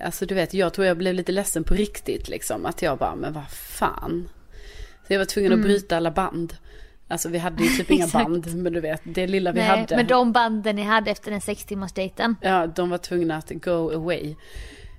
alltså 0.00 0.26
du 0.26 0.34
vet, 0.34 0.54
jag 0.54 0.72
tror 0.72 0.86
jag 0.86 0.96
blev 0.96 1.14
lite 1.14 1.32
ledsen 1.32 1.64
på 1.64 1.74
riktigt 1.74 2.28
liksom. 2.28 2.66
Att 2.66 2.82
jag 2.82 2.98
bara, 2.98 3.14
men 3.14 3.32
vad 3.32 3.50
fan. 3.50 4.28
Så 5.06 5.12
jag 5.12 5.18
var 5.18 5.24
tvungen 5.24 5.52
att 5.52 5.62
bryta 5.62 5.96
alla 5.96 6.10
band. 6.10 6.56
Alltså 7.08 7.28
vi 7.28 7.38
hade 7.38 7.64
ju 7.64 7.68
typ 7.68 7.90
inga 7.90 8.06
band, 8.12 8.54
men 8.56 8.72
du 8.72 8.80
vet, 8.80 9.00
det 9.04 9.26
lilla 9.26 9.52
vi 9.52 9.60
Nej, 9.60 9.68
hade. 9.68 9.96
men 9.96 10.06
de 10.06 10.32
banden 10.32 10.76
ni 10.76 10.82
hade 10.82 11.10
efter 11.10 11.30
den 11.30 11.40
sex 11.40 11.64
timmars 11.64 11.92
dejten. 11.92 12.36
Ja, 12.42 12.66
de 12.66 12.90
var 12.90 12.98
tvungna 12.98 13.36
att 13.36 13.50
go 13.50 13.90
away. 13.94 14.34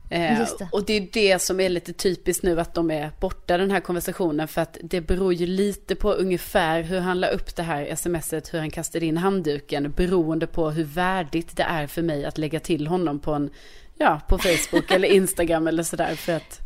Eh, 0.09 0.39
det. 0.59 0.67
och 0.71 0.85
det 0.85 0.93
är 0.93 1.07
det 1.13 1.39
som 1.41 1.59
är 1.59 1.69
lite 1.69 1.93
typiskt 1.93 2.43
nu 2.43 2.59
att 2.59 2.73
de 2.73 2.91
är 2.91 3.11
borta 3.19 3.57
den 3.57 3.71
här 3.71 3.79
konversationen 3.79 4.47
för 4.47 4.61
att 4.61 4.77
det 4.83 5.01
beror 5.01 5.33
ju 5.33 5.45
lite 5.47 5.95
på 5.95 6.11
ungefär 6.13 6.81
hur 6.81 6.99
han 6.99 7.19
la 7.19 7.27
upp 7.27 7.55
det 7.55 7.63
här 7.63 7.95
smset, 7.95 8.53
hur 8.53 8.59
han 8.59 8.71
kastade 8.71 9.05
in 9.05 9.17
handduken 9.17 9.91
beroende 9.91 10.47
på 10.47 10.69
hur 10.71 10.83
värdigt 10.83 11.57
det 11.57 11.63
är 11.63 11.87
för 11.87 12.01
mig 12.01 12.25
att 12.25 12.37
lägga 12.37 12.59
till 12.59 12.87
honom 12.87 13.19
på 13.19 13.33
en, 13.33 13.49
ja, 13.97 14.21
på 14.29 14.37
Facebook 14.37 14.91
eller 14.91 15.07
Instagram 15.13 15.67
eller 15.67 15.83
sådär 15.83 16.15
för 16.15 16.33
att, 16.33 16.59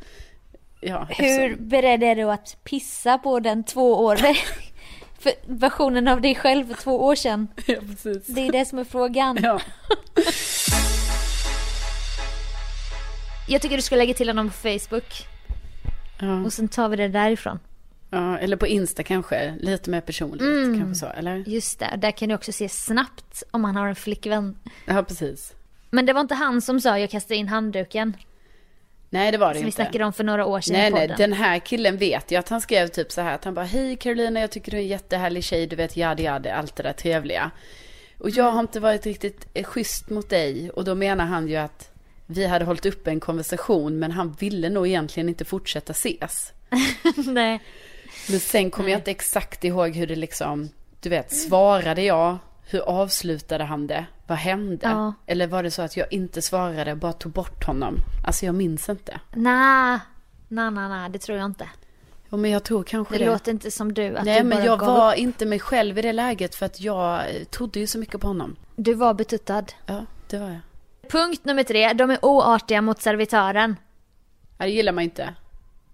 ja. 0.82 1.08
Hur 1.10 1.26
eftersom- 1.26 1.68
beredd 1.70 2.04
är 2.04 2.16
du 2.16 2.24
att 2.24 2.58
pissa 2.64 3.18
på 3.18 3.40
den 3.40 3.64
två 3.64 4.04
år 4.06 4.16
för 5.20 5.32
versionen 5.46 6.08
av 6.08 6.22
dig 6.22 6.36
själv 6.36 6.68
för 6.74 6.82
två 6.84 7.04
år 7.06 7.16
sedan? 7.16 7.48
Ja. 7.66 7.76
Det 8.28 8.48
är 8.48 8.52
det 8.52 8.66
som 8.66 8.80
är 8.80 8.84
frågan. 8.84 9.38
Ja. 9.44 9.62
Jag 13.52 13.62
tycker 13.62 13.76
du 13.76 13.82
ska 13.82 13.96
lägga 13.96 14.14
till 14.14 14.30
honom 14.30 14.48
på 14.48 14.54
Facebook 14.54 15.28
Ja. 16.20 16.44
och 16.46 16.54
sen 16.54 16.68
tar 16.68 16.90
vi 16.90 16.96
det 16.98 17.08
därifrån. 17.08 17.60
ja, 18.10 18.38
eller 18.38 18.58
på 18.58 18.68
Insta 18.68 19.04
kanske, 19.04 19.56
lite 19.60 19.90
mer 19.90 20.02
personligt 20.02 20.42
Mm. 20.42 20.80
kanske 20.80 21.06
så, 21.06 21.12
eller? 21.12 21.36
Just 21.48 21.80
det, 21.80 21.94
där 21.98 22.12
kan 22.12 22.30
du 22.30 22.36
också 22.36 22.52
se 22.52 22.70
snabbt 22.70 23.44
om 23.52 23.64
han 23.64 23.76
har 23.76 23.88
en 23.88 23.96
flickvän. 23.96 24.58
Ja, 24.86 25.04
precis. 25.04 25.54
Men 25.90 26.06
det 26.06 26.14
var 26.14 26.22
inte 26.22 26.36
han 26.36 26.62
som 26.62 26.82
sa 26.82 27.00
jag 27.00 27.10
kastade 27.10 27.36
in 27.36 27.48
handduken. 27.48 28.18
Nej, 29.10 29.32
det 29.32 29.38
var 29.38 29.48
det 29.48 29.54
Som 29.54 29.62
vi 29.62 29.68
inte. 29.68 29.76
snackade 29.76 30.06
om 30.06 30.14
för 30.14 30.24
några 30.24 30.46
år 30.46 30.62
sedan 30.62 30.74
Nej, 30.78 30.88
i 30.88 31.08
nej, 31.08 31.16
den 31.18 31.34
här 31.34 31.60
killen 31.60 31.98
vet 31.98 32.32
ju 32.32 32.36
att 32.36 32.50
han 32.50 32.62
skrev 32.62 32.88
typ 32.88 33.12
så 33.12 33.22
här 33.22 33.36
att 33.36 33.44
han 33.46 33.54
bara 33.54 33.66
hej 33.66 33.96
Carolina, 33.96 34.40
jag 34.40 34.52
tycker 34.52 34.72
du 34.72 34.78
är 34.78 34.82
en 34.82 34.88
jättehärlig 34.88 35.44
tjej, 35.44 35.68
du 35.68 35.76
vet 35.76 35.98
jadi 35.98 36.24
jadi, 36.24 36.50
allt 36.50 36.76
det 36.76 36.84
där 36.84 36.94
trevliga. 36.94 37.52
Och 38.18 38.30
jag 38.30 38.52
har 38.52 38.60
inte 38.60 38.80
varit 38.80 39.06
riktigt 39.06 39.48
eh, 39.54 39.64
schysst 39.66 40.10
mot 40.10 40.30
dig 40.30 40.70
och 40.70 40.84
då 40.84 40.96
menar 40.96 41.26
han 41.26 41.48
ju 41.48 41.56
att 41.56 41.91
vi 42.34 42.46
hade 42.48 42.66
hållit 42.66 42.86
uppe 42.86 43.10
en 43.12 43.20
konversation 43.20 44.00
men 44.00 44.12
han 44.12 44.32
ville 44.40 44.70
nog 44.70 44.88
egentligen 44.88 45.30
inte 45.30 45.46
fortsätta 45.46 45.92
ses. 45.92 46.54
nej. 47.28 47.62
Men 48.30 48.40
sen 48.40 48.72
kommer 48.72 48.90
jag 48.90 49.00
inte 49.00 49.12
exakt 49.12 49.64
ihåg 49.64 49.96
hur 49.96 50.08
det 50.08 50.16
liksom, 50.16 50.70
du 51.02 51.10
vet, 51.10 51.34
svarade 51.36 52.02
jag? 52.02 52.38
Hur 52.66 52.80
avslutade 52.80 53.64
han 53.64 53.88
det? 53.88 54.06
Vad 54.28 54.38
hände? 54.38 54.78
Ja. 54.90 55.14
Eller 55.26 55.48
var 55.48 55.64
det 55.64 55.72
så 55.72 55.82
att 55.82 55.98
jag 55.98 56.14
inte 56.14 56.42
svarade, 56.42 56.96
bara 56.96 57.14
tog 57.14 57.32
bort 57.32 57.64
honom? 57.66 57.96
Alltså 58.26 58.46
jag 58.46 58.56
minns 58.56 58.90
inte. 58.90 59.20
Nej, 59.34 60.00
nej, 60.48 60.72
nej, 60.72 60.90
nej, 60.90 61.10
det 61.10 61.20
tror 61.20 61.38
jag 61.38 61.46
inte. 61.46 61.70
Jo, 62.30 62.38
men 62.38 62.52
jag 62.52 62.64
tror 62.64 62.84
kanske 62.84 63.16
Det 63.18 63.24
det. 63.26 63.32
låter 63.32 63.52
inte 63.52 63.72
som 63.72 63.94
du. 63.94 64.18
Att 64.18 64.26
Nej 64.26 64.42
du 64.42 64.48
men 64.48 64.66
jag 64.66 64.80
gav 64.80 64.88
var 64.98 65.12
upp. 65.14 65.18
inte 65.20 65.46
mig 65.46 65.60
själv 65.60 65.98
i 65.98 66.02
det 66.02 66.14
läget 66.14 66.56
för 66.56 66.66
att 66.66 66.82
jag 66.82 67.22
trodde 67.50 67.80
ju 67.80 67.88
så 67.88 67.98
mycket 67.98 68.22
på 68.22 68.28
honom. 68.28 68.56
Du 68.76 68.94
var 68.94 69.14
betuttad. 69.14 69.66
Ja, 69.86 70.06
det 70.30 70.38
var 70.38 70.48
jag. 70.50 70.60
Punkt 71.12 71.46
nummer 71.46 71.64
tre, 71.64 71.94
de 71.94 72.12
är 72.12 72.26
oartiga 72.26 72.82
mot 72.82 73.02
servitören. 73.02 73.76
Ja, 74.58 74.66
det 74.66 74.72
gillar 74.72 74.92
man 74.92 75.04
inte. 75.04 75.34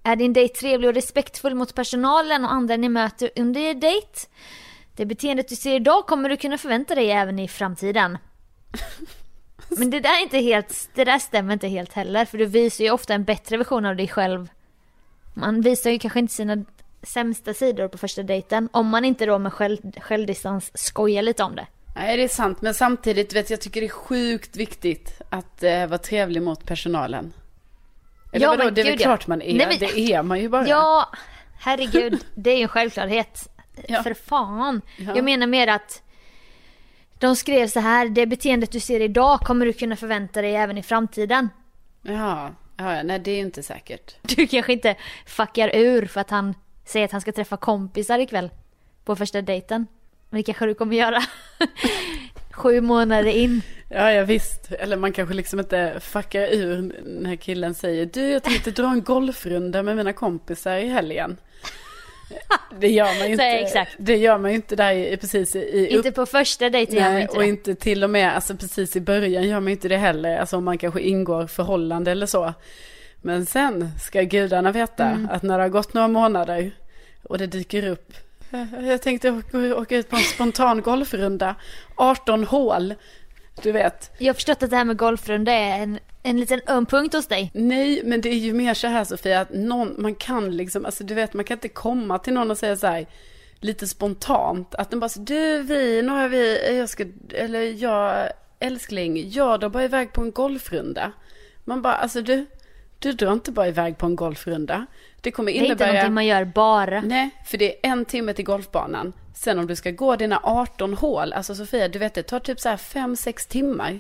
Är 0.04 0.16
din 0.16 0.34
dejt 0.34 0.56
trevlig 0.56 0.88
och 0.90 0.96
respektfull 0.96 1.56
mot 1.56 1.76
personalen 1.76 2.46
och 2.46 2.52
andra 2.52 2.78
ni 2.78 2.90
möter 2.90 3.30
under 3.36 3.62
er 3.62 3.74
dejt? 3.74 4.28
Det 4.96 5.06
beteendet 5.06 5.48
du 5.48 5.56
ser 5.56 5.76
idag 5.76 6.06
kommer 6.06 6.30
du 6.30 6.38
kunna 6.38 6.58
förvänta 6.58 6.96
dig 6.96 7.12
även 7.12 7.40
i 7.40 7.48
framtiden. 7.48 8.18
Men 9.78 9.90
det 9.90 10.00
där 10.00 10.20
är 10.20 10.24
inte 10.24 10.38
helt, 10.38 10.90
det 10.94 11.04
där 11.04 11.20
stämmer 11.20 11.54
inte 11.54 11.68
helt 11.68 11.94
heller 11.94 12.26
för 12.26 12.38
du 12.38 12.46
visar 12.46 12.84
ju 12.84 12.92
ofta 12.92 13.14
en 13.14 13.24
bättre 13.24 13.58
version 13.58 13.86
av 13.86 13.96
dig 13.96 14.08
själv. 14.08 14.50
Man 15.34 15.62
visar 15.62 15.90
ju 15.90 16.00
kanske 16.00 16.20
inte 16.20 16.34
sina 16.34 16.66
sämsta 17.04 17.54
sidor 17.54 17.88
på 17.88 17.98
första 17.98 18.24
dejten 18.24 18.70
om 18.72 18.88
man 18.88 19.06
inte 19.06 19.26
då 19.26 19.40
med 19.40 19.54
själv, 19.54 19.78
självdistans 20.02 20.72
skojar 20.74 21.22
lite 21.22 21.44
om 21.44 21.56
det. 21.56 21.68
Nej, 21.98 22.18
det 22.18 22.24
är 22.24 22.28
sant. 22.28 22.62
Men 22.62 22.74
samtidigt, 22.74 23.34
vet 23.34 23.50
jag 23.50 23.62
tycker 23.62 23.82
det 23.82 23.88
är 23.88 23.90
sjukt 23.90 24.56
viktigt 24.58 25.22
att 25.30 25.64
eh, 25.64 25.88
vara 25.88 25.98
trevlig 25.98 26.42
mot 26.42 26.66
personalen. 26.66 27.34
Eller 28.34 28.46
Ja, 28.46 28.50
vadå, 28.52 28.64
men 28.64 28.74
det 28.74 28.82
är 28.82 28.86
väl 28.86 28.98
klart 28.98 29.28
man 29.28 29.42
är. 29.42 29.54
Nej, 29.58 29.68
men- 29.68 29.78
Det 29.80 30.00
är 30.14 30.24
man 30.24 30.40
ju 30.40 30.50
bara. 30.50 30.68
Ja, 30.68 31.10
herregud. 31.60 32.26
Det 32.36 32.50
är 32.52 32.56
ju 32.58 32.62
en 32.62 32.68
självklarhet. 32.68 33.48
Ja. 33.88 34.04
För 34.04 34.14
fan. 34.14 34.82
Ja. 34.98 35.16
Jag 35.16 35.26
menar 35.26 35.48
mer 35.48 35.68
att 35.68 36.02
de 37.20 37.36
skrev 37.36 37.68
så 37.68 37.80
här, 37.80 38.10
det 38.10 38.26
beteendet 38.26 38.72
du 38.72 38.80
ser 38.80 39.00
idag 39.00 39.40
kommer 39.40 39.66
du 39.66 39.74
kunna 39.74 39.96
förvänta 39.96 40.42
dig 40.42 40.56
även 40.56 40.78
i 40.78 40.84
framtiden. 40.84 41.50
Ja, 42.02 42.52
ja, 42.78 42.96
ja, 42.96 43.04
nej 43.04 43.20
det 43.20 43.32
är 43.32 43.36
ju 43.36 43.42
inte 43.42 43.64
säkert. 43.64 44.16
Du 44.22 44.48
kanske 44.48 44.74
inte 44.74 44.96
fuckar 45.26 45.76
ur 45.76 46.06
för 46.06 46.22
att 46.22 46.30
han 46.30 46.54
säger 46.86 47.06
att 47.06 47.12
han 47.12 47.22
ska 47.22 47.32
träffa 47.32 47.58
kompisar 47.58 48.20
ikväll 48.20 48.50
på 49.06 49.16
första 49.16 49.42
dejten. 49.42 49.88
Men 50.30 50.40
det 50.40 50.44
kanske 50.44 50.66
du 50.66 50.74
kommer 50.74 50.96
göra 50.96 51.24
sju 52.52 52.82
månader 52.82 53.32
in. 53.32 53.62
Ja, 53.90 54.12
ja 54.12 54.24
visst. 54.24 54.72
Eller 54.72 54.98
man 54.98 55.14
kanske 55.14 55.36
liksom 55.36 55.60
inte 55.60 55.98
fuckar 56.00 56.42
ur 56.54 56.96
när 57.06 57.36
killen 57.36 57.74
säger 57.74 58.06
du 58.06 58.22
jag 58.30 58.44
tänkte 58.44 58.72
dra 58.72 58.92
en 58.92 59.02
golfrunda 59.04 59.84
med 59.84 59.96
mina 59.96 60.14
kompisar 60.14 60.78
i 60.78 60.88
helgen. 60.88 61.38
Det 62.80 62.88
gör 62.88 63.06
man 63.06 63.26
ju 63.26 63.32
inte. 63.32 63.44
Nej, 63.44 63.64
exakt. 63.64 63.96
Det 63.98 64.18
gör 64.18 64.38
man 64.38 64.52
ju 64.52 64.56
inte 64.56 64.76
där 64.76 64.92
i, 64.94 65.18
precis 65.18 65.56
i, 65.56 65.88
Inte 65.92 66.12
på 66.12 66.26
första 66.26 66.70
dejten 66.70 66.96
gör 66.96 67.12
man 67.12 67.22
inte 67.22 67.34
och 67.34 67.40
det. 67.42 67.48
inte 67.48 67.76
till 67.76 68.04
och 68.04 68.10
med, 68.10 68.36
alltså 68.36 68.56
precis 68.58 68.96
i 68.96 69.02
början 69.02 69.44
gör 69.48 69.60
man 69.60 69.68
ju 69.68 69.72
inte 69.72 69.88
det 69.88 69.98
heller. 69.98 70.38
Alltså 70.38 70.58
om 70.58 70.64
man 70.64 70.78
kanske 70.78 71.02
ingår 71.02 71.48
förhållande 71.48 72.12
eller 72.12 72.26
så. 72.26 72.54
Men 73.22 73.46
sen 73.46 73.90
ska 74.00 74.22
gudarna 74.22 74.72
veta 74.72 75.06
Mm. 75.06 75.30
att 75.32 75.44
när 75.44 75.58
det 75.58 75.64
har 75.64 75.70
gått 75.70 75.94
några 75.94 76.08
månader 76.08 76.72
och 77.24 77.38
det 77.38 77.48
dyker 77.48 77.88
upp. 77.88 78.14
"Eh, 78.52 78.88
Jag 78.88 79.02
tänkte 79.02 79.32
åka, 79.32 79.76
åka 79.76 79.98
ut 79.98 80.10
på 80.10 80.16
en 80.16 80.22
spontan 80.22 80.82
golfrunda. 80.82 81.56
18 81.96 82.44
hål. 82.44 82.94
Du 83.64 83.72
vet. 83.72 84.12
Jag 84.18 84.28
har 84.28 84.34
förstått 84.34 84.64
att 84.64 84.70
det 84.70 84.76
här 84.76 84.86
med 84.86 84.98
golfrunda 84.98 85.52
är 85.52 85.84
en, 85.84 86.00
en 86.24 86.40
liten 86.40 86.62
öm 86.68 86.86
punkt 86.86 87.14
hos 87.14 87.28
dig. 87.28 87.52
Nej, 87.54 88.02
men 88.04 88.22
det 88.22 88.30
är 88.30 88.34
ju 88.34 88.54
mer 88.54 88.74
så 88.74 88.88
här 88.88 89.04
Sofia, 89.04 89.42
att 89.42 89.54
någon, 89.54 89.96
man 89.98 90.16
kan 90.16 90.58
liksom, 90.58 90.86
alltså 90.86 91.04
du 91.04 91.14
vet, 91.14 91.34
man 91.34 91.46
kan 91.46 91.56
inte 91.58 91.70
komma 91.70 92.20
till 92.20 92.34
någon 92.34 92.52
och 92.52 92.58
säga 92.58 92.76
så 92.78 92.88
här, 92.88 93.06
lite 93.60 93.88
spontant, 93.88 94.76
att 94.76 94.90
den 94.90 95.00
bara 95.00 95.10
så, 95.10 95.20
du, 95.20 95.62
vi, 95.62 96.02
nu 96.02 96.10
har 96.10 96.30
vi, 96.30 96.78
jag 96.78 96.90
ska, 96.90 97.06
eller 97.34 97.62
jag, 97.62 98.30
älskling, 98.60 99.30
jag 99.32 99.60
drar 99.60 99.70
bara 99.70 99.84
iväg 99.84 100.14
på 100.14 100.22
en 100.22 100.32
golfrunda. 100.32 101.12
Man 101.66 101.82
bara, 101.82 101.94
alltså 101.94 102.22
du, 102.22 102.46
du 103.00 103.12
drar 103.14 103.34
inte 103.34 103.52
bara 103.52 103.68
iväg 103.68 103.98
på 103.98 104.06
en 104.06 104.16
golfrunda. 104.16 104.86
Det 105.22 105.32
kommer 105.32 105.52
Det 105.52 105.58
är 105.58 105.60
inte 105.60 105.66
innebära... 105.68 105.88
någonting 105.88 106.14
man 106.14 106.26
gör 106.26 106.46
bara. 106.46 107.02
Nej, 107.02 107.30
för 107.46 107.58
det 107.58 107.86
är 107.86 107.92
en 107.92 108.06
timme 108.06 108.34
till 108.34 108.46
golfbanan. 108.46 109.14
Sen 109.36 109.60
om 109.60 109.68
du 109.68 109.76
ska 109.76 109.92
gå 109.92 110.16
dina 110.16 110.40
18 110.44 110.94
hål, 110.94 111.34
alltså 111.34 111.56
Sofia, 111.56 111.88
du 111.88 112.00
vet 112.00 112.14
det 112.14 112.24
tar 112.24 112.40
typ 112.40 112.60
så 112.60 112.70
här 112.70 112.78
5-6 112.78 113.50
timmar. 113.50 114.00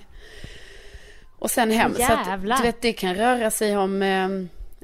Och 1.39 1.51
sen 1.51 1.71
hem. 1.71 1.95
Så 1.95 2.13
att, 2.13 2.27
Jävlar. 2.27 2.57
du 2.57 2.63
vet, 2.63 2.81
det 2.81 2.93
kan 2.93 3.15
röra 3.15 3.51
sig 3.51 3.77
om, 3.77 4.01
eh, 4.01 4.29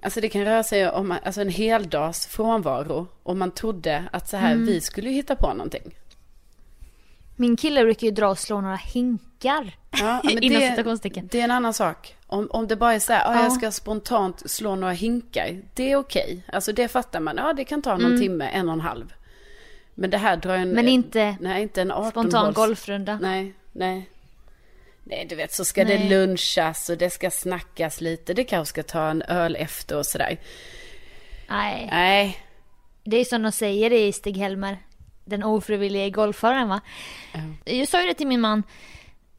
alltså 0.03 0.21
det 0.21 0.29
kan 0.29 0.45
röra 0.45 0.63
sig 0.63 0.89
om 0.89 1.13
alltså 1.23 1.41
en 1.41 1.49
hel 1.49 1.89
dags 1.89 2.27
frånvaro. 2.27 3.07
Och 3.23 3.37
man 3.37 3.51
trodde 3.51 4.03
att 4.11 4.29
så 4.29 4.37
här, 4.37 4.51
Mm. 4.51 4.65
vi 4.65 4.81
skulle 4.81 5.09
hitta 5.09 5.35
på 5.35 5.53
någonting. 5.53 5.95
Min 7.35 7.57
kille 7.57 7.83
brukar 7.83 8.07
ju 8.07 8.11
dra 8.13 8.27
och 8.29 8.39
slå 8.39 8.61
några 8.61 8.75
hinkar. 8.75 9.32
Ja, 9.43 10.21
men 10.23 10.43
Inom 10.43 10.59
det, 10.61 10.69
citationstecken. 10.69 11.27
det 11.31 11.39
är 11.39 11.43
en 11.43 11.51
annan 11.51 11.73
sak. 11.73 12.15
Om, 12.27 12.47
om 12.51 12.67
det 12.67 12.75
bara 12.75 12.93
är 12.93 12.99
så 12.99 13.13
här, 13.13 13.31
ah, 13.31 13.35
Ja. 13.35 13.43
jag 13.43 13.51
ska 13.53 13.71
spontant 13.71 14.49
slå 14.51 14.75
några 14.75 14.93
hinkar. 14.93 15.61
Det 15.73 15.91
är 15.91 15.95
okej. 15.95 16.43
Alltså 16.53 16.73
det 16.73 16.87
fattar 16.87 17.19
man. 17.19 17.37
Ja, 17.37 17.53
det 17.53 17.63
kan 17.65 17.81
ta 17.81 17.91
någon 17.97 18.05
Mm. 18.05 18.19
timme, 18.21 18.45
en 18.53 18.67
och 18.69 18.73
en 18.73 18.81
halv. 18.81 19.13
Men 19.95 20.09
det 20.09 20.17
här 20.17 20.35
drar 20.37 20.55
en... 20.55 20.69
Men 20.69 20.87
inte 20.87 21.35
nej, 21.39 21.61
inte 21.63 21.81
en 21.81 21.91
18 21.91 22.11
Spontan 22.11 22.53
golfrunda. 22.53 23.19
Nej, 23.21 23.53
nej. 23.71 24.09
Nej, 25.03 25.25
du 25.29 25.35
vet 25.35 25.53
så 25.53 25.65
ska 25.65 25.83
Nej. 25.83 25.97
det 25.97 26.09
lunchas 26.09 26.89
och 26.89 26.97
det 26.97 27.09
ska 27.09 27.31
snackas 27.31 28.01
lite. 28.01 28.33
Det 28.33 28.43
kanske 28.43 28.69
ska 28.69 28.83
ta 28.83 29.09
en 29.09 29.21
öl 29.21 29.55
efter 29.55 29.97
och 29.97 30.05
sådär. 30.05 30.37
Nej. 31.49 31.87
Nej, 31.91 32.37
Det 33.03 33.17
är 33.17 33.25
som 33.25 33.41
de 33.41 33.51
säger 33.51 33.93
i 33.93 34.11
Stig-Helmer. 34.13 34.77
Den 35.25 35.43
ofrivillige 35.43 36.09
golfaren 36.09 36.69
va? 36.69 36.81
Jag 37.65 37.87
sa 37.87 38.01
ju 38.01 38.07
det 38.07 38.13
till 38.13 38.27
min 38.27 38.41
man. 38.41 38.63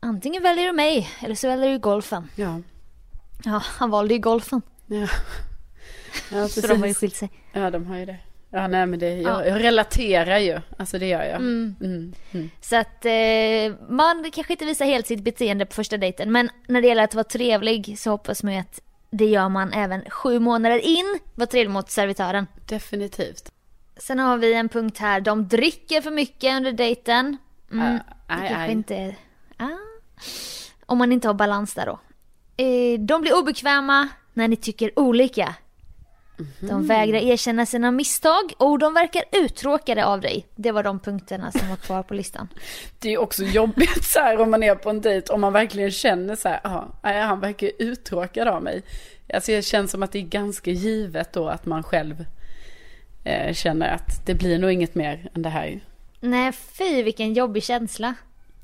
Antingen 0.04 0.42
väljer 0.42 0.66
du 0.66 0.72
mig 0.72 1.08
eller 1.20 1.34
så 1.34 1.48
väljer 1.48 1.70
du 1.70 1.78
golfen. 1.78 2.28
ja. 2.36 2.60
Ja, 3.44 3.62
han 3.64 3.90
valde 3.90 4.14
ju 4.14 4.20
golfen. 4.20 4.62
Ja, 4.86 5.08
ja 6.32 6.48
Så 6.48 6.60
de 6.66 6.80
har 6.80 6.86
ju 6.86 6.94
skilt 6.94 7.16
sig. 7.16 7.30
Ja, 7.52 7.70
de 7.70 7.86
har 7.86 7.96
ju 7.96 8.04
det. 8.06 8.16
Ja, 8.50 8.66
nej 8.68 8.86
men 8.86 8.98
det, 8.98 9.08
jag, 9.14 9.32
Ja. 9.32 9.46
jag 9.46 9.62
relaterar 9.62 10.38
ju. 10.38 10.60
Alltså 10.78 10.98
det 10.98 11.06
gör 11.06 11.22
jag. 11.24 11.34
Mm. 11.36 11.76
Mm. 11.80 12.12
Mm. 12.32 12.50
Så 12.60 12.76
att 12.76 13.04
eh, 13.04 13.88
man 13.88 14.30
kanske 14.32 14.52
inte 14.52 14.64
visar 14.64 14.84
helt 14.84 15.06
sitt 15.06 15.20
beteende 15.24 15.66
på 15.66 15.74
första 15.74 15.96
dejten. 15.96 16.32
Men 16.32 16.50
när 16.68 16.82
det 16.82 16.88
gäller 16.88 17.04
att 17.04 17.14
vara 17.14 17.24
trevlig 17.24 17.98
så 17.98 18.10
hoppas 18.10 18.42
man 18.42 18.52
ju 18.54 18.60
att 18.60 18.80
det 19.10 19.26
gör 19.26 19.48
man 19.48 19.72
även 19.72 20.10
sju 20.10 20.38
månader 20.38 20.78
in. 20.78 21.18
Var 21.34 21.46
trevlig 21.46 21.70
mot 21.70 21.90
servitören. 21.90 22.46
Definitivt. 22.66 23.52
Sen 23.96 24.18
har 24.18 24.36
vi 24.36 24.54
en 24.54 24.68
punkt 24.68 24.98
här. 24.98 25.20
De 25.20 25.48
dricker 25.48 26.00
för 26.00 26.10
mycket 26.10 26.56
under 26.56 26.72
dejten. 26.72 27.36
Mm, 27.72 27.98
Ah, 28.26 28.34
det 28.40 28.48
kanske 28.48 28.56
aj. 28.56 28.72
inte 28.72 28.96
är... 28.96 29.16
Ah. 29.56 29.68
Om 30.86 30.98
man 30.98 31.12
inte 31.12 31.28
har 31.28 31.34
balans 31.34 31.74
där 31.74 31.86
då. 31.86 32.00
Eh, 32.56 33.00
de 33.00 33.20
blir 33.20 33.38
obekväma 33.38 34.08
när 34.32 34.48
ni 34.48 34.56
tycker 34.56 34.98
olika. 34.98 35.54
Mhm. 36.36 36.68
De 36.68 36.86
vägrar 36.86 37.18
erkänna 37.18 37.66
sina 37.66 37.90
misstag 37.90 38.52
och 38.56 38.78
de 38.78 38.94
verkar 38.94 39.24
uttråkade 39.32 40.04
av 40.04 40.20
dig. 40.20 40.46
Det 40.54 40.72
var 40.72 40.82
de 40.82 41.00
punkterna 41.00 41.52
som 41.52 41.68
var 41.68 41.76
kvar 41.76 42.02
på 42.02 42.14
listan. 42.14 42.48
Det 42.98 43.12
är 43.12 43.18
också 43.18 43.44
jobbigt 43.44 44.04
så 44.04 44.20
här 44.20 44.40
om 44.40 44.50
man 44.50 44.62
är 44.62 44.74
på 44.74 44.90
en 44.90 45.00
dejt. 45.00 45.32
Om 45.32 45.40
man 45.40 45.52
verkligen 45.52 45.90
känner 45.90 46.36
så 46.36 46.48
här, 46.48 46.60
ja, 46.64 46.88
nej, 47.02 47.20
han 47.22 47.40
verkar 47.40 47.70
uttråkad 47.78 48.48
av 48.48 48.62
mig. 48.62 48.82
Alltså 49.34 49.52
det 49.52 49.62
känns 49.62 49.90
som 49.90 50.02
att 50.02 50.12
det 50.12 50.18
är 50.18 50.22
ganska 50.22 50.70
givet 50.70 51.32
då 51.32 51.48
att 51.48 51.66
man 51.66 51.82
själv 51.82 52.24
eh, 53.24 53.54
känner 53.54 53.88
att 53.94 54.26
det 54.26 54.34
blir 54.34 54.58
nog 54.58 54.72
inget 54.72 54.94
mer 54.94 55.30
än 55.34 55.42
det 55.42 55.48
här. 55.48 55.80
Nej, 56.20 56.52
fy 56.52 57.02
vilken 57.02 57.34
jobbig 57.34 57.62
känsla. 57.62 58.14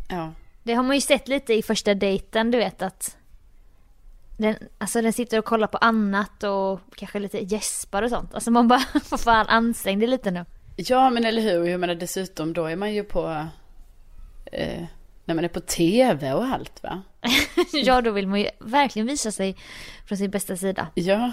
Ja. 0.09 0.33
Det 0.71 0.75
har 0.75 0.83
man 0.83 0.97
ju 0.97 1.01
sett 1.01 1.29
lite 1.29 1.55
i 1.55 1.63
första 1.63 1.95
dejten, 1.95 2.51
du 2.51 2.59
vet 2.59 2.83
att 2.83 3.17
den, 4.37 4.57
alltså 4.79 5.03
den 5.03 5.13
sitter 5.13 5.39
och 5.39 5.45
kollar 5.45 5.67
på 5.67 5.79
annat 5.79 6.45
och 6.45 6.81
kanske 6.97 7.19
lite 7.19 7.39
gäspar 7.39 8.03
och 8.03 8.11
sånt. 8.11 8.35
Alltså 8.35 8.51
man 8.51 8.69
bara, 8.69 8.83
vad 9.11 9.21
fan 9.21 9.47
ansträng 9.47 9.99
dig 9.99 10.09
lite 10.09 10.31
nu. 10.31 10.45
Ja, 10.77 11.11
men 11.11 11.25
eller 11.25 11.43
hur? 11.43 11.65
Jag 11.65 11.81
menar 11.81 11.95
dessutom, 11.95 12.53
då 12.53 12.65
är 12.65 12.77
man 12.77 12.95
ju 12.95 13.05
på... 13.05 13.47
Eh, 14.53 14.85
när 15.25 15.35
man 15.35 15.45
är 15.45 15.49
på 15.49 15.61
tv 15.61 16.33
och 16.33 16.45
allt, 16.45 16.83
va? 16.83 17.03
ja, 17.73 18.01
då 18.01 18.11
vill 18.11 18.27
man 18.27 18.41
ju 18.41 18.49
verkligen 18.61 19.07
visa 19.07 19.33
sig 19.33 19.57
från 20.09 20.19
sin 20.19 20.31
bästa 20.31 20.57
sida. 20.57 20.89
Ja, 20.95 21.33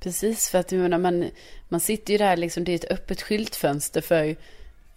precis. 0.00 0.48
För 0.48 0.58
att 0.58 0.72
jag 0.72 0.80
menar, 0.80 0.98
man, 0.98 1.30
man 1.68 1.80
sitter 1.80 2.12
ju 2.12 2.18
där 2.18 2.36
liksom, 2.36 2.64
det 2.64 2.72
är 2.72 2.76
ett 2.76 2.90
öppet 2.90 3.22
skyltfönster 3.22 4.00
för, 4.00 4.36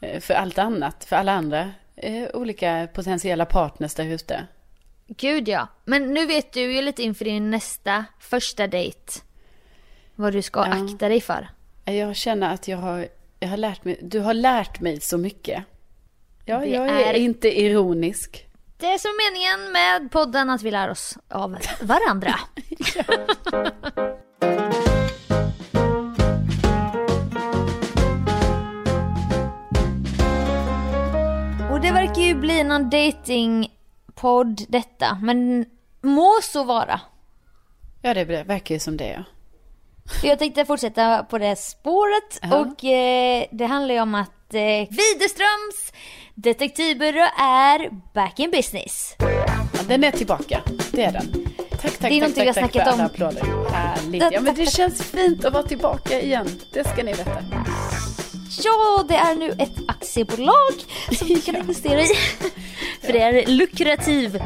eh, 0.01 0.19
för 0.19 0.33
allt 0.33 0.57
annat. 0.57 1.03
För 1.03 1.15
alla 1.15 1.31
andra 1.31 1.71
eh, 1.95 2.29
olika 2.33 2.87
potentiella 2.93 3.45
partners 3.45 3.93
där 3.93 4.05
ute. 4.05 4.47
Gud 5.07 5.47
ja. 5.47 5.67
Men 5.85 6.13
nu 6.13 6.25
vet 6.25 6.53
du 6.53 6.73
ju 6.73 6.81
lite 6.81 7.03
inför 7.03 7.25
din 7.25 7.49
nästa 7.51 8.05
första 8.19 8.67
dejt 8.67 9.11
vad 10.15 10.33
du 10.33 10.41
ska 10.41 10.59
Ja. 10.59 10.83
akta 10.85 11.09
dig 11.09 11.21
för. 11.21 11.47
Jag 11.85 12.15
känner 12.15 12.53
att 12.53 12.67
jag 12.67 12.77
har, 12.77 13.07
jag 13.39 13.49
har 13.49 13.57
lärt 13.57 13.83
mig, 13.83 13.99
du 14.01 14.19
har 14.19 14.33
lärt 14.33 14.79
mig 14.79 15.01
så 15.01 15.17
mycket. 15.17 15.63
Ja, 16.45 16.57
Det 16.59 16.65
jag 16.67 16.87
är 16.87 17.13
är- 17.13 17.13
inte 17.13 17.61
ironisk. 17.61 18.47
Det 18.77 18.85
är 18.87 18.97
som 18.97 19.11
meningen 19.29 19.71
med 19.71 20.11
podden 20.11 20.49
att 20.49 20.61
vi 20.61 20.71
lär 20.71 20.89
oss 20.89 21.17
av 21.27 21.57
varandra. 21.81 22.35
ju 32.31 32.35
bli 32.39 32.63
någon 32.63 32.89
datingpodd 32.89 34.61
detta, 34.69 35.17
men 35.21 35.65
må 36.01 36.31
så 36.43 36.63
vara. 36.63 36.99
Ja, 38.01 38.13
det 38.13 38.23
verkar 38.25 38.75
ju 38.75 38.79
som 38.79 38.97
det, 38.97 39.07
ja. 39.07 39.23
Jag 40.23 40.39
tänkte 40.39 40.65
fortsätta 40.65 41.23
på 41.23 41.37
det 41.37 41.55
spåret 41.55 42.39
Ja. 42.41 42.57
och 42.59 42.83
eh, 42.85 43.45
det 43.51 43.65
handlar 43.65 43.95
ju 43.95 44.01
om 44.01 44.15
att 44.15 44.53
eh, 44.53 44.61
Widerströms 44.89 45.93
detektivbyrå 46.35 47.27
är 47.39 47.89
back 48.13 48.39
in 48.39 48.51
business. 48.51 49.15
Den 49.87 50.03
är 50.03 50.11
tillbaka, 50.11 50.61
det 50.91 51.03
är 51.03 51.11
den. 51.11 51.45
Tack, 51.81 51.81
tack, 51.81 51.99
Det 51.99 52.05
är 52.07 52.09
tack, 52.09 52.11
någonting 52.11 52.45
vi 52.45 52.53
tack, 52.53 52.61
har 52.61 52.61
tack 52.61 52.71
för 52.71 52.79
snackat 52.79 52.93
om. 52.93 53.05
applåder. 53.05 53.69
Härligt. 53.71 54.23
Ja, 54.31 54.41
men 54.41 54.55
det 54.55 54.65
känns 54.65 55.01
fint 55.03 55.45
att 55.45 55.53
vara 55.53 55.63
tillbaka 55.63 56.21
igen. 56.21 56.47
Det 56.73 56.87
ska 56.87 57.03
ni 57.03 57.13
veta. 57.13 57.43
Ja, 58.57 59.05
det 59.07 59.15
är 59.15 59.35
nu 59.35 59.49
ett 59.57 59.77
aktiebolag 59.87 60.73
som 61.17 61.27
du 61.27 61.41
kan 61.41 61.55
investera 61.61 62.01
i. 62.01 62.07
För 63.01 63.13
det 63.13 63.21
är 63.21 63.45
lukrativ 63.47 64.43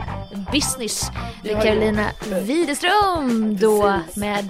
business. 0.51 1.09
Med 1.43 1.63
Carolina 1.63 2.11
ja. 2.31 2.39
Widerström 2.39 3.57
då 3.57 3.99
med 4.15 4.49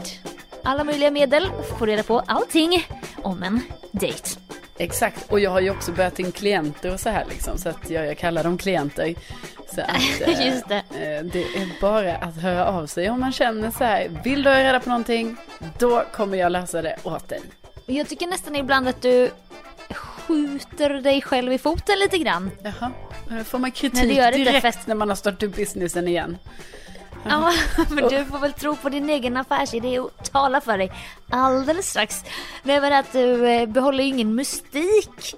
alla 0.63 0.83
möjliga 0.83 1.11
medel 1.11 1.51
får 1.79 1.87
reda 1.87 2.03
på 2.03 2.19
allting 2.19 2.87
om 3.21 3.43
en 3.43 3.61
dejt. 3.91 4.29
Exakt, 4.77 5.31
och 5.31 5.39
jag 5.39 5.51
har 5.51 5.61
ju 5.61 5.69
också 5.69 5.91
börjat 5.91 6.19
in 6.19 6.31
klienter 6.31 6.93
och 6.93 6.99
så 6.99 7.09
här 7.09 7.25
liksom, 7.29 7.57
så 7.57 7.69
att 7.69 7.89
jag, 7.89 8.07
jag 8.07 8.17
kallar 8.17 8.43
dem 8.43 8.57
klienter. 8.57 9.15
Så 9.75 9.81
att, 9.81 10.21
eh, 10.27 10.47
Just 10.47 10.67
det. 10.67 10.75
eh, 10.75 11.23
det 11.23 11.43
är 11.43 11.81
bara 11.81 12.15
att 12.15 12.37
höra 12.37 12.65
av 12.65 12.87
sig 12.87 13.09
om 13.09 13.19
man 13.19 13.31
känner 13.31 13.71
så 13.71 13.83
här, 13.83 14.21
vill 14.23 14.43
du 14.43 14.49
ha 14.49 14.59
reda 14.59 14.79
på 14.79 14.89
någonting, 14.89 15.37
då 15.79 16.03
kommer 16.13 16.37
jag 16.37 16.51
lösa 16.51 16.81
det 16.81 16.97
åt 17.03 17.29
dig. 17.29 17.41
Jag 17.85 18.09
tycker 18.09 18.27
nästan 18.27 18.55
ibland 18.55 18.87
att 18.87 19.01
du 19.01 19.31
skjuter 19.91 20.89
dig 20.89 21.21
själv 21.21 21.53
i 21.53 21.57
foten 21.57 21.99
lite 21.99 22.17
grann. 22.17 22.51
Jaha, 22.63 22.91
får 23.43 23.59
man 23.59 23.61
Nej, 23.61 23.71
kritik 23.71 24.01
det 24.01 24.13
gör 24.13 24.31
det 24.31 24.37
inte, 24.37 24.51
direkt 24.51 24.77
för- 24.81 24.87
när 24.87 24.95
man 24.95 25.09
har 25.09 25.15
startat 25.15 25.43
upp 25.43 25.55
businessen 25.55 26.07
igen. 26.07 26.37
Ja, 27.29 27.53
men 27.89 28.09
du 28.09 28.25
får 28.25 28.39
väl 28.39 28.53
tro 28.53 28.75
på 28.75 28.89
din 28.89 29.09
egen 29.09 29.37
affärsidé 29.37 29.99
och 29.99 30.11
tala 30.31 30.61
för 30.61 30.77
dig 30.77 30.91
alldeles 31.29 31.89
strax. 31.89 32.23
Nej 32.63 32.81
men 32.81 32.93
att 32.93 33.11
du 33.11 33.47
eh, 33.47 33.67
behåller 33.69 34.03
ju 34.03 34.09
ingen 34.09 34.35
mystik 34.35 35.35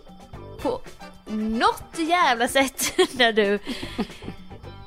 på 0.61 0.81
något 1.25 1.97
jävla 1.97 2.47
sätt 2.47 2.93
när 3.11 3.31
du 3.33 3.59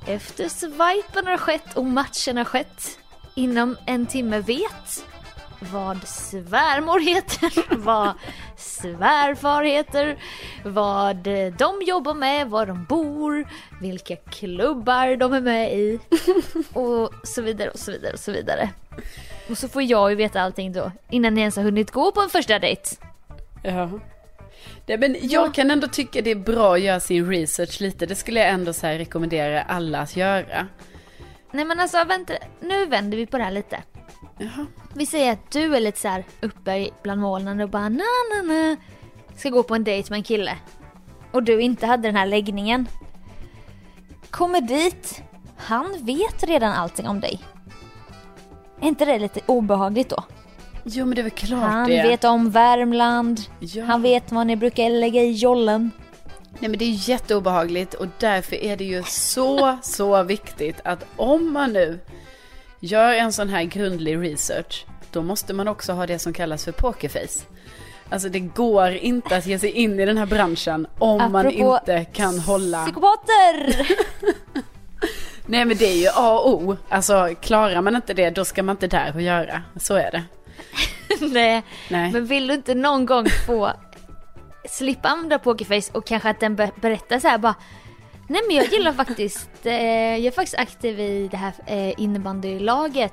efter 0.07 0.49
swipen 0.49 1.27
har 1.27 1.37
skett 1.37 1.77
och 1.77 1.85
matchen 1.85 2.37
har 2.37 2.44
skett 2.44 2.99
inom 3.35 3.77
en 3.87 4.07
timme 4.07 4.38
vet 4.40 5.05
vad 5.73 6.09
svärmor 6.09 7.01
heter, 7.01 7.77
vad 7.77 8.12
svärfar 8.57 9.64
heter, 9.64 10.18
vad 10.64 11.16
de 11.59 11.83
jobbar 11.87 12.14
med, 12.14 12.46
var 12.51 12.66
de 12.66 12.85
bor, 12.85 13.49
vilka 13.81 14.16
klubbar 14.16 15.16
de 15.16 15.33
är 15.33 15.40
med 15.40 15.73
i 15.79 16.01
och 16.73 17.12
så 17.25 17.42
vidare 17.42 17.70
och 17.70 17.79
så 17.79 17.92
vidare 17.92 18.12
och 18.12 18.18
så 18.20 18.33
vidare. 18.33 18.70
Och 19.51 19.59
så 19.59 19.68
får 19.68 19.83
jag 19.83 20.11
ju 20.11 20.16
veta 20.16 20.40
allting 20.40 20.73
då 20.73 20.92
innan 21.11 21.35
ni 21.35 21.40
ens 21.40 21.57
har 21.57 21.62
hunnit 21.62 21.90
gå 21.90 22.12
på 22.12 22.20
en 22.20 22.31
första 22.31 22.59
dejt. 22.59 22.83
Ja. 23.62 23.90
Nej, 24.87 24.99
men 24.99 25.16
jag 25.20 25.46
Ja. 25.46 25.53
kan 25.53 25.70
ändå 25.70 25.87
tycka 25.87 26.20
det 26.23 26.31
är 26.31 26.35
bra 26.35 26.75
att 26.75 26.81
göra 26.81 27.01
sin 27.01 27.31
research 27.31 27.81
lite. 27.81 28.07
Det 28.07 28.14
skulle 28.14 28.40
jag 28.40 28.49
ändå 28.49 28.73
så 28.73 28.87
rekommendera 28.87 29.62
alla 29.62 30.01
att 30.01 30.16
göra. 30.16 30.66
Nej 31.53 31.64
men 31.64 31.81
alltså 31.81 32.05
vänta, 32.05 32.33
nu 32.61 32.87
vänder 32.87 33.18
vi 33.18 33.27
på 33.27 33.38
det 33.38 33.44
här 33.44 33.51
lite. 33.51 33.83
Jaha. 34.40 34.66
Vi 34.94 35.07
säger 35.07 35.33
att 35.33 35.50
du 35.50 35.76
är 35.76 35.81
lite 35.81 36.00
så 36.00 36.09
här 36.09 36.24
uppe 36.40 36.88
bland 37.03 37.20
molnen 37.20 37.61
och 37.61 37.68
bara 37.70 37.88
na 37.88 38.05
na 38.37 38.42
na 38.55 38.76
ska 39.37 39.50
gå 39.50 39.62
på 39.62 39.74
en 39.74 39.85
dejt 39.85 40.11
med 40.11 40.16
en 40.16 40.22
kille. 40.22 40.57
Och 41.33 41.42
du 41.42 41.61
inte 41.61 41.87
hade 41.87 42.09
den 42.09 42.16
här 42.16 42.26
läggningen. 42.26 42.88
Kommer 44.31 44.61
dit, 44.61 45.22
han 45.57 45.96
vet 46.00 46.42
redan 46.42 46.72
allting 46.72 47.09
om 47.09 47.20
dig. 47.20 47.40
Är 48.81 48.88
inte 48.88 49.05
det 49.05 49.18
lite 49.18 49.40
obehagligt 49.46 50.09
då? 50.09 50.24
Jo 50.85 51.07
men 51.07 51.14
det 51.14 51.20
är 51.20 51.22
väl 51.22 51.31
klart 51.31 51.61
Han 51.70 51.88
det. 51.88 52.03
vet 52.03 52.24
om 52.24 52.50
Värmland, 52.50 53.40
Ja. 53.61 53.85
han 53.85 54.03
vet 54.03 54.33
vad 54.33 54.46
ni 54.46 54.57
brukar 54.57 54.90
lägga 54.90 55.22
i 55.22 55.33
jollen. 55.33 55.90
Nej 56.59 56.70
men 56.70 56.79
det 56.79 56.85
är 56.85 57.09
jätteobehagligt 57.09 57.94
och 57.94 58.07
därför 58.18 58.57
är 58.57 58.76
det 58.76 58.85
ju 58.85 59.03
så, 59.07 59.79
så 59.83 60.22
viktigt 60.22 60.81
att 60.85 61.07
om 61.16 61.53
man 61.53 61.72
nu 61.72 61.98
gör 62.80 63.12
en 63.12 63.32
sån 63.32 63.48
här 63.48 63.62
grundlig 63.62 64.16
research, 64.22 64.86
då 65.12 65.22
måste 65.22 65.52
man 65.54 65.68
också 65.68 65.92
ha 65.92 66.06
det 66.06 66.18
som 66.18 66.32
kallas 66.32 66.64
för 66.64 66.72
pokerface. 66.72 67.44
Alltså 68.08 68.28
det 68.28 68.40
går 68.40 68.90
inte 68.90 69.36
att 69.36 69.46
ge 69.46 69.58
sig 69.58 69.70
in 69.70 70.00
i 70.00 70.06
den 70.06 70.18
här 70.18 70.26
branschen 70.26 70.86
om 70.98 71.32
man 71.32 71.46
Apropå 71.46 71.78
inte 71.80 72.04
kan 72.04 72.38
hålla... 72.38 72.84
Psykopater! 72.84 73.86
Nej 75.46 75.64
men 75.64 75.76
det 75.76 75.84
är 75.86 75.96
ju 75.96 76.08
A 76.14 76.38
och 76.38 76.52
O. 76.54 76.76
Alltså 76.88 77.28
klarar 77.40 77.82
man 77.82 77.96
inte 77.96 78.14
det, 78.14 78.30
då 78.30 78.44
ska 78.44 78.62
man 78.62 78.74
inte 78.76 78.86
där 78.86 79.12
och 79.14 79.22
göra. 79.22 79.62
Så 79.76 79.94
är 79.94 80.10
det. 80.10 80.22
Nej. 81.26 81.62
Nej. 81.88 82.12
Men 82.12 82.26
vill 82.26 82.46
du 82.46 82.54
inte 82.54 82.74
någon 82.74 83.06
gång 83.06 83.26
få 83.46 83.70
slippa 84.68 85.08
använda 85.08 85.38
pokerface 85.38 85.90
och 85.92 86.06
kanske 86.06 86.30
att 86.30 86.40
den 86.40 86.56
be- 86.56 86.70
berättar 86.80 87.18
så 87.18 87.28
här 87.28 87.38
bara 87.38 87.54
Nej 88.30 88.42
men 88.46 88.56
jag 88.56 88.66
gillar 88.66 88.92
faktiskt, 88.92 89.66
eh, 89.66 89.72
jag 90.16 90.24
är 90.26 90.30
faktiskt 90.30 90.58
aktiv 90.58 91.00
i 91.00 91.28
det 91.30 91.36
här 91.36 91.52
eh, 91.66 92.00
innebandylaget. 92.00 93.12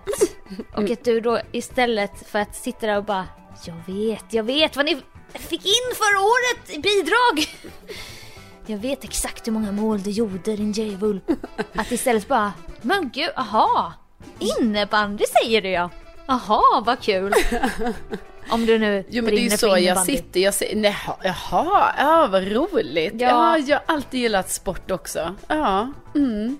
Och 0.75 0.89
att 0.89 1.03
du 1.03 1.21
då 1.21 1.39
istället 1.51 2.27
för 2.30 2.39
att 2.39 2.56
sitta 2.56 2.88
där 2.88 2.97
och 2.97 3.03
bara 3.03 3.27
Jag 3.65 3.93
vet, 3.93 4.34
jag 4.34 4.43
vet 4.43 4.75
vad 4.75 4.86
ni 4.86 5.01
fick 5.34 5.65
in 5.65 5.95
förra 5.95 6.19
året 6.21 6.69
i 6.69 6.80
bidrag! 6.80 7.65
Jag 8.65 8.77
vet 8.77 9.03
exakt 9.03 9.47
hur 9.47 9.51
många 9.51 9.71
mål 9.71 10.03
du 10.03 10.10
gjorde 10.10 10.56
din 10.56 10.71
djävul. 10.71 11.21
Att 11.75 11.91
istället 11.91 12.27
bara 12.27 12.53
Men 12.82 13.10
gud, 13.13 13.30
aha! 13.36 13.93
Innebandy 14.60 15.23
säger 15.41 15.62
du 15.62 15.69
ja! 15.69 15.89
Aha, 16.27 16.84
vad 16.86 16.99
kul! 17.01 17.34
Om 18.50 18.66
du 18.66 18.80
nu 18.80 19.04
Jo 19.10 19.24
men 19.24 19.36
det 19.36 19.42
är 19.42 19.44
ju 19.44 19.50
så 19.50 19.78
jag 19.78 20.06
sitter, 20.06 20.40
jag 20.40 20.54
säger, 20.54 20.76
nej, 20.76 20.96
jaha, 21.24 21.94
ja 21.98 22.28
vad 22.32 22.48
roligt. 22.52 23.14
Ja. 23.18 23.28
Ja. 23.28 23.58
jag 23.58 23.78
har 23.78 23.96
alltid 23.96 24.20
gillat 24.20 24.50
sport 24.50 24.92
också. 24.92 25.36
Ja, 25.48 25.92
mm. 26.16 26.58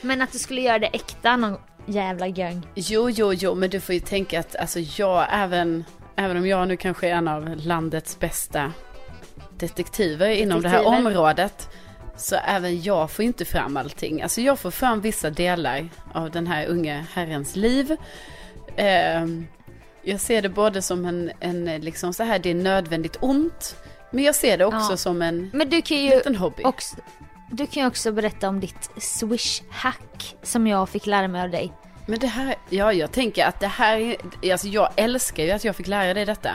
Men 0.00 0.22
att 0.22 0.32
du 0.32 0.38
skulle 0.38 0.60
göra 0.60 0.78
det 0.78 0.86
äkta 0.86 1.36
någon 1.36 1.56
jävla 1.86 2.28
gång. 2.28 2.66
Jo, 2.74 3.10
jo, 3.10 3.32
jo, 3.32 3.54
men 3.54 3.70
du 3.70 3.80
får 3.80 3.94
ju 3.94 4.00
tänka 4.00 4.40
att 4.40 4.56
alltså 4.56 4.80
jag, 4.80 5.26
även, 5.32 5.84
även 6.16 6.36
om 6.36 6.46
jag 6.46 6.68
nu 6.68 6.76
kanske 6.76 7.08
är 7.08 7.14
en 7.14 7.28
av 7.28 7.56
landets 7.56 8.18
bästa 8.20 8.72
detektiver 9.58 10.28
inom 10.28 10.62
det 10.62 10.68
här 10.68 10.78
Detektiver. 10.78 11.06
området. 11.08 11.68
Så 12.16 12.36
även 12.46 12.82
jag 12.82 13.10
får 13.10 13.24
inte 13.24 13.44
fram 13.44 13.76
allting. 13.76 14.22
Alltså 14.22 14.40
jag 14.40 14.58
får 14.58 14.70
fram 14.70 15.00
vissa 15.00 15.30
delar 15.30 15.88
av 16.12 16.30
den 16.30 16.46
här 16.46 16.66
unge 16.66 17.04
herrens 17.12 17.56
liv. 17.56 17.96
Ehm, 18.76 19.46
jag 20.04 20.20
ser 20.20 20.42
det 20.42 20.48
både 20.48 20.82
som 20.82 21.04
en, 21.04 21.30
en 21.40 21.64
liksom 21.64 22.12
så 22.14 22.22
här, 22.22 22.38
det 22.38 22.50
är 22.50 22.54
nödvändigt 22.54 23.16
ont. 23.20 23.76
Men 24.10 24.24
jag 24.24 24.34
ser 24.34 24.58
det 24.58 24.64
också 24.64 24.92
Ja. 24.92 24.96
som 24.96 25.22
en 25.22 25.50
Men 25.54 25.68
du 25.70 25.82
kan 25.82 25.96
ju 25.96 26.10
liten 26.10 26.36
hobby. 26.36 26.62
också, 26.64 26.96
du 27.50 27.66
kan 27.66 27.82
ju 27.82 27.86
också 27.86 28.12
berätta 28.12 28.48
om 28.48 28.60
ditt 28.60 28.90
swish-hack 28.96 30.36
som 30.42 30.66
jag 30.66 30.88
fick 30.88 31.06
lära 31.06 31.28
mig 31.28 31.42
av 31.42 31.50
dig. 31.50 31.72
Men 32.06 32.18
det 32.18 32.26
här, 32.26 32.54
ja 32.70 32.92
jag 32.92 33.12
tänker 33.12 33.46
att 33.46 33.60
det 33.60 33.66
här, 33.66 33.96
är- 34.42 34.52
alltså 34.52 34.68
jag 34.68 34.88
älskar 34.96 35.42
ju 35.44 35.50
att 35.50 35.64
jag 35.64 35.76
fick 35.76 35.86
lära 35.86 36.14
dig 36.14 36.24
detta. 36.24 36.50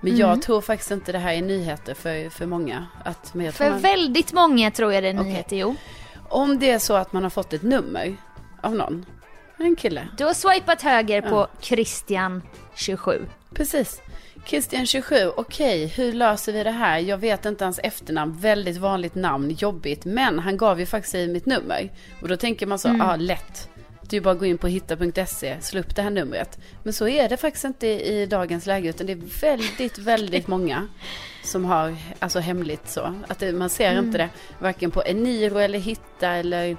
Men 0.00 0.12
Mm. 0.12 0.20
jag 0.28 0.42
tror 0.42 0.60
faktiskt 0.60 0.90
inte 0.90 1.12
det 1.12 1.18
här 1.18 1.32
är 1.34 1.42
nyheter 1.42 1.94
för, 1.94 2.30
för 2.30 2.46
många. 2.46 2.86
Att, 3.04 3.34
men 3.34 3.52
För 3.52 3.70
man, 3.70 3.80
väldigt 3.80 4.32
många 4.32 4.70
tror 4.70 4.92
jag 4.92 5.02
det 5.02 5.08
är 5.08 5.12
nyheter, 5.12 5.56
jo. 5.56 5.74
om 6.28 6.58
det 6.58 6.70
är 6.70 6.78
så 6.78 6.94
att 6.94 7.12
man 7.12 7.22
har 7.22 7.30
fått 7.30 7.52
ett 7.52 7.62
nummer 7.62 8.16
av 8.62 8.74
någon, 8.74 9.06
en 9.64 9.76
kille. 9.76 10.08
Du 10.16 10.24
har 10.24 10.34
swipat 10.34 10.82
höger 10.82 11.22
Ja. 11.22 11.28
på 11.30 11.46
Christian 11.60 12.42
27. 12.74 13.26
Precis. 13.54 14.00
Christian 14.46 14.86
27, 14.86 15.16
okej, 15.36 15.86
hur 15.86 16.12
löser 16.12 16.52
vi 16.52 16.62
det 16.64 16.70
här? 16.70 16.98
Jag 16.98 17.18
vet 17.18 17.44
inte 17.46 17.64
hans 17.64 17.80
efternamn, 17.82 18.36
väldigt 18.40 18.76
vanligt 18.76 19.14
namn, 19.14 19.50
jobbigt. 19.58 20.04
Men 20.04 20.38
han 20.38 20.56
gav 20.56 20.80
ju 20.80 20.86
faktiskt 20.86 21.12
sig 21.12 21.28
mitt 21.28 21.46
nummer. 21.46 21.90
Och 22.22 22.28
då 22.28 22.36
tänker 22.36 22.66
man 22.66 22.78
så, 22.78 22.88
ja 22.88 22.94
Mm. 22.94 23.08
ah, 23.08 23.16
lätt. 23.16 23.68
Det 24.08 24.16
är 24.16 24.20
bara 24.20 24.30
att 24.34 24.38
gå 24.38 24.46
in 24.46 24.58
på 24.58 24.66
hitta.se, 24.66 25.56
slå 25.60 25.80
upp 25.80 25.96
det 25.96 26.02
här 26.02 26.10
numret. 26.10 26.58
Men 26.82 26.92
så 26.92 27.08
är 27.08 27.28
det 27.28 27.36
faktiskt 27.36 27.64
inte 27.64 27.86
i 27.86 28.26
dagens 28.26 28.66
läge, 28.66 28.88
utan 28.88 29.06
det 29.06 29.12
är 29.12 29.40
väldigt, 29.40 29.98
väldigt 29.98 30.46
många 30.48 30.88
som 31.44 31.64
har, 31.64 31.96
alltså 32.18 32.38
hemligt 32.38 32.88
så. 32.90 33.14
Att 33.28 33.38
det, 33.38 33.52
man 33.52 33.70
ser 33.70 33.92
Mm. 33.92 34.04
inte 34.06 34.18
det, 34.18 34.28
varken 34.58 34.90
på 34.90 35.02
Eniro 35.02 35.58
eller 35.58 35.78
Hitta 35.78 36.28
eller, 36.28 36.76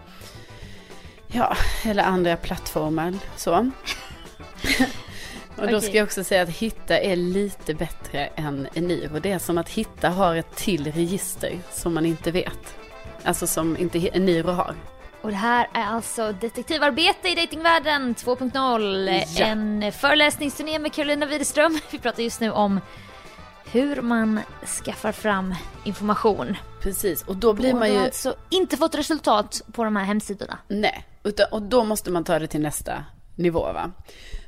ja, 1.28 1.58
eller 1.86 2.04
andra 2.04 2.38
plattformar 2.38 3.14
så. 3.36 3.72
Och 5.58 5.68
då 5.68 5.82
ska 5.82 5.92
jag 5.92 6.04
också 6.04 6.24
säga 6.24 6.42
att 6.42 6.50
Hitta 6.50 7.00
är 7.00 7.16
lite 7.16 7.74
bättre 7.74 8.26
än 8.26 8.68
Eniro. 8.74 9.20
Det 9.20 9.32
är 9.32 9.40
som 9.40 9.58
att 9.58 9.70
Hitta 9.70 10.10
har 10.10 10.36
ett 10.36 10.56
till 10.56 10.92
register 10.92 11.60
som 11.72 11.94
man 11.94 12.06
inte 12.06 12.32
vet. 12.32 12.76
Alltså 13.24 13.48
som 13.48 13.78
inte 13.78 14.10
Eniro 14.18 14.52
har. 14.52 14.76
Och 15.22 15.30
det 15.30 15.36
här 15.36 15.68
är 15.74 15.84
alltså 15.84 16.32
Detektivarbete 16.32 17.30
i 17.30 17.36
datingvärlden 17.36 18.16
2.0. 18.16 19.24
Ja. 19.38 19.46
En 19.46 19.92
föreläsningsturné 19.92 20.80
med 20.80 20.94
Carolina 20.94 21.26
Widerström. 21.26 21.80
Vi 21.92 22.00
pratar 22.00 22.24
just 22.24 22.40
nu 22.40 22.52
om 22.52 22.80
hur 23.72 24.02
man 24.02 24.40
skaffar 24.86 25.12
fram 25.12 25.56
information. 25.84 26.58
Precis, 26.82 27.24
och 27.24 27.36
då 27.36 27.54
blir 27.54 27.74
och 27.74 27.80
man 27.80 27.88
du 27.88 27.94
har 27.94 28.02
ju... 28.02 28.06
alltså 28.06 28.36
inte 28.50 28.78
fått 28.78 28.96
resultat 28.96 29.62
på 29.72 29.84
de 29.84 29.96
här 29.96 30.04
hemsidorna. 30.04 30.58
Nej, 30.68 31.06
och 31.52 31.62
då 31.62 31.84
måste 31.84 32.12
man 32.12 32.24
ta 32.24 32.40
det 32.40 32.48
till 32.48 32.62
nästa 32.62 33.06
nivå 33.36 33.60
va. 33.60 33.92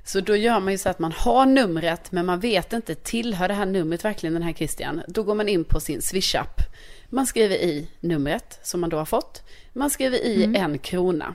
Så 0.04 0.20
då 0.20 0.36
gör 0.36 0.60
man 0.60 0.74
ju 0.74 0.78
så 0.78 0.90
att 0.90 1.00
man 1.00 1.12
har 1.12 1.46
numret 1.46 2.12
men 2.12 2.26
man 2.26 2.40
vet 2.40 2.74
inte, 2.74 2.96
tillhör 2.96 3.48
det 3.48 3.54
här 3.54 3.66
numret 3.66 4.06
verkligen 4.06 4.34
den 4.34 4.44
här 4.44 4.54
Christian? 4.54 5.02
Då 5.08 5.24
går 5.24 5.36
man 5.36 5.50
in 5.50 5.64
på 5.64 5.80
sin 5.80 6.00
Swish-app. 6.00 6.62
Man 7.10 7.28
skriver 7.28 7.56
i 7.56 7.88
numret 8.00 8.60
som 8.64 8.82
man 8.82 8.90
då 8.90 8.98
har 8.98 9.06
fått. 9.06 9.44
Man 9.74 9.90
skriver 9.90 10.18
i 10.18 10.56
en 10.56 10.80
krona. 10.80 11.34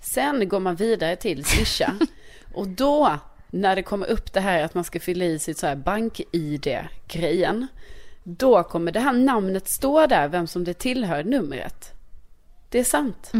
Sen 0.00 0.48
går 0.48 0.60
man 0.60 0.76
vidare 0.76 1.16
till 1.16 1.44
Swisha. 1.44 1.94
och 2.54 2.68
då, 2.68 3.18
när 3.50 3.76
det 3.76 3.82
kommer 3.82 4.06
upp 4.06 4.32
det 4.32 4.40
här 4.40 4.62
att 4.62 4.74
man 4.74 4.84
ska 4.84 5.00
fylla 5.00 5.24
i 5.24 5.38
sitt 5.38 5.58
så 5.58 5.66
här 5.66 5.76
bank-id-grejen. 5.76 7.66
Då 8.24 8.62
kommer 8.62 8.92
det 8.92 9.00
här 9.00 9.12
namnet 9.12 9.68
stå 9.68 10.06
där, 10.06 10.28
vem 10.28 10.46
som 10.46 10.64
det 10.64 10.74
tillhör 10.74 11.24
numret. 11.24 11.92
Det 12.68 12.78
är 12.78 12.84
sant. 12.84 13.30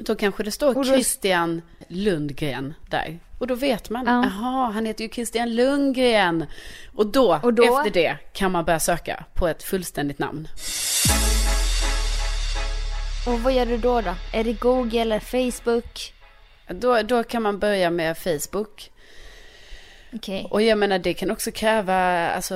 Då 0.00 0.14
kanske 0.14 0.42
det 0.42 0.50
står 0.50 0.74
då- 0.74 0.84
Christian 0.84 1.62
Lundgren 1.88 2.74
där. 2.90 3.18
Och 3.38 3.46
då 3.46 3.54
vet 3.54 3.90
man, 3.90 4.06
Ja. 4.06 4.12
jaha, 4.24 4.70
han 4.70 4.86
heter 4.86 5.04
ju 5.04 5.10
Christian 5.10 5.54
Lundgren. 5.54 6.46
Och 6.94 7.06
då, 7.06 7.40
Och 7.42 7.54
då- 7.54 7.62
efter 7.78 7.90
det, 7.90 8.16
kan 8.32 8.52
man 8.52 8.64
börja 8.64 8.80
söka 8.80 9.24
på 9.34 9.48
ett 9.48 9.62
fullständigt 9.62 10.18
namn. 10.18 10.48
Och 13.26 13.40
vad 13.40 13.52
gör 13.52 13.66
du 13.66 13.76
då 13.76 14.00
då? 14.00 14.14
Är 14.32 14.44
det 14.44 14.52
Google 14.52 15.00
eller 15.00 15.20
Facebook? 15.20 16.12
Då, 16.68 17.02
då 17.02 17.22
kan 17.24 17.42
man 17.42 17.58
börja 17.58 17.90
med 17.90 18.18
Facebook. 18.18 18.90
Okej. 20.12 20.46
Och 20.50 20.62
jag 20.62 20.78
menar, 20.78 20.98
det 20.98 21.14
kan 21.14 21.30
också 21.30 21.50
kräva, 21.52 22.28
alltså, 22.30 22.54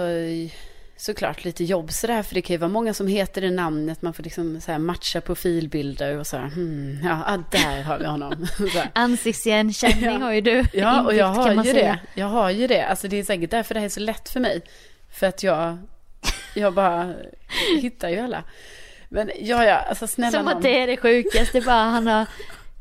såklart 1.04 1.44
lite 1.44 1.64
jobb 1.64 1.92
sådär. 1.92 2.22
För 2.22 2.34
det 2.34 2.42
kan 2.42 2.54
ju 2.54 2.58
vara 2.58 2.68
många 2.68 2.94
som 2.94 3.06
heter 3.06 3.40
det 3.40 3.50
namnet. 3.50 4.02
Man 4.02 4.14
får 4.14 4.22
liksom 4.22 4.60
så 4.60 4.72
här 4.72 4.78
matcha 4.78 5.20
profilbilder 5.20 6.18
och 6.18 6.26
så 6.26 6.36
här, 6.36 6.48
hmm, 6.48 7.00
ja, 7.04 7.22
ah, 7.26 7.38
där 7.50 7.82
har 7.82 7.98
vi 7.98 8.06
honom. 8.06 8.46
Ansiktsigenkänning 8.92 10.22
har 10.22 10.32
ju 10.32 10.40
du 10.40 10.64
Ja, 10.72 11.02
och 11.02 11.14
jag 11.14 11.26
har 11.26 11.52
ju 11.52 11.62
säga. 11.62 11.98
det. 12.14 12.20
Jag 12.20 12.26
har 12.26 12.50
ju 12.50 12.66
det. 12.66 12.82
Alltså 12.82 13.08
det 13.08 13.16
är 13.16 13.24
säkert 13.24 13.50
därför 13.50 13.74
det 13.74 13.80
här 13.80 13.86
är 13.86 13.90
så 13.90 14.00
lätt 14.00 14.28
för 14.28 14.40
mig. 14.40 14.62
För 15.10 15.26
att 15.26 15.42
jag, 15.42 15.78
jag 16.54 16.74
bara 16.74 17.14
hittar 17.80 18.08
ju 18.08 18.18
alla. 18.18 18.44
Men 19.08 19.30
ja, 19.40 19.64
ja, 19.64 19.76
alltså 19.76 20.06
snälla 20.06 20.38
Som 20.38 20.48
att 20.48 20.62
det 20.62 20.78
är 20.78 20.86
det 20.86 20.96
sjukaste, 20.96 21.60
bara 21.60 21.84
han 21.84 22.06
har 22.06 22.26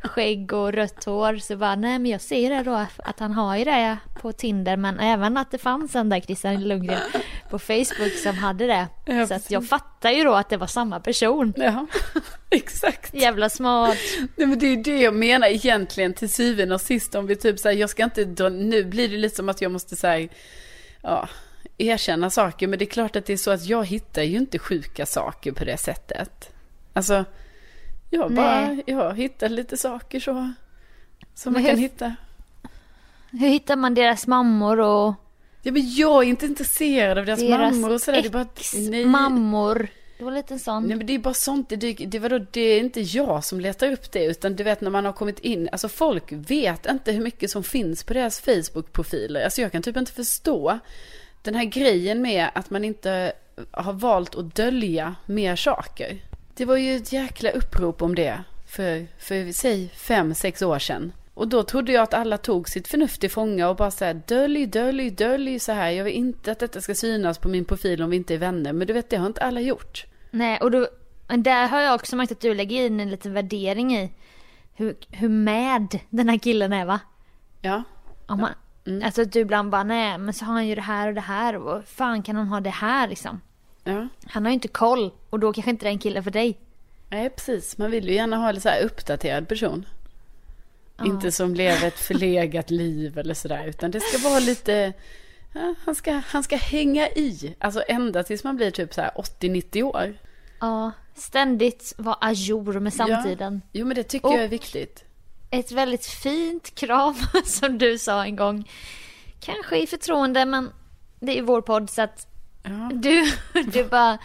skägg 0.03 0.53
och 0.53 0.74
rött 0.74 1.03
hår. 1.03 1.38
Så 1.38 1.57
bara, 1.57 1.76
nej 1.76 1.99
men 1.99 2.11
jag 2.11 2.21
ser 2.21 2.49
det 2.49 2.63
då 2.63 2.86
att 2.97 3.19
han 3.19 3.32
har 3.32 3.57
ju 3.57 3.63
det 3.63 3.97
på 4.21 4.32
Tinder. 4.32 4.78
Men 4.78 4.99
även 4.99 5.38
att 5.38 5.51
det 5.51 5.57
fanns 5.57 5.95
en 5.95 6.09
där 6.09 6.19
Christian 6.19 6.63
Lundgren 6.63 6.99
på 7.54 7.60
Facebook 7.60 8.14
som 8.24 8.38
hade 8.38 8.68
det. 8.68 8.88
Ja, 9.06 9.28
så 9.28 9.34
att 9.34 9.51
jag 9.51 9.68
fattar 9.68 10.12
ju 10.12 10.24
då 10.24 10.34
att 10.34 10.49
det 10.49 10.58
var 10.58 10.68
samma 10.68 10.99
person. 10.99 11.54
Ja, 11.58 11.86
exakt. 12.49 13.14
Jävla 13.14 13.49
smart. 13.49 13.97
Nej 14.36 14.47
men 14.47 14.60
det 14.60 14.66
är 14.66 14.70
ju 14.76 14.84
det 14.84 14.97
jag 15.01 15.14
menar 15.16 15.47
egentligen 15.47 16.14
till 16.14 16.30
syvende 16.32 16.76
och 16.76 16.82
sist 16.82 17.16
om 17.16 17.28
vi 17.28 17.36
typ 17.36 17.60
säger 17.60 17.80
jag 17.82 17.89
ska 17.89 18.04
inte 18.04 18.26
dra, 18.26 18.49
nu 18.49 18.84
blir 18.84 19.10
det 19.10 19.18
lite 19.18 19.36
som 19.36 19.49
att 19.49 19.62
jag 19.62 19.72
måste 19.72 19.95
säga 19.95 20.30
ja, 21.01 21.28
erkänna 21.78 22.30
saker. 22.30 22.68
Men 22.68 22.80
det 22.80 22.86
är 22.86 22.89
klart 22.89 23.16
att 23.16 23.26
det 23.26 23.34
är 23.34 23.38
så 23.38 23.51
att 23.51 23.66
jag 23.66 23.86
hittar 23.88 24.22
ju 24.24 24.38
inte 24.38 24.60
sjuka 24.60 25.06
saker 25.06 25.51
på 25.51 25.64
det 25.66 25.78
sättet. 25.78 26.49
Alltså, 26.93 27.26
jag 28.10 28.34
bara, 28.34 28.62
Nej. 28.68 28.84
jag 28.86 29.18
hittar 29.18 29.49
lite 29.49 29.78
saker 29.78 30.20
så. 30.20 30.54
Som 31.36 31.54
Men 31.54 31.62
man 31.62 31.70
kan 31.70 31.76
hur- 31.80 31.84
hitta. 31.84 32.16
Hur 33.32 33.47
hittar 33.49 33.76
man 33.76 33.93
deras 33.93 34.28
mammor 34.28 34.80
och 34.80 35.14
Ja 35.66 35.72
men 35.72 35.93
jag 35.95 36.24
är 36.24 36.28
inte 36.28 36.45
intresserad 36.45 37.18
av 37.18 37.26
deras, 37.26 37.39
deras 37.39 37.74
mammor 37.74 37.91
och 37.93 38.01
sådär. 38.01 38.22
Det 38.22 38.28
är 38.28 38.32
bara, 38.32 38.41
att- 38.41 38.74
nej. 38.76 38.99
ex-mammor? 39.01 39.88
Det 40.18 40.24
var 40.24 40.32
lite 40.32 40.59
sån. 40.59 40.84
Nej 40.84 40.97
men 40.97 41.07
det 41.07 41.14
är 41.16 41.20
bara 41.20 41.34
sånt 41.34 41.70
det 41.70 41.76
det, 41.93 42.20
vadå, 42.20 42.45
det 42.51 42.61
är 42.61 42.80
inte 42.80 43.01
jag 43.01 43.43
som 43.43 43.59
letar 43.59 43.91
upp 43.91 44.11
det 44.11 44.26
utan 44.26 44.55
du 44.55 44.64
vet 44.64 44.82
när 44.82 44.89
man 44.89 45.05
har 45.05 45.14
kommit 45.14 45.39
in, 45.39 45.70
alltså 45.72 45.89
folk 45.89 46.24
vet 46.30 46.86
inte 46.86 47.11
hur 47.11 47.22
mycket 47.22 47.49
som 47.49 47.64
finns 47.64 48.03
på 48.03 48.14
deras 48.14 48.41
Facebook-profiler. 48.41 49.43
Alltså 49.43 49.61
jag 49.61 49.72
kan 49.72 49.82
typ 49.82 49.97
inte 49.97 50.11
förstå 50.11 50.80
den 51.41 51.55
här 51.55 51.64
grejen 51.66 52.22
med 52.22 52.47
att 52.55 52.70
man 52.70 52.84
inte 52.84 53.34
har 53.72 53.93
valt 53.93 54.36
att 54.36 54.55
dölja 54.55 55.16
mer 55.26 55.55
saker. 55.55 56.18
Det 56.55 56.66
var 56.66 56.78
ju 56.78 56.95
ett 56.95 57.11
jäkla 57.14 57.49
upprop 57.49 58.01
om 58.01 58.16
det 58.16 58.43
för, 58.68 59.07
för 59.20 59.51
säg 59.51 59.89
fem, 59.95 60.36
sex 60.36 60.61
år 60.61 60.80
sedan. 60.80 61.11
Och 61.34 61.47
då 61.47 61.63
trodde 61.63 61.91
jag 61.91 62.03
att 62.03 62.13
alla 62.13 62.38
tog 62.38 62.69
sitt 62.69 62.88
förnuft 62.88 63.21
till 63.21 63.31
fånga 63.31 63.69
och 63.69 63.75
bara 63.75 63.91
så 63.91 64.05
här 64.05 64.21
dölj, 64.27 64.65
dölj, 64.65 65.09
dölj 65.11 65.59
så 65.59 65.71
här. 65.71 65.89
Jag 65.89 66.03
vill 66.03 66.13
inte 66.13 66.51
att 66.51 66.59
detta 66.59 66.81
ska 66.81 66.95
synas 66.95 67.38
på 67.38 67.49
min 67.49 67.65
profil 67.65 68.01
om 68.01 68.09
vi 68.09 68.15
inte 68.17 68.34
är 68.34 68.38
vänner. 68.38 68.73
Men 68.73 68.88
du 68.88 68.93
vet, 68.93 69.09
det 69.09 69.17
har 69.17 69.27
inte 69.27 69.41
alla 69.41 69.61
gjort. 69.61 70.05
Nej, 70.31 70.57
och 70.57 70.71
då, 70.71 70.88
där 71.27 71.67
har 71.67 71.81
jag 71.81 71.95
också 71.95 72.15
märkt 72.15 72.31
att 72.31 72.41
du 72.41 72.53
lägger 72.53 72.86
in 72.86 72.99
en 72.99 73.09
liten 73.09 73.34
värdering 73.34 73.95
i 73.95 74.11
hur, 74.73 74.95
hur 75.09 75.29
med 75.29 75.99
den 76.09 76.29
här 76.29 76.38
killen 76.38 76.73
är 76.73 76.86
va? 76.86 76.99
Ja. 77.61 77.84
Om 78.25 78.39
man, 78.39 78.49
Mm. 78.86 79.03
Alltså 79.05 79.21
att 79.21 79.31
du 79.31 79.39
ibland 79.39 79.69
bara 79.69 79.84
nej 79.84 80.17
men 80.17 80.34
så 80.34 80.45
har 80.45 80.53
han 80.53 80.67
ju 80.67 80.75
det 80.75 80.81
här 80.81 81.07
och 81.07 81.13
det 81.13 81.21
här 81.21 81.55
och 81.55 81.86
fan 81.86 82.23
kan 82.23 82.36
han 82.36 82.47
ha 82.47 82.59
det 82.59 82.69
här 82.69 83.07
liksom? 83.07 83.41
Ja. 83.84 84.07
Han 84.25 84.43
har 84.43 84.49
ju 84.49 84.53
inte 84.53 84.67
koll 84.67 85.11
och 85.29 85.39
då 85.39 85.53
kanske 85.53 85.71
inte 85.71 85.86
det 85.86 85.89
är 85.89 85.93
en 85.93 85.99
kille 85.99 86.23
för 86.23 86.31
dig. 86.31 86.57
Nej, 87.09 87.29
precis. 87.29 87.77
Man 87.77 87.91
vill 87.91 88.07
ju 88.07 88.13
gärna 88.13 88.38
ha 88.38 88.49
en 88.49 88.61
så 88.61 88.69
här 88.69 88.84
uppdaterad 88.84 89.47
person. 89.47 89.86
Inte 91.03 91.31
som 91.31 91.53
lever 91.53 91.87
ett 91.87 91.99
förlegat 91.99 92.69
liv 92.71 93.17
eller 93.17 93.33
sådär. 93.33 93.65
Utan 93.67 93.91
det 93.91 93.99
ska 93.99 94.29
vara 94.29 94.39
lite... 94.39 94.93
Ja, 95.53 95.75
han, 95.85 95.95
ska, 95.95 96.11
han 96.27 96.43
ska 96.43 96.55
hänga 96.55 97.07
i. 97.09 97.55
Alltså 97.59 97.83
ända 97.87 98.23
tills 98.23 98.43
man 98.43 98.55
blir 98.55 98.71
typ 98.71 98.93
så 98.93 99.01
här 99.01 99.11
80-90 99.11 99.83
år. 99.83 100.13
Ja, 100.59 100.91
ständigt 101.15 101.93
vara 101.97 102.17
ajour 102.21 102.79
med 102.79 102.93
samtiden. 102.93 103.61
Ja. 103.63 103.69
Jo, 103.79 103.85
men 103.85 103.95
det 103.95 104.03
tycker 104.03 104.27
Och- 104.27 104.33
jag 104.33 104.43
är 104.43 104.47
viktigt. 104.47 105.03
Ett 105.49 105.71
väldigt 105.71 106.05
fint 106.05 106.75
krav 106.75 107.15
som 107.45 107.77
du 107.77 107.97
sa 107.97 108.25
en 108.25 108.35
gång. 108.35 108.69
Kanske 109.39 109.77
i 109.77 109.87
förtroende 109.87 110.45
men 110.45 110.69
det 111.19 111.31
är 111.31 111.35
ju 111.35 111.41
vår 111.41 111.61
podd 111.61 111.89
så 111.89 112.01
att 112.01 112.27
Ja. 112.63 112.89
du, 112.93 113.31
du 113.71 113.83
bara... 113.83 114.17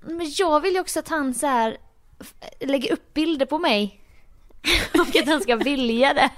Men 0.00 0.32
jag 0.38 0.60
vill 0.60 0.74
ju 0.74 0.80
också 0.80 0.98
att 0.98 1.08
han 1.08 1.34
så 1.34 1.46
här 1.46 1.76
lägger 2.60 2.92
upp 2.92 3.14
bilder 3.14 3.46
på 3.46 3.58
mig. 3.58 4.00
Och 5.00 5.16
att 5.16 5.26
han 5.28 5.40
ska 5.40 5.56
vilja 5.56 6.14
det. 6.14 6.30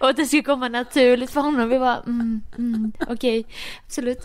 Och 0.00 0.08
att 0.08 0.16
det 0.16 0.26
ska 0.26 0.42
komma 0.42 0.68
naturligt 0.68 1.30
för 1.30 1.40
honom. 1.40 1.68
Vi 1.68 1.78
bara, 1.78 1.96
mm, 2.06 2.42
mm, 2.58 2.92
okej, 3.08 3.46
absolut. 3.86 4.20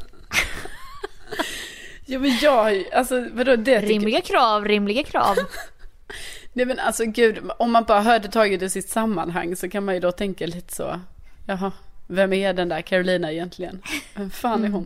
Jo, 2.05 2.19
men 2.19 2.37
jag... 2.41 2.83
Alltså, 2.93 3.27
vadå 3.33 3.55
det? 3.55 3.79
tycker- 3.81 3.93
Rimliga 3.93 4.21
krav, 4.21 4.65
rimliga 4.65 5.03
krav. 5.03 5.35
Nej, 6.53 6.65
men 6.65 6.79
alltså 6.79 7.05
gud. 7.05 7.39
Om 7.59 7.71
man 7.71 7.83
bara 7.83 8.01
hörde 8.01 8.27
taget 8.27 8.61
i 8.61 8.69
sitt 8.69 8.89
sammanhang 8.89 9.55
så 9.55 9.69
kan 9.69 9.85
man 9.85 9.93
ju 9.93 9.99
då 9.99 10.11
tänka 10.11 10.45
lite 10.47 10.75
så. 10.75 10.99
Jaha, 11.47 11.71
vem 12.07 12.33
är 12.33 12.53
den 12.53 12.69
där 12.69 12.81
Carolina 12.81 13.31
egentligen? 13.31 13.81
Vem 14.15 14.29
fan 14.29 14.63
är 14.63 14.69
hon? 14.69 14.85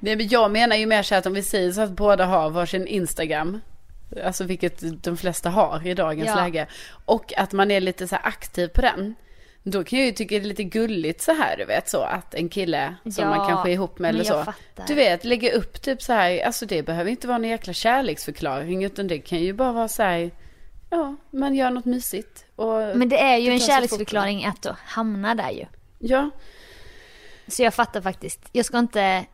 Nej, 0.00 0.16
men 0.16 0.28
jag 0.28 0.50
menar 0.50 0.76
ju 0.76 0.86
mer 0.86 1.02
så 1.02 1.14
att 1.14 1.26
om 1.26 1.32
vi 1.34 1.42
säger 1.42 1.72
så 1.72 1.80
att 1.80 1.90
båda 1.90 2.24
har 2.24 2.50
varsin 2.50 2.86
Instagram. 2.86 3.60
Alltså 4.24 4.44
vilket 4.44 5.02
de 5.04 5.16
flesta 5.16 5.50
har 5.50 5.86
i 5.86 5.94
dagens 5.94 6.28
Ja. 6.28 6.34
läge. 6.44 6.66
Och 7.04 7.32
att 7.36 7.52
man 7.52 7.70
är 7.70 7.80
lite 7.80 8.08
så 8.08 8.14
här 8.14 8.26
aktiv 8.26 8.68
på 8.68 8.80
den. 8.80 9.14
Då 9.62 9.84
kan 9.84 9.98
jag 9.98 10.06
ju 10.06 10.12
tycka 10.12 10.34
det 10.34 10.40
är 10.40 10.48
lite 10.48 10.64
gulligt 10.64 11.20
så 11.22 11.32
här, 11.32 11.56
du 11.56 11.64
vet 11.64 11.88
så 11.88 12.00
att 12.02 12.34
en 12.34 12.48
kille 12.48 12.94
som 13.02 13.12
Ja, 13.24 13.36
man 13.36 13.48
kanske 13.48 13.68
är 13.68 13.72
ihop 13.72 13.98
med 13.98 14.08
eller 14.08 14.24
så. 14.24 14.44
fattar. 14.44 14.84
Du 14.86 14.94
vet, 14.94 15.24
lägga 15.24 15.52
upp 15.52 15.82
typ 15.82 16.02
så 16.02 16.12
här, 16.12 16.44
alltså 16.46 16.66
det 16.66 16.82
behöver 16.82 17.10
inte 17.10 17.26
vara 17.26 17.36
en 17.36 17.44
jäkla 17.44 17.72
kärleksförklaring 17.72 18.84
utan 18.84 19.06
det 19.06 19.18
kan 19.18 19.38
ju 19.38 19.52
bara 19.52 19.72
vara 19.72 19.88
så 19.88 20.02
här, 20.02 20.30
ja, 20.90 21.16
man 21.30 21.54
gör 21.54 21.70
något 21.70 21.84
mysigt. 21.84 22.44
Och 22.56 22.96
Men 22.96 23.08
det 23.08 23.18
är 23.18 23.36
ju 23.36 23.48
det 23.48 23.54
en 23.54 23.60
kärleksförklaring 23.60 24.44
att 24.46 24.62
då 24.62 24.76
hamna 24.84 25.34
där 25.34 25.50
ju. 25.50 25.64
Ja, 25.98 26.30
Så 27.48 27.62
jag 27.62 27.74
fattar 27.74 28.00
faktiskt. 28.00 28.40
Jag 28.52 28.64
ska 28.66 28.78
inte 28.78 29.24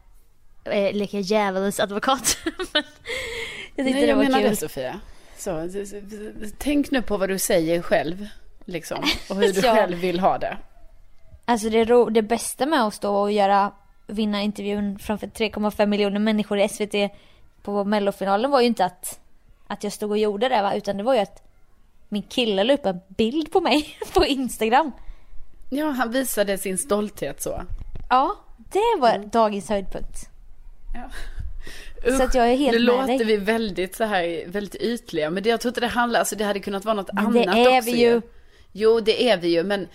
eh, 0.64 0.92
leka 0.92 1.18
djävulens 1.18 1.80
advokat. 1.80 2.38
Men 2.72 2.82
jag 3.76 3.86
tyckte 3.86 3.90
nej, 3.92 4.00
det 4.00 4.06
jag 4.06 4.16
var 4.16 4.22
menar 4.22 4.40
kul. 4.40 4.50
det 4.50 4.56
Sofia. 4.56 5.00
Så, 5.36 5.68
tänk 6.58 6.90
nu 6.90 7.02
på 7.02 7.16
vad 7.16 7.28
du 7.28 7.38
säger 7.38 7.82
själv, 7.82 8.26
liksom. 8.64 8.98
Och 9.30 9.36
hur 9.36 9.52
du 9.52 9.60
Ja. 9.66 9.74
själv 9.74 9.98
vill 9.98 10.20
ha 10.20 10.38
det. 10.38 10.56
Alltså 11.44 11.70
det, 11.70 11.84
ro- 11.84 12.10
det 12.10 12.22
bästa 12.22 12.66
med 12.66 12.82
att 12.86 12.94
stå 12.94 13.14
och 13.16 13.32
göra 13.32 13.72
vinna 14.06 14.42
intervjun 14.42 14.98
framför 14.98 15.26
3,5 15.26 15.86
miljoner 15.86 16.18
människor 16.20 16.58
i 16.58 16.68
SVT 16.68 16.94
på 17.62 17.84
mellofinalen 17.84 18.50
var 18.50 18.60
ju 18.60 18.66
inte 18.66 18.84
att, 18.84 19.20
att 19.66 19.84
jag 19.84 19.92
stod 19.92 20.10
och 20.10 20.18
gjorde 20.18 20.48
det 20.48 20.62
va, 20.62 20.74
utan 20.74 20.96
det 20.96 21.02
var 21.02 21.14
ju 21.14 21.20
att 21.20 21.42
min 22.08 22.22
kille 22.22 22.64
la 22.64 22.74
upp 22.74 22.86
en 22.86 23.00
bild 23.08 23.52
på 23.52 23.60
mig 23.60 23.96
på 24.14 24.26
Instagram. 24.26 24.92
Ja, 25.70 25.90
han 25.90 26.10
visade 26.12 26.58
sin 26.58 26.78
stolthet 26.78 27.42
så. 27.42 27.62
Ja, 28.10 28.36
det 28.56 29.00
var 29.00 29.18
dagens 29.32 29.68
höjdpunkt. 29.68 30.16
Usch, 32.08 32.16
Så 32.16 32.22
att 32.22 32.34
jag 32.34 32.48
är 32.52 32.56
helt 32.56 32.78
nu 32.78 32.82
låter 32.84 33.06
dig. 33.06 33.24
vi 33.24 33.36
väldigt 33.36 33.96
så 33.96 34.04
här, 34.04 34.44
väldigt 34.46 34.74
ytliga. 34.82 35.30
Men 35.30 35.42
det, 35.42 35.48
jag 35.48 35.60
tror 35.60 35.70
inte 35.70 35.80
det 35.80 35.86
handlar, 35.86 36.18
alltså 36.20 36.36
det 36.36 36.44
hade 36.44 36.60
kunnat 36.60 36.84
vara 36.84 36.94
något 36.94 37.12
Men 37.12 37.26
annat 37.26 37.32
det 37.54 37.60
är 37.64 37.78
också 37.78 37.90
vi 37.90 38.00
ju. 38.00 38.22
Jo, 38.72 39.00
det 39.00 39.28
är 39.30 39.36
vi 39.36 39.48
ju, 39.48 39.62
men, 39.64 39.88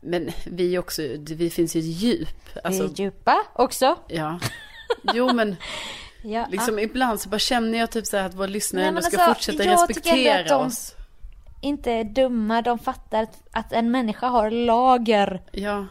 men 0.00 0.30
vi 0.46 0.78
också, 0.78 1.02
vi 1.18 1.50
finns 1.50 1.76
ju 1.76 1.80
ett 1.80 1.86
djup. 1.86 2.28
Alltså, 2.64 2.82
vi 2.82 2.88
är 2.88 3.00
djupa 3.00 3.36
också. 3.54 3.96
ja. 4.08 4.40
Jo, 5.14 5.32
men 5.32 5.56
Ja, 6.22 6.46
liksom 6.50 6.78
ibland 6.78 7.20
så 7.20 7.28
bara 7.28 7.38
känner 7.38 7.78
jag 7.78 7.90
typ 7.90 8.06
så 8.06 8.16
här 8.16 8.26
att 8.26 8.34
våra 8.34 8.46
lyssnare 8.46 8.82
Nej, 8.82 8.88
ändå 8.88 9.02
ska 9.02 9.16
alltså, 9.16 9.34
fortsätta 9.34 9.72
respektera 9.72 10.40
att 10.40 10.48
de- 10.48 10.66
oss. 10.66 10.94
inte 11.60 11.92
är 11.92 12.04
dumma, 12.04 12.62
de 12.62 12.78
fattar 12.78 13.22
att, 13.22 13.38
att 13.50 13.72
en 13.72 13.90
människa 13.90 14.26
har 14.26 14.50
lager. 14.50 15.42
Ja. 15.52 15.86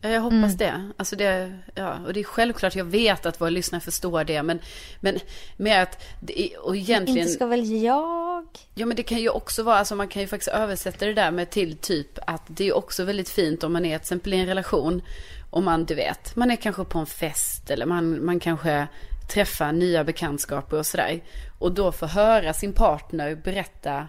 Ja, 0.00 0.08
jag 0.08 0.20
hoppas 0.20 0.34
Mm. 0.36 0.56
det. 0.56 0.90
Alltså 0.96 1.16
det, 1.16 1.52
ja, 1.74 1.98
och 2.06 2.12
det 2.12 2.20
är 2.20 2.24
självklart, 2.24 2.74
jag 2.76 2.84
vet 2.84 3.26
att 3.26 3.40
våra 3.40 3.50
lyssnare 3.50 3.80
förstår 3.80 4.24
det, 4.24 4.42
men, 4.42 4.58
men 5.00 5.18
med 5.56 5.82
att, 5.82 6.04
det 6.20 6.56
och 6.56 6.76
egentligen, 6.76 7.18
Inte 7.20 7.32
ska 7.32 7.46
väl 7.46 7.82
jag? 7.82 8.46
ja 8.74 8.86
men 8.86 8.96
det 8.96 9.02
kan 9.02 9.18
ju 9.18 9.28
också 9.28 9.62
vara, 9.62 9.76
alltså 9.78 9.94
man 9.94 10.08
kan 10.08 10.22
ju 10.22 10.28
faktiskt 10.28 10.48
översätta 10.48 11.06
det 11.06 11.14
där 11.14 11.30
med 11.30 11.50
till 11.50 11.76
typ 11.76 12.18
att 12.26 12.42
det 12.46 12.68
är 12.68 12.76
också 12.76 13.04
väldigt 13.04 13.28
fint 13.28 13.64
om 13.64 13.72
man 13.72 13.84
är 13.84 13.98
till 13.98 14.02
exempel 14.02 14.34
i 14.34 14.36
en 14.36 14.46
relation, 14.46 15.02
om 15.50 15.64
man, 15.64 15.84
du 15.84 15.94
vet, 15.94 16.36
man 16.36 16.50
är 16.50 16.56
kanske 16.56 16.84
på 16.84 16.98
en 16.98 17.06
fest 17.06 17.70
eller 17.70 17.86
man, 17.86 18.24
man 18.24 18.40
kanske 18.40 18.86
träffar 19.32 19.72
nya 19.72 20.04
bekantskaper 20.04 20.76
och 20.78 20.86
sådär. 20.86 21.20
Och 21.58 21.72
då 21.72 21.92
får 21.92 22.06
höra 22.06 22.52
sin 22.52 22.72
partner 22.72 23.34
berätta 23.34 24.08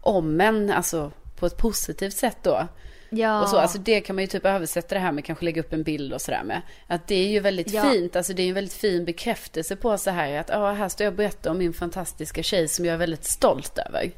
om 0.00 0.40
en, 0.40 0.70
alltså 0.70 1.12
på 1.38 1.46
ett 1.46 1.56
positivt 1.56 2.14
sätt 2.16 2.38
då. 2.42 2.68
Ja. 3.14 3.42
Och 3.42 3.48
så, 3.48 3.56
alltså 3.58 3.78
det 3.78 4.00
kan 4.00 4.16
man 4.16 4.22
ju 4.22 4.26
typ 4.28 4.44
översätta 4.46 4.94
det 4.94 5.00
här 5.00 5.12
med 5.12 5.24
kanske 5.24 5.44
lägga 5.44 5.60
upp 5.60 5.72
en 5.72 5.82
bild 5.82 6.12
och 6.12 6.20
sådär 6.20 6.42
med. 6.44 6.62
Att 6.86 7.06
det 7.08 7.14
är 7.14 7.28
ju 7.28 7.40
väldigt 7.40 7.72
Ja. 7.72 7.82
fint, 7.92 8.16
alltså 8.16 8.32
det 8.32 8.42
är 8.42 8.48
en 8.48 8.54
väldigt 8.54 8.74
fin 8.74 9.04
bekräftelse 9.04 9.76
på 9.76 9.98
så 9.98 10.10
här 10.10 10.38
att 10.40 10.48
ja, 10.48 10.72
här 10.72 10.88
står 10.88 11.04
jag 11.04 11.10
och 11.12 11.16
berättar 11.16 11.50
om 11.50 11.58
min 11.58 11.72
fantastiska 11.72 12.42
tjej 12.42 12.68
som 12.68 12.84
jag 12.84 12.94
är 12.94 12.98
väldigt 12.98 13.24
stolt 13.24 13.78
över. 13.78 14.10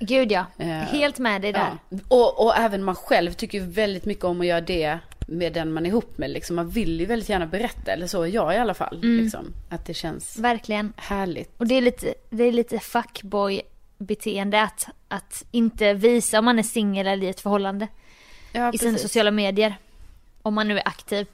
Gud 0.00 0.32
ja, 0.32 0.46
Eh, 0.58 0.66
helt 0.68 1.18
med 1.18 1.42
dig 1.42 1.52
där. 1.52 1.78
Ja. 1.90 1.98
Och, 2.08 2.44
och 2.46 2.56
även 2.56 2.84
man 2.84 2.94
själv 2.94 3.32
tycker 3.32 3.58
ju 3.58 3.64
väldigt 3.66 4.04
mycket 4.04 4.24
om 4.24 4.40
att 4.40 4.46
göra 4.46 4.60
det 4.60 4.98
med 5.26 5.52
den 5.52 5.72
man 5.72 5.86
är 5.86 5.90
ihop 5.90 6.18
med. 6.18 6.30
Liksom. 6.30 6.56
Man 6.56 6.68
vill 6.68 7.00
ju 7.00 7.06
väldigt 7.06 7.28
gärna 7.28 7.46
berätta, 7.46 7.92
eller 7.92 8.06
så 8.06 8.26
jag 8.26 8.54
i 8.54 8.58
alla 8.58 8.74
fall. 8.74 9.00
Mm. 9.02 9.22
Liksom. 9.22 9.54
Att 9.70 9.86
det 9.86 9.94
känns 9.94 10.38
Verkligen. 10.38 10.92
härligt. 10.96 11.50
Och 11.56 11.66
det 11.66 11.74
är 11.74 11.80
lite, 11.82 12.14
det 12.30 12.44
är 12.44 12.52
lite 12.52 12.78
fuckboy-beteende 14.00 14.62
att, 14.62 14.88
att 15.08 15.44
inte 15.50 15.94
visa 15.94 16.38
om 16.38 16.44
man 16.44 16.58
är 16.58 16.62
singel 16.62 17.06
eller 17.06 17.26
i 17.26 17.30
ett 17.30 17.40
förhållande 17.40 17.88
Ja, 18.52 18.72
i 18.72 18.78
sina 18.78 18.98
sociala 18.98 19.30
medier. 19.30 19.76
Om 20.42 20.54
man 20.54 20.68
nu 20.68 20.78
är 20.78 20.88
aktiv. 20.88 21.26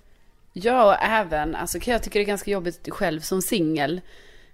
Ja, 0.52 0.86
och 0.86 1.02
även, 1.02 1.54
alltså 1.54 1.78
jag 1.78 2.02
tycka 2.02 2.18
det 2.18 2.22
är 2.24 2.26
ganska 2.26 2.50
jobbigt 2.50 2.88
själv 2.90 3.20
som 3.20 3.42
singel. 3.42 4.00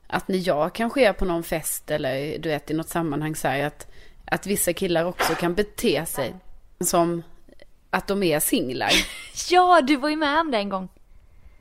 Att 0.06 0.28
när 0.28 0.48
jag 0.48 0.74
kanske 0.74 1.06
är 1.08 1.12
på 1.12 1.24
någon 1.24 1.42
fest 1.42 1.90
eller 1.90 2.38
du 2.38 2.48
vet 2.48 2.70
i 2.70 2.74
något 2.74 2.88
sammanhang 2.88 3.34
så 3.36 3.48
här 3.48 3.64
att, 3.64 3.86
att 4.24 4.46
vissa 4.46 4.72
killar 4.72 5.04
också 5.04 5.34
kan 5.34 5.54
bete 5.54 6.06
sig 6.06 6.34
som 6.80 7.22
att 7.90 8.06
de 8.06 8.22
är 8.22 8.40
singlar. 8.40 8.90
Ja, 9.50 9.80
du 9.80 9.96
var 9.96 10.08
ju 10.08 10.16
med 10.16 10.40
om 10.40 10.50
det 10.50 10.58
en 10.58 10.68
gång. 10.68 10.88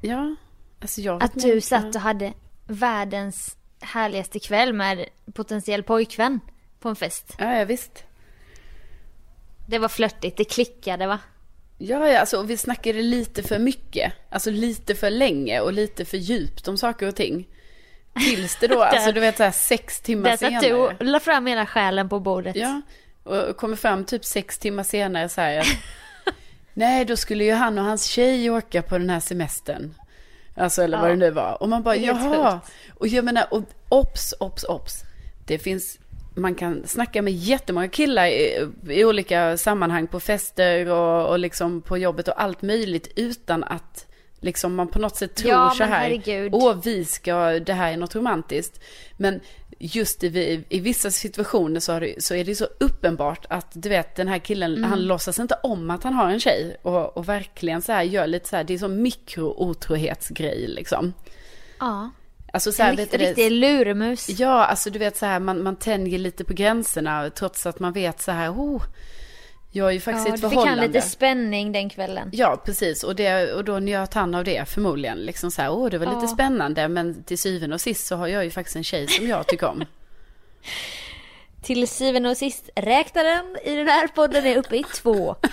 Ja, 0.01 0.35
alltså 0.81 1.01
jag 1.01 1.23
Att 1.23 1.35
inte. 1.35 1.47
du 1.47 1.61
satt 1.61 1.95
och 1.95 2.01
hade 2.01 2.33
världens 2.67 3.57
härligaste 3.81 4.39
kväll 4.39 4.73
med 4.73 5.05
potentiell 5.33 5.83
pojkvän 5.83 6.39
på 6.79 6.89
en 6.89 6.95
fest. 6.95 7.35
Ja, 7.37 7.55
ja 7.57 7.65
visst. 7.65 8.03
Det 9.67 9.79
var 9.79 9.89
flörtigt, 9.89 10.37
det 10.37 10.43
klickade 10.43 11.07
va? 11.07 11.19
Ja, 11.77 12.09
ja, 12.09 12.19
alltså 12.19 12.41
vi 12.41 12.57
snackade 12.57 13.01
lite 13.01 13.43
för 13.43 13.59
mycket. 13.59 14.13
Alltså 14.29 14.51
lite 14.51 14.95
för 14.95 15.09
länge 15.09 15.59
och 15.59 15.73
lite 15.73 16.05
för 16.05 16.17
djupt 16.17 16.67
om 16.67 16.77
saker 16.77 17.07
och 17.07 17.15
ting. 17.15 17.47
Tills 18.19 18.57
det 18.59 18.67
då, 18.67 18.83
alltså 18.83 19.11
du 19.11 19.19
vet 19.19 19.37
så 19.37 19.43
här 19.43 19.51
sex 19.51 20.01
timmar 20.01 20.29
Där 20.29 20.37
senare. 20.37 20.61
satt 20.61 20.69
du 20.69 20.73
och 20.73 20.93
la 20.99 21.19
fram 21.19 21.45
hela 21.45 21.65
själen 21.65 22.09
på 22.09 22.19
bordet. 22.19 22.55
Ja, 22.55 22.81
och 23.23 23.57
kommer 23.57 23.75
fram 23.75 24.05
typ 24.05 24.25
sex 24.25 24.57
timmar 24.57 24.83
senare 24.83 25.29
så 25.29 25.41
här. 25.41 25.59
att, 25.59 25.67
Nej, 26.73 27.05
då 27.05 27.15
skulle 27.15 27.43
ju 27.43 27.53
han 27.53 27.77
och 27.77 27.85
hans 27.85 28.05
tjej 28.05 28.49
åka 28.49 28.81
på 28.81 28.97
den 28.97 29.09
här 29.09 29.19
semestern. 29.19 29.93
Alltså 30.55 30.81
eller 30.83 30.97
vad 30.97 31.07
Ja. 31.07 31.11
det 31.11 31.19
nu 31.19 31.31
var. 31.31 31.61
Och 31.63 31.69
man 31.69 31.83
bara, 31.83 31.95
jaha. 31.95 32.51
sjukt. 32.61 32.73
Och 32.99 33.07
jag 33.07 33.25
menar, 33.25 33.45
och 33.51 33.63
ops, 33.89 34.33
ops, 34.39 34.63
ops. 34.63 35.03
Det 35.45 35.59
finns, 35.59 35.99
man 36.35 36.55
kan 36.55 36.87
snacka 36.87 37.21
med 37.21 37.33
jättemånga 37.33 37.87
killar 37.87 38.25
i, 38.27 38.67
i 38.89 39.05
olika 39.05 39.57
sammanhang 39.57 40.07
på 40.07 40.19
fester 40.19 40.89
och, 40.89 41.29
och 41.29 41.39
liksom 41.39 41.81
på 41.81 41.97
jobbet 41.97 42.27
och 42.27 42.41
allt 42.41 42.61
möjligt 42.61 43.07
utan 43.15 43.63
att 43.63 44.05
liksom 44.39 44.75
man 44.75 44.87
på 44.87 44.99
något 44.99 45.15
sätt 45.15 45.35
tror 45.35 45.51
Ja, 45.51 45.73
så 45.77 45.83
här. 45.83 46.49
Åh, 46.51 46.77
vi 46.83 47.05
ska, 47.05 47.35
det 47.59 47.73
här 47.73 47.93
är 47.93 47.97
något 47.97 48.15
romantiskt. 48.15 48.79
Men 49.17 49.39
just 49.83 50.23
i, 50.23 50.63
i 50.69 50.79
vissa 50.79 51.11
situationer 51.11 51.79
så, 51.79 51.99
det, 51.99 52.23
så 52.23 52.35
är 52.35 52.43
det 52.43 52.55
så 52.55 52.67
uppenbart 52.79 53.45
att 53.49 53.67
du 53.73 53.89
vet 53.89 54.15
den 54.15 54.27
här 54.27 54.39
killen, 54.39 54.75
Mm. 54.77 54.89
han 54.89 55.01
låtsas 55.01 55.39
inte 55.39 55.55
om 55.63 55.91
att 55.91 56.03
han 56.03 56.13
har 56.13 56.29
en 56.29 56.39
tjej. 56.39 56.77
Och, 56.81 57.17
och 57.17 57.29
verkligen 57.29 57.81
så 57.81 57.91
här 57.91 58.03
gör 58.03 58.27
lite 58.27 58.49
så 58.49 58.55
här, 58.55 58.63
det 58.63 58.73
är 58.73 58.77
som 58.77 59.01
mikro-otrohetsgrej 59.01 60.67
liksom. 60.67 61.13
Ja. 61.79 62.09
Alltså 62.53 62.71
så 62.71 62.83
här, 62.83 62.89
En 62.89 62.95
vet 62.95 63.13
riktig, 63.13 63.51
luremus. 63.51 64.29
Ja, 64.29 64.65
alltså 64.65 64.89
du 64.89 64.99
vet 64.99 65.17
så 65.17 65.25
här, 65.25 65.39
man, 65.39 65.63
man 65.63 65.75
tänjer 65.75 66.19
lite 66.19 66.43
på 66.43 66.53
gränserna 66.53 67.29
trots 67.29 67.65
att 67.65 67.79
man 67.79 67.93
vet 67.93 68.21
så 68.21 68.31
här, 68.31 68.51
oh, 68.51 68.83
jag 69.71 69.87
är 69.87 69.91
ju 69.91 69.99
faktiskt 69.99 70.27
Ja, 70.27 70.31
i 70.33 70.35
ett 70.35 70.41
du 70.41 70.49
fick 70.49 70.57
han 70.57 70.65
förhållande. 70.65 70.87
lite 70.87 71.01
spänning 71.01 71.71
den 71.71 71.89
kvällen. 71.89 72.29
Ja, 72.33 72.61
precis. 72.65 73.03
Och, 73.03 73.15
det, 73.15 73.53
och 73.53 73.63
då 73.65 73.79
njöt 73.79 74.13
han 74.13 74.35
av 74.35 74.43
det 74.43 74.69
förmodligen. 74.69 75.17
Liksom 75.17 75.51
så 75.51 75.61
här, 75.61 75.71
åh, 75.71 75.89
det 75.89 75.97
var 75.97 76.05
lite 76.05 76.17
Ja. 76.21 76.27
spännande. 76.27 76.87
Men 76.87 77.23
till 77.23 77.37
syvende 77.37 77.73
och 77.73 77.81
sist 77.81 78.07
så 78.07 78.15
har 78.15 78.27
jag 78.27 78.43
ju 78.43 78.49
faktiskt 78.49 78.75
en 78.75 78.83
tjej 78.83 79.07
som 79.07 79.27
jag 79.27 79.47
tycker 79.47 79.67
om. 79.67 79.83
Till 81.61 81.87
syvende 81.87 82.29
och 82.29 82.37
sist, 82.37 82.69
räknaren 82.75 83.57
i 83.63 83.75
den 83.75 83.87
här 83.87 84.07
podden 84.07 84.45
är 84.45 84.57
uppe 84.57 84.75
i 84.77 84.83
två. 84.83 85.35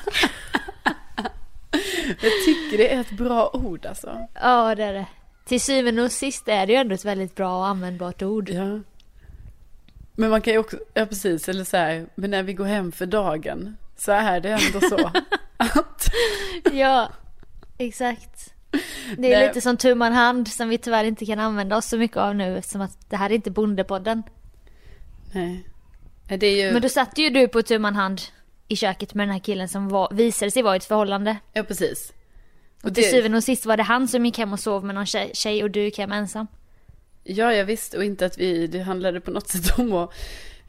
Jag 2.23 2.33
tycker 2.47 2.79
det 2.79 2.95
är 2.95 3.01
ett 3.01 3.11
bra 3.11 3.51
ord 3.53 3.87
alltså. 3.87 4.27
Ja, 4.35 4.75
det 4.75 4.85
är 4.85 4.93
det. 4.93 5.07
Till 5.47 5.61
syvende 5.61 6.03
och 6.03 6.13
sist 6.13 6.49
är 6.49 6.67
det 6.67 6.73
ju 6.73 6.79
ändå 6.79 6.95
ett 6.95 7.05
väldigt 7.05 7.35
bra 7.35 7.59
och 7.59 7.67
användbart 7.67 8.23
ord. 8.23 8.51
Ja. 8.51 8.81
Men 10.13 10.31
man 10.31 10.41
kan 10.43 10.53
ju 10.53 10.59
också, 10.59 10.77
ja 10.95 11.07
precis, 11.07 11.49
eller 11.49 11.65
så 11.65 11.77
här, 11.77 12.07
men 12.15 12.31
när 12.31 12.43
vi 12.43 12.53
går 12.53 12.65
hem 12.65 12.93
för 12.93 13.07
dagen 13.07 13.77
så 13.99 14.13
är 14.13 14.41
det 14.41 14.49
ändå 14.51 14.81
så 14.81 15.07
att, 15.07 16.09
Ja, 16.73 17.09
exakt. 17.79 18.55
Det 19.19 19.33
är 19.35 19.39
Nej. 19.39 19.47
lite 19.49 19.61
som 19.61 19.77
tu 19.77 19.95
man 19.95 20.13
hand 20.13 20.49
som 20.49 20.69
vi 20.69 20.79
tyvärr 20.79 21.05
inte 21.05 21.27
kan 21.27 21.39
använda 21.39 21.77
oss 21.77 21.87
så 21.87 21.99
mycket 21.99 22.17
av 22.17 22.35
nu 22.35 22.59
eftersom 22.59 22.81
att 22.81 23.11
det 23.11 23.17
här 23.17 23.31
är 23.31 23.35
inte 23.35 23.51
Bondepodden. 23.51 24.23
nej. 25.33 25.65
Det 26.39 26.47
är 26.47 26.67
ju, 26.67 26.73
Men 26.73 26.83
då 26.83 26.89
satt 26.89 27.19
ju 27.19 27.31
du 27.31 27.49
på 27.49 27.63
tu 27.63 27.79
man 27.79 27.95
hand 27.95 28.21
i 28.69 28.77
köket 28.77 29.15
med 29.15 29.27
den 29.29 29.33
här 29.33 29.41
killen 29.41 29.69
som 29.69 29.89
var, 29.89 30.09
visade 30.13 30.51
sig 30.51 30.63
vara 30.63 30.75
i 30.75 30.77
ett 30.77 30.85
förhållande. 30.85 31.37
ja 31.53 31.63
precis. 31.63 32.13
Och 32.83 32.95
till 32.95 33.11
syvende 33.11 33.37
och 33.39 33.45
sist 33.45 33.67
var 33.67 33.77
det 33.77 33.83
han 33.83 34.09
som 34.09 34.27
gick 34.27 34.39
hem 34.39 34.53
och 34.53 34.61
sov 34.61 34.85
med 34.85 34.95
någon 34.95 35.07
tjej, 35.07 35.31
tjej 35.35 35.63
och 35.63 35.71
du 35.71 35.81
gick 35.83 35.99
hem 35.99 36.13
ensam. 36.13 36.47
Ja, 37.25 37.53
jag 37.55 37.65
visste 37.65 37.97
och 37.99 38.05
inte 38.05 38.27
att 38.27 38.39
vi, 38.39 38.67
det 38.67 38.79
handlade 38.83 39.21
på 39.21 39.31
något 39.31 39.49
sätt 39.49 39.79
om 39.79 39.93
att, 39.93 40.13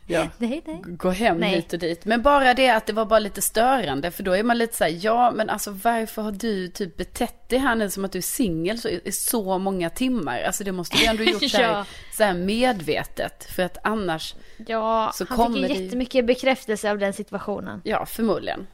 ja, 0.09 0.27
Nej, 0.37 0.61
nej. 0.65 0.81
gå 0.85 1.09
hem 1.09 1.37
Nej. 1.37 1.55
hit 1.55 1.73
och 1.73 1.79
dit. 1.79 2.05
Men 2.05 2.21
bara 2.21 2.53
det 2.53 2.69
att 2.69 2.85
det 2.85 2.93
var 2.93 3.05
bara 3.05 3.19
lite 3.19 3.41
störande, 3.41 4.11
för 4.11 4.23
då 4.23 4.31
är 4.31 4.43
man 4.43 4.57
lite 4.57 4.75
så 4.77 4.83
här, 4.83 4.97
ja 5.01 5.31
men 5.31 5.49
alltså 5.49 5.71
varför 5.71 6.21
har 6.21 6.31
du 6.31 6.67
typ 6.67 6.97
betett 6.97 7.49
dig 7.49 7.59
här 7.59 7.75
nu 7.75 7.89
som 7.89 8.05
att 8.05 8.11
du 8.11 8.17
är 8.17 8.21
singel 8.23 8.79
så, 8.79 8.89
i 8.89 9.11
så 9.11 9.57
många 9.57 9.89
timmar? 9.89 10.41
Alltså 10.41 10.63
det 10.63 10.71
måste 10.71 10.97
du 10.97 11.05
ändå 11.05 11.23
gjort 11.23 11.43
så, 11.49 11.57
här, 11.57 11.63
Ja. 11.63 11.85
så 12.17 12.23
här 12.23 12.33
medvetet, 12.33 13.43
för 13.55 13.63
att 13.63 13.77
annars, 13.83 14.35
Ja, 14.67 15.11
Så 15.15 15.25
han 15.29 15.37
kommer 15.37 15.57
fick 15.57 15.67
det 15.67 15.73
ju 15.73 15.79
ju- 15.79 15.83
jättemycket 15.85 16.25
bekräftelse 16.25 16.91
av 16.91 16.97
den 16.99 17.13
situationen. 17.13 17.81
ja 17.83 18.05
förmodligen. 18.05 18.67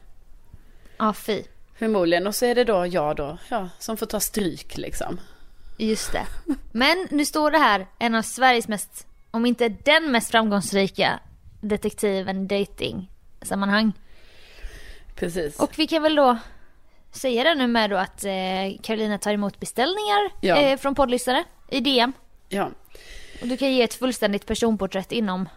Ja, 0.98 1.12
fy. 1.12 1.42
Förmodligen, 1.78 2.26
och 2.26 2.34
så 2.34 2.46
är 2.46 2.54
det 2.54 2.64
då 2.64 2.86
jag 2.86 3.16
då, 3.16 3.38
ja, 3.48 3.68
som 3.78 3.96
får 3.96 4.06
ta 4.06 4.20
stryk 4.20 4.76
liksom. 4.76 5.20
Just 5.78 6.12
det. 6.12 6.26
Men 6.72 7.06
nu 7.10 7.24
står 7.24 7.50
det 7.50 7.58
här, 7.58 7.86
en 7.98 8.14
av 8.14 8.22
Sveriges 8.22 8.68
mest, 8.68 9.06
om 9.30 9.46
inte 9.46 9.68
den 9.68 10.10
mest 10.12 10.30
framgångsrika 10.30 11.20
detektiven 11.60 12.48
dating 12.48 13.10
sammanhang. 13.42 13.92
Precis. 15.14 15.58
Och 15.60 15.78
vi 15.78 15.86
kan 15.86 16.02
väl 16.02 16.14
då 16.14 16.38
säga 17.12 17.44
det 17.44 17.54
nu 17.54 17.66
med 17.66 17.90
då 17.90 17.96
att 17.96 18.24
eh, 18.24 18.32
Carolina 18.82 19.18
tar 19.18 19.32
emot 19.34 19.60
beställningar 19.60 20.30
Ja. 20.40 20.56
eh, 20.56 20.78
från 20.78 20.94
poddlyssnare 20.94 21.44
i 21.70 21.80
DM. 21.80 22.12
Ja. 22.48 22.70
Och 23.42 23.48
du 23.48 23.56
kan 23.56 23.72
ge 23.72 23.82
ett 23.82 23.94
fullständigt 23.94 24.46
personporträtt 24.46 25.12
inom 25.12 25.48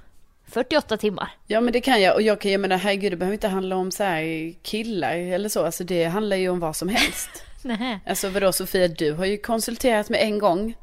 48 0.47 0.97
timmar. 0.97 1.31
ja, 1.47 1.61
men 1.61 1.73
det 1.73 1.81
kan 1.81 2.01
jag. 2.01 2.15
Och 2.15 2.21
jag 2.21 2.41
kan, 2.41 2.51
jag 2.51 2.61
menar, 2.61 2.77
herregud, 2.77 3.11
det 3.11 3.17
behöver 3.17 3.33
inte 3.33 3.47
handla 3.47 3.75
om 3.75 3.91
så 3.91 4.03
här 4.03 4.53
killar 4.63 5.15
eller 5.15 5.49
så. 5.49 5.65
Alltså 5.65 5.83
det 5.83 6.03
handlar 6.05 6.37
ju 6.37 6.49
om 6.49 6.59
vad 6.59 6.75
som 6.75 6.89
helst. 6.89 7.29
Nej. 7.61 7.99
Alltså 8.07 8.29
vadå 8.29 8.51
Sofia, 8.51 8.87
du 8.87 9.11
har 9.13 9.25
ju 9.25 9.37
konsulterat 9.37 10.09
med 10.09 10.21
en 10.21 10.39
gång. 10.39 10.75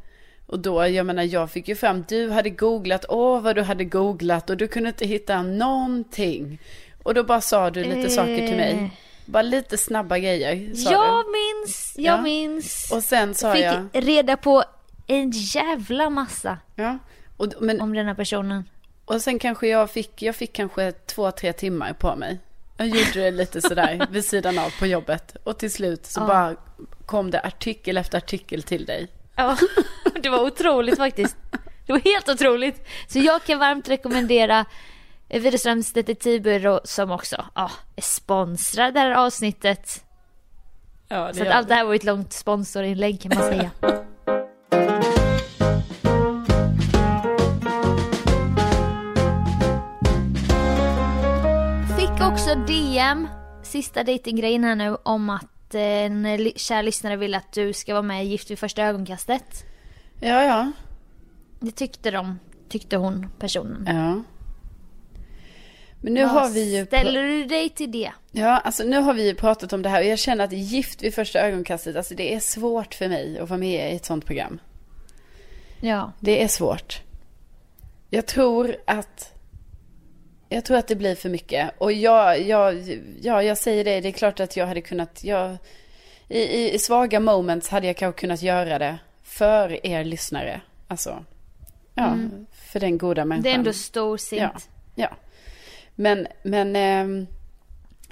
Och 0.47 0.59
då, 0.59 0.88
jag 0.88 1.07
menar, 1.07 1.22
jag 1.22 1.51
fick 1.51 1.68
ju 1.68 1.74
fram, 1.74 2.05
du 2.09 2.30
hade 2.30 2.51
googlat, 2.51 3.05
åh 3.09 3.40
vad 3.40 3.57
du 3.57 3.62
hade 3.62 3.84
googlat 3.84 4.51
och 4.51 4.57
du 4.57 4.68
kunde 4.68 4.88
inte 4.88 5.07
hitta 5.07 5.42
någonting. 5.42 6.59
Och 7.03 7.14
då 7.14 7.24
bara 7.24 7.40
sa 7.40 7.70
du 7.70 7.84
lite 7.84 8.11
saker 8.11 8.36
till 8.47 8.57
mig. 8.57 8.72
Eh. 8.72 8.88
Bara 9.26 9.42
lite 9.42 9.78
snabba 9.78 10.18
grejer, 10.18 10.74
sa 10.74 10.90
Jag 10.92 11.24
du. 11.24 11.30
minns, 11.32 11.94
jag 11.97 12.18
Ja. 12.18 12.22
minns. 12.22 12.92
Och 12.92 13.03
sen 13.03 13.34
sa 13.34 13.53
Fick 13.55 13.64
jag, 13.64 13.86
reda 13.92 14.36
på 14.36 14.64
en 15.07 15.30
jävla 15.30 16.11
massa 16.11 16.59
ja. 16.74 16.99
Och, 17.36 17.47
men, 17.61 17.80
om 17.80 17.94
den 17.94 18.07
här 18.07 18.14
personen. 18.14 18.64
och 19.05 19.22
sen 19.22 19.38
kanske 19.38 19.68
jag 19.68 19.90
fick, 19.90 20.22
jag 20.22 20.36
fick 20.36 20.53
kanske 20.53 20.92
två, 20.92 21.30
tre 21.30 21.53
timmar 21.53 21.92
på 21.92 22.16
mig. 22.16 22.38
Jag 22.76 22.86
gjorde 22.88 23.20
det 23.20 23.30
lite 23.30 23.61
sådär 23.61 24.07
vid 24.11 24.24
sidan 24.24 24.59
av 24.59 24.78
på 24.78 24.86
jobbet. 24.86 25.36
Och 25.44 25.59
till 25.59 25.70
slut 25.72 26.07
så 26.07 26.20
Ja. 26.20 26.26
bara 26.26 26.57
kom 27.07 27.30
det 27.30 27.40
artikel 27.40 27.97
efter 27.97 28.18
artikel 28.18 28.62
till 28.62 28.84
dig. 28.84 29.09
Ja, 29.37 29.57
det 30.22 30.28
var 30.28 30.47
otroligt 30.47 30.97
faktiskt. 30.97 31.37
Det 31.87 31.93
var 31.93 32.01
helt 32.01 32.28
otroligt. 32.28 32.89
Så 33.09 33.18
jag 33.18 33.45
kan 33.45 33.59
varmt 33.59 33.89
rekommendera 33.89 34.64
Widerströms 35.28 35.93
detektivbyrå 35.93 36.80
som 36.84 37.11
också 37.11 37.45
ja, 37.55 37.70
är 37.97 38.03
sponsrad 38.03 38.95
det 38.95 39.01
här 39.01 39.11
avsnittet. 39.11 40.05
Ja, 41.09 41.34
Så 41.34 41.43
att 41.43 41.49
allt 41.49 41.68
det 41.68 41.74
här 41.74 41.84
var 41.84 41.95
ett 41.95 42.05
långt 42.05 42.32
sponsorinlägg 42.32 43.20
kan 43.20 43.32
man 43.34 43.49
säga. 43.49 43.70
Fick 51.99 52.26
också 52.32 52.55
DM, 52.55 53.28
sista 53.62 54.05
datinggrejen 54.05 54.64
här 54.64 54.74
nu, 54.74 54.97
om 55.03 55.30
att 55.30 55.43
eh, 55.45 55.55
en 55.75 56.23
li- 56.37 56.53
kär 56.57 56.83
lyssnare 56.83 57.17
vill 57.17 57.35
att 57.35 57.53
du 57.53 57.73
ska 57.73 57.93
vara 57.93 58.03
med 58.03 58.25
i 58.25 58.29
Gift 58.29 58.51
vid 58.51 58.59
första 58.59 58.83
ögonkastet. 58.83 59.64
Ja, 60.21 60.45
ja. 60.45 60.73
Det 61.61 61.71
tyckte 61.71 62.11
de, 62.11 62.39
tyckte 62.69 62.97
hon, 62.97 63.27
personen. 63.39 63.85
Ja. 63.87 64.23
Men 66.01 66.14
nu 66.14 66.23
Vad 66.23 66.31
har 66.31 66.49
vi 66.49 66.77
ju... 66.77 66.87
Ställer 66.87 67.23
du 67.23 67.45
dig 67.45 67.69
till 67.69 67.93
det? 67.93 68.12
Ja, 68.33 68.59
alltså 68.59 68.85
nu 68.85 68.99
har 69.01 69.14
vi 69.14 69.27
ju 69.27 69.35
pratat 69.35 69.73
om 69.73 69.83
det 69.83 69.89
här 69.89 70.01
och 70.01 70.07
jag 70.07 70.19
känner 70.19 70.45
att 70.45 70.53
gift 70.53 71.03
vid 71.03 71.14
första 71.14 71.41
ögonkastet, 71.41 71.97
alltså 71.97 72.14
det 72.14 72.35
är 72.35 72.41
svårt 72.41 72.95
för 72.95 73.09
mig 73.09 73.39
att 73.39 73.49
vara 73.49 73.59
med 73.59 73.93
i 73.93 73.97
ett 73.97 74.05
sånt 74.05 74.27
program. 74.27 74.59
Ja. 75.81 76.12
Det 76.21 76.43
är 76.43 76.49
svårt. 76.49 77.03
Jag 78.11 78.27
tror 78.27 78.77
att 78.87 79.33
jag 80.49 80.64
tror 80.64 80.76
att 80.76 80.88
det 80.88 80.97
blir 80.97 81.14
för 81.14 81.28
mycket. 81.28 81.70
Och 81.78 81.92
jag, 81.92 82.40
jag, 82.42 82.74
ja, 83.20 83.42
jag 83.42 83.59
säger 83.59 83.84
det, 83.84 84.01
det 84.01 84.09
är 84.09 84.12
klart 84.12 84.40
att 84.40 84.57
jag 84.57 84.66
hade 84.66 84.80
kunnat, 84.80 85.24
jag, 85.24 85.57
i, 86.28 86.74
i, 86.74 86.78
svaga 86.78 87.20
moments 87.20 87.68
hade 87.68 87.86
jag 87.86 87.97
kanske 87.97 88.20
kunnat 88.20 88.42
göra 88.42 88.78
det 88.78 88.99
för 89.22 89.86
er 89.86 90.05
lyssnare. 90.05 90.61
Alltså, 90.88 91.24
ja, 91.94 92.16
för 92.53 92.80
den 92.80 92.99
goda 92.99 93.24
människan. 93.24 93.38
Mm. 93.38 93.42
Det 93.42 93.51
är 93.51 93.59
ändå 93.59 93.72
storsint. 93.72 94.42
Ja, 94.42 94.53
ja. 94.94 95.09
Men, 95.94 96.26
men 96.42 96.76
ehm, 96.76 97.26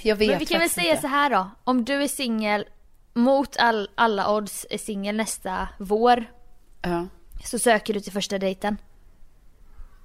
jag 0.03 0.17
vet 0.17 0.29
Men 0.29 0.39
vi 0.39 0.47
kan 0.47 0.61
väl 0.61 0.71
säga 0.71 0.91
inte. 0.91 1.03
så 1.03 1.09
här 1.09 1.31
då. 1.31 1.51
Om 1.65 1.85
du 1.85 2.03
är 2.03 2.09
singel, 2.09 2.65
mot 3.13 3.57
all, 3.57 3.89
alla 3.95 4.35
odds 4.37 4.67
är 4.71 4.79
singel 4.79 5.17
nästa 5.17 5.69
vår, 5.79 6.25
Ja, 6.83 7.07
så 7.45 7.59
söker 7.59 7.95
du 7.95 8.01
till 8.01 8.13
första 8.13 8.39
dejten. 8.39 8.77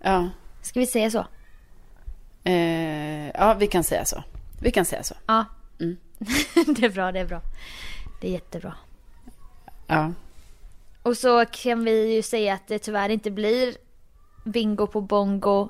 ja. 0.03 0.29
Ska 0.61 0.79
vi 0.79 0.85
säga 0.85 1.11
så? 1.11 1.25
Eh, 2.43 3.27
ja, 3.27 3.53
vi 3.53 3.67
kan 3.67 3.83
säga 3.83 4.05
så. 4.05 4.23
Vi 4.61 4.71
kan 4.71 4.85
säga 4.85 5.03
så. 5.03 5.15
Ja. 5.25 5.45
Mm. 5.79 5.97
det 6.75 6.85
är 6.85 6.89
bra, 6.89 7.11
det 7.11 7.19
är 7.19 7.25
bra. 7.25 7.41
Det 8.21 8.27
är 8.27 8.31
jättebra. 8.31 8.73
Ja, 9.87 10.13
Och 11.03 11.17
så 11.17 11.45
kan 11.45 11.83
vi 11.83 12.15
ju 12.15 12.21
säga 12.21 12.53
att 12.53 12.67
det 12.67 12.79
tyvärr 12.79 13.09
inte 13.09 13.31
blir 13.31 13.75
bingo 14.43 14.87
på 14.87 15.01
bongo 15.01 15.69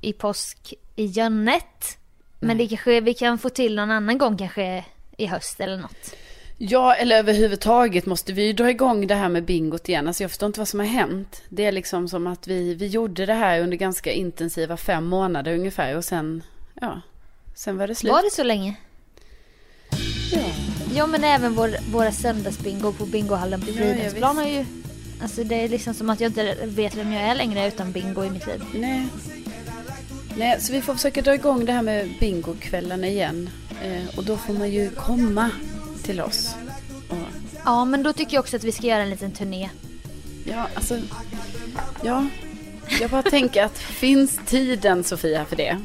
i 0.00 0.12
påsk 0.12 0.74
i 0.96 1.04
Jönnet. 1.04 1.98
Men 2.40 2.58
det 2.58 2.68
kanske 2.68 3.00
vi 3.00 3.14
kan 3.14 3.38
få 3.38 3.48
till 3.48 3.74
någon 3.74 3.90
annan 3.90 4.18
gång 4.18 4.36
kanske 4.36 4.84
i 5.16 5.26
höst 5.26 5.60
eller 5.60 5.76
något. 5.76 6.14
Ja, 6.62 6.94
eller 6.94 7.18
överhuvudtaget 7.18 8.06
måste 8.06 8.32
vi 8.32 8.46
ju 8.46 8.52
dra 8.52 8.70
igång 8.70 9.06
det 9.06 9.14
här 9.14 9.28
med 9.28 9.44
bingot 9.44 9.88
igen. 9.88 10.06
Alltså 10.06 10.22
jag 10.22 10.30
förstår 10.30 10.46
inte 10.46 10.60
vad 10.60 10.68
som 10.68 10.80
har 10.80 10.86
hänt. 10.86 11.42
Det 11.48 11.64
är 11.64 11.72
liksom 11.72 12.08
som 12.08 12.26
att 12.26 12.48
vi, 12.48 12.74
vi 12.74 12.86
gjorde 12.86 13.26
det 13.26 13.34
här 13.34 13.60
under 13.60 13.76
ganska 13.76 14.12
intensiva 14.12 14.76
fem 14.76 15.06
månader 15.06 15.54
ungefär 15.54 15.96
och 15.96 16.04
sen, 16.04 16.42
ja, 16.80 17.00
sen 17.54 17.76
var 17.76 17.86
det 17.86 17.94
slut. 17.94 18.12
Var 18.12 18.22
det 18.22 18.30
så 18.30 18.42
länge? 18.42 18.74
Ja. 20.32 20.42
Ja 20.94 21.06
men 21.06 21.24
även 21.24 21.54
vår, 21.54 21.92
våra 21.92 22.12
söndagsbingo 22.12 22.92
på 22.92 23.06
bingohallen 23.06 23.60
på 23.60 23.66
Fridhemsplan 23.66 24.36
ja, 24.36 24.42
har 24.42 24.50
ju... 24.50 24.66
Alltså 25.22 25.44
det 25.44 25.64
är 25.64 25.68
liksom 25.68 25.94
som 25.94 26.10
att 26.10 26.20
jag 26.20 26.30
inte 26.30 26.56
vet 26.64 26.96
vem 26.96 27.12
jag 27.12 27.22
är 27.22 27.34
längre 27.34 27.68
utan 27.68 27.92
bingo 27.92 28.24
i 28.24 28.30
mitt 28.30 28.46
liv. 28.46 28.62
Nej. 28.74 29.06
Nej, 30.36 30.60
så 30.60 30.72
vi 30.72 30.80
får 30.80 30.94
försöka 30.94 31.22
dra 31.22 31.34
igång 31.34 31.64
det 31.64 31.72
här 31.72 31.82
med 31.82 32.08
bingokvällarna 32.20 33.06
igen. 33.06 33.50
Eh, 33.84 34.18
och 34.18 34.24
då 34.24 34.36
får 34.36 34.52
man 34.52 34.70
ju 34.70 34.90
komma 34.90 35.50
till 36.02 36.20
oss. 36.20 36.54
Och, 37.08 37.16
Ja 37.64 37.84
men 37.84 38.02
då 38.02 38.12
tycker 38.12 38.34
jag 38.34 38.40
också 38.42 38.56
att 38.56 38.64
vi 38.64 38.72
ska 38.72 38.86
göra 38.86 39.02
en 39.02 39.10
liten 39.10 39.30
turné. 39.32 39.70
ja, 40.44 40.66
alltså, 40.74 40.98
ja. 42.02 42.26
Jag 43.00 43.10
bara 43.10 43.22
tänker 43.22 43.64
att 43.64 43.78
finns 43.78 44.40
tiden 44.46 45.04
Sofia 45.04 45.44
för 45.44 45.56
det? 45.56 45.76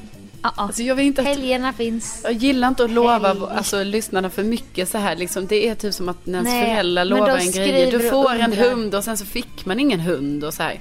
Ja, 0.44 0.54
ja. 0.58 0.64
Alltså 0.64 0.84
jag 0.84 0.96
vill 0.96 1.06
inte 1.06 1.22
att 1.22 1.28
Helgerna 1.28 1.74
finns. 1.74 2.22
Jag 2.24 2.34
gillar 2.34 2.68
inte 2.68 2.84
att 2.86 2.92
lova 2.92 3.28
Helg. 3.28 3.42
alltså, 3.50 3.84
lyssnarna 3.84 4.30
för 4.30 4.44
mycket 4.44 4.90
så 4.90 4.98
här. 4.98 5.16
Liksom. 5.16 5.48
Det 5.48 5.68
är 5.70 5.76
typ 5.76 5.94
som 5.94 6.10
att 6.10 6.26
när 6.26 6.34
ens 6.34 6.54
Nej, 6.54 6.66
föräldrar 6.66 7.06
lovar 7.06 7.38
en 7.38 7.52
grej. 7.52 7.92
Du 7.92 7.98
och 7.98 8.04
får 8.04 8.36
en 8.36 8.54
hund 8.54 8.96
och 8.96 9.04
sen 9.04 9.18
så 9.18 9.26
fick 9.26 9.66
man 9.66 9.80
ingen 9.80 10.00
hund 10.00 10.44
och 10.44 10.54
så 10.54 10.64
här. 10.64 10.80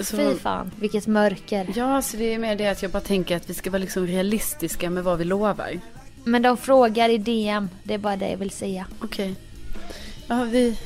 Så- 0.00 0.16
fy 0.16 0.34
fan, 0.38 0.70
vilket 0.80 1.06
mörker. 1.06 1.66
Ja, 1.76 2.02
så 2.02 2.16
det 2.16 2.34
är 2.34 2.38
mer 2.38 2.56
det 2.56 2.68
att 2.68 2.82
jag 2.82 2.90
bara 2.90 3.02
tänker 3.02 3.36
att 3.36 3.50
vi 3.50 3.54
ska 3.54 3.70
vara 3.70 3.78
liksom 3.78 4.06
realistiska 4.06 4.90
med 4.90 5.04
vad 5.04 5.18
vi 5.18 5.24
lovar. 5.24 5.80
Men 6.24 6.42
de 6.42 6.56
frågar 6.56 7.08
i 7.08 7.18
DM, 7.18 7.68
det 7.82 7.94
är 7.94 7.98
bara 7.98 8.16
det 8.16 8.28
jag 8.30 8.36
vill 8.36 8.50
säga. 8.50 8.86
Okej. 9.02 9.34
Ja, 10.26 10.44
vi, 10.44 10.78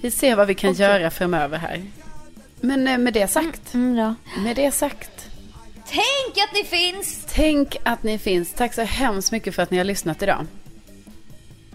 vi 0.00 0.10
ser 0.10 0.36
vad 0.36 0.46
vi 0.46 0.54
kan 0.54 0.72
göra 0.74 1.10
framöver 1.10 1.58
här. 1.58 1.82
Men 2.60 2.88
eh, 2.88 2.98
med 2.98 3.12
det 3.14 3.28
sagt, 3.28 3.74
Mm, 3.74 3.96
ja. 3.96 4.14
med 4.44 4.56
det 4.56 4.70
sagt. 4.70 5.10
Tänk 5.86 6.38
att 6.48 6.54
ni 6.54 6.64
finns! 6.64 7.24
Tänk 7.28 7.76
att 7.82 8.02
ni 8.02 8.18
finns. 8.18 8.52
Tack 8.52 8.74
så 8.74 8.82
hemskt 8.82 9.32
mycket 9.32 9.54
för 9.54 9.62
att 9.62 9.70
ni 9.70 9.76
har 9.78 9.84
lyssnat 9.84 10.22
idag. 10.22 10.46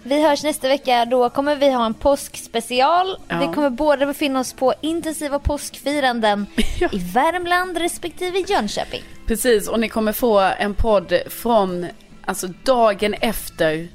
Vi 0.04 0.22
hörs 0.28 0.44
nästa 0.44 0.68
vecka, 0.68 1.06
då 1.06 1.30
kommer 1.30 1.56
vi 1.56 1.72
ha 1.72 1.86
en 1.86 1.94
påskspecial. 1.94 3.18
Ja. 3.28 3.40
Vi 3.48 3.54
kommer 3.56 3.70
båda 3.70 4.06
befinna 4.06 4.40
oss 4.40 4.54
på 4.54 4.74
intensiva 4.82 5.40
påskfiranden 5.40 6.46
Ja. 6.80 6.90
i 6.92 6.98
Värmland 6.98 7.78
respektive 7.78 8.40
Jönköping. 8.40 9.04
Precis, 9.28 9.68
och 9.68 9.80
ni 9.80 9.90
kommer 9.90 10.12
få 10.14 10.40
en 10.40 10.74
podd 10.74 11.14
från 11.30 11.88
alltså 12.30 12.48
dagen 12.64 13.14
efter 13.14 13.88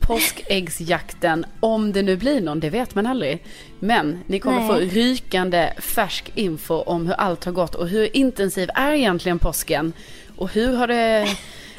påskäggsjakten. 0.00 1.46
Om 1.60 1.92
det 1.92 2.02
nu 2.02 2.16
blir 2.16 2.40
någon, 2.40 2.60
det 2.60 2.70
vet 2.70 2.94
man 2.94 3.06
aldrig. 3.06 3.44
Men 3.78 4.24
ni 4.26 4.40
kommer 4.40 4.58
Nej. 4.58 4.68
få 4.68 4.74
rykande 4.74 5.72
färsk 5.78 6.32
info 6.34 6.74
om 6.74 7.06
hur 7.06 7.14
allt 7.14 7.44
har 7.44 7.52
gått 7.52 7.74
och 7.74 7.88
hur 7.88 8.16
intensiv 8.16 8.70
är 8.74 8.92
egentligen 8.92 9.38
påsken? 9.38 9.92
Och 10.36 10.52
hur 10.52 10.76
har 10.76 10.86
det... 10.86 11.36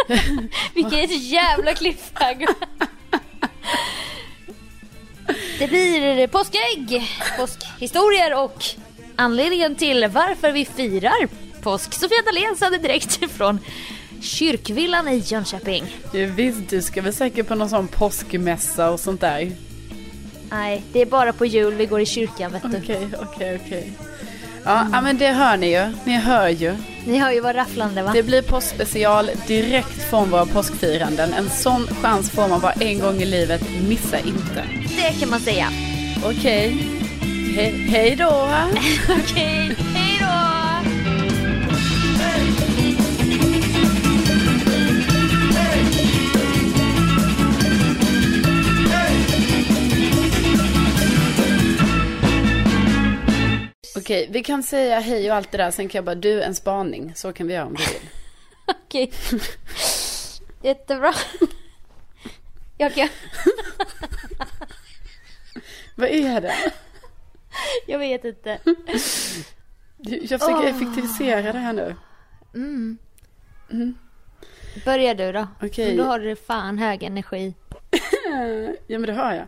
Vilket 0.75 1.23
jävla 1.23 1.73
cliffhanger! 1.73 2.49
Det 5.59 5.67
blir 5.67 6.27
påskägg, 6.27 7.03
påskhistorier 7.37 8.43
och 8.43 8.65
anledningen 9.15 9.75
till 9.75 10.07
varför 10.07 10.51
vi 10.51 10.65
firar 10.65 11.27
påsk. 11.61 11.93
Sofia 11.93 12.21
Dalén 12.25 12.55
sänder 12.55 12.79
direkt 12.79 13.31
från 13.31 13.59
kyrkvillan 14.21 15.07
i 15.07 15.17
Jönköping. 15.25 15.83
Ja, 16.13 16.27
Visst, 16.35 16.69
du 16.69 16.81
ska 16.81 17.01
väl 17.01 17.13
säkert 17.13 17.47
på 17.47 17.55
någon 17.55 17.69
sån 17.69 17.87
påskmässa 17.87 18.89
och 18.89 18.99
sånt 18.99 19.21
där? 19.21 19.51
Nej, 20.49 20.83
det 20.93 21.01
är 21.01 21.05
bara 21.05 21.33
på 21.33 21.45
jul 21.45 21.73
vi 21.73 21.85
går 21.85 22.01
i 22.01 22.05
kyrkan 22.05 22.51
vet 22.51 22.61
du. 22.71 22.77
Okej, 22.77 23.07
okej, 23.21 23.59
okej. 23.65 23.91
Ja, 24.65 24.87
ja, 24.93 25.01
men 25.01 25.17
det 25.17 25.27
hör 25.27 25.57
ni 25.57 25.71
ju. 25.71 25.91
Ni 26.05 26.17
hör 26.17 26.47
ju. 26.49 26.75
Ni 27.05 27.17
hör 27.17 27.31
ju 27.31 27.41
vad 27.41 27.55
rafflande 27.55 28.03
va? 28.03 28.11
Det 28.13 28.23
blir 28.23 28.41
påskspecial 28.41 29.29
direkt 29.47 30.09
från 30.09 30.29
våra 30.29 30.45
påskfiranden. 30.45 31.33
En 31.33 31.49
sån 31.49 31.87
chans 32.01 32.29
får 32.31 32.47
man 32.47 32.59
bara 32.61 32.71
en 32.73 32.99
gång 32.99 33.15
i 33.21 33.25
livet. 33.25 33.61
Missa 33.87 34.19
inte. 34.19 34.63
Det 34.97 35.19
kan 35.19 35.29
man 35.29 35.39
säga. 35.39 35.67
Okej. 36.25 36.77
He- 37.55 37.87
hej 37.89 38.15
då. 38.15 38.49
Okej, 39.23 39.75
Okej, 54.01 54.27
vi 54.31 54.43
kan 54.43 54.63
säga 54.63 54.99
hej 54.99 55.31
och 55.31 55.37
allt 55.37 55.51
det 55.51 55.57
där. 55.57 55.71
Sen 55.71 55.89
kan 55.89 55.99
jag 55.99 56.05
bara, 56.05 56.15
du 56.15 56.43
en 56.43 56.55
spaning. 56.55 57.15
Så 57.15 57.33
kan 57.33 57.47
vi 57.47 57.53
göra 57.53 57.65
om 57.65 57.73
du 57.73 57.83
vill. 57.83 58.09
Okej. 58.85 59.11
Jättebra. 60.61 61.13
Jag 62.77 62.93
kan... 62.93 63.07
Vad 65.95 66.09
är 66.09 66.41
det? 66.41 66.55
Jag 67.87 67.99
vet 67.99 68.25
inte. 68.25 68.59
Jag 69.97 70.39
försöker 70.39 70.67
effektivisera 70.67 71.53
det 71.53 71.59
här 71.59 71.73
nu. 71.73 71.95
Börja 74.85 75.13
du 75.13 75.31
då. 75.31 75.47
Okej. 75.61 75.97
Då 75.97 76.03
har 76.03 76.19
du 76.19 76.35
fan 76.35 76.77
hög 76.77 77.03
energi. 77.03 77.53
Ja, 78.87 78.99
men 78.99 79.01
det 79.01 79.13
har 79.13 79.33
jag. 79.33 79.47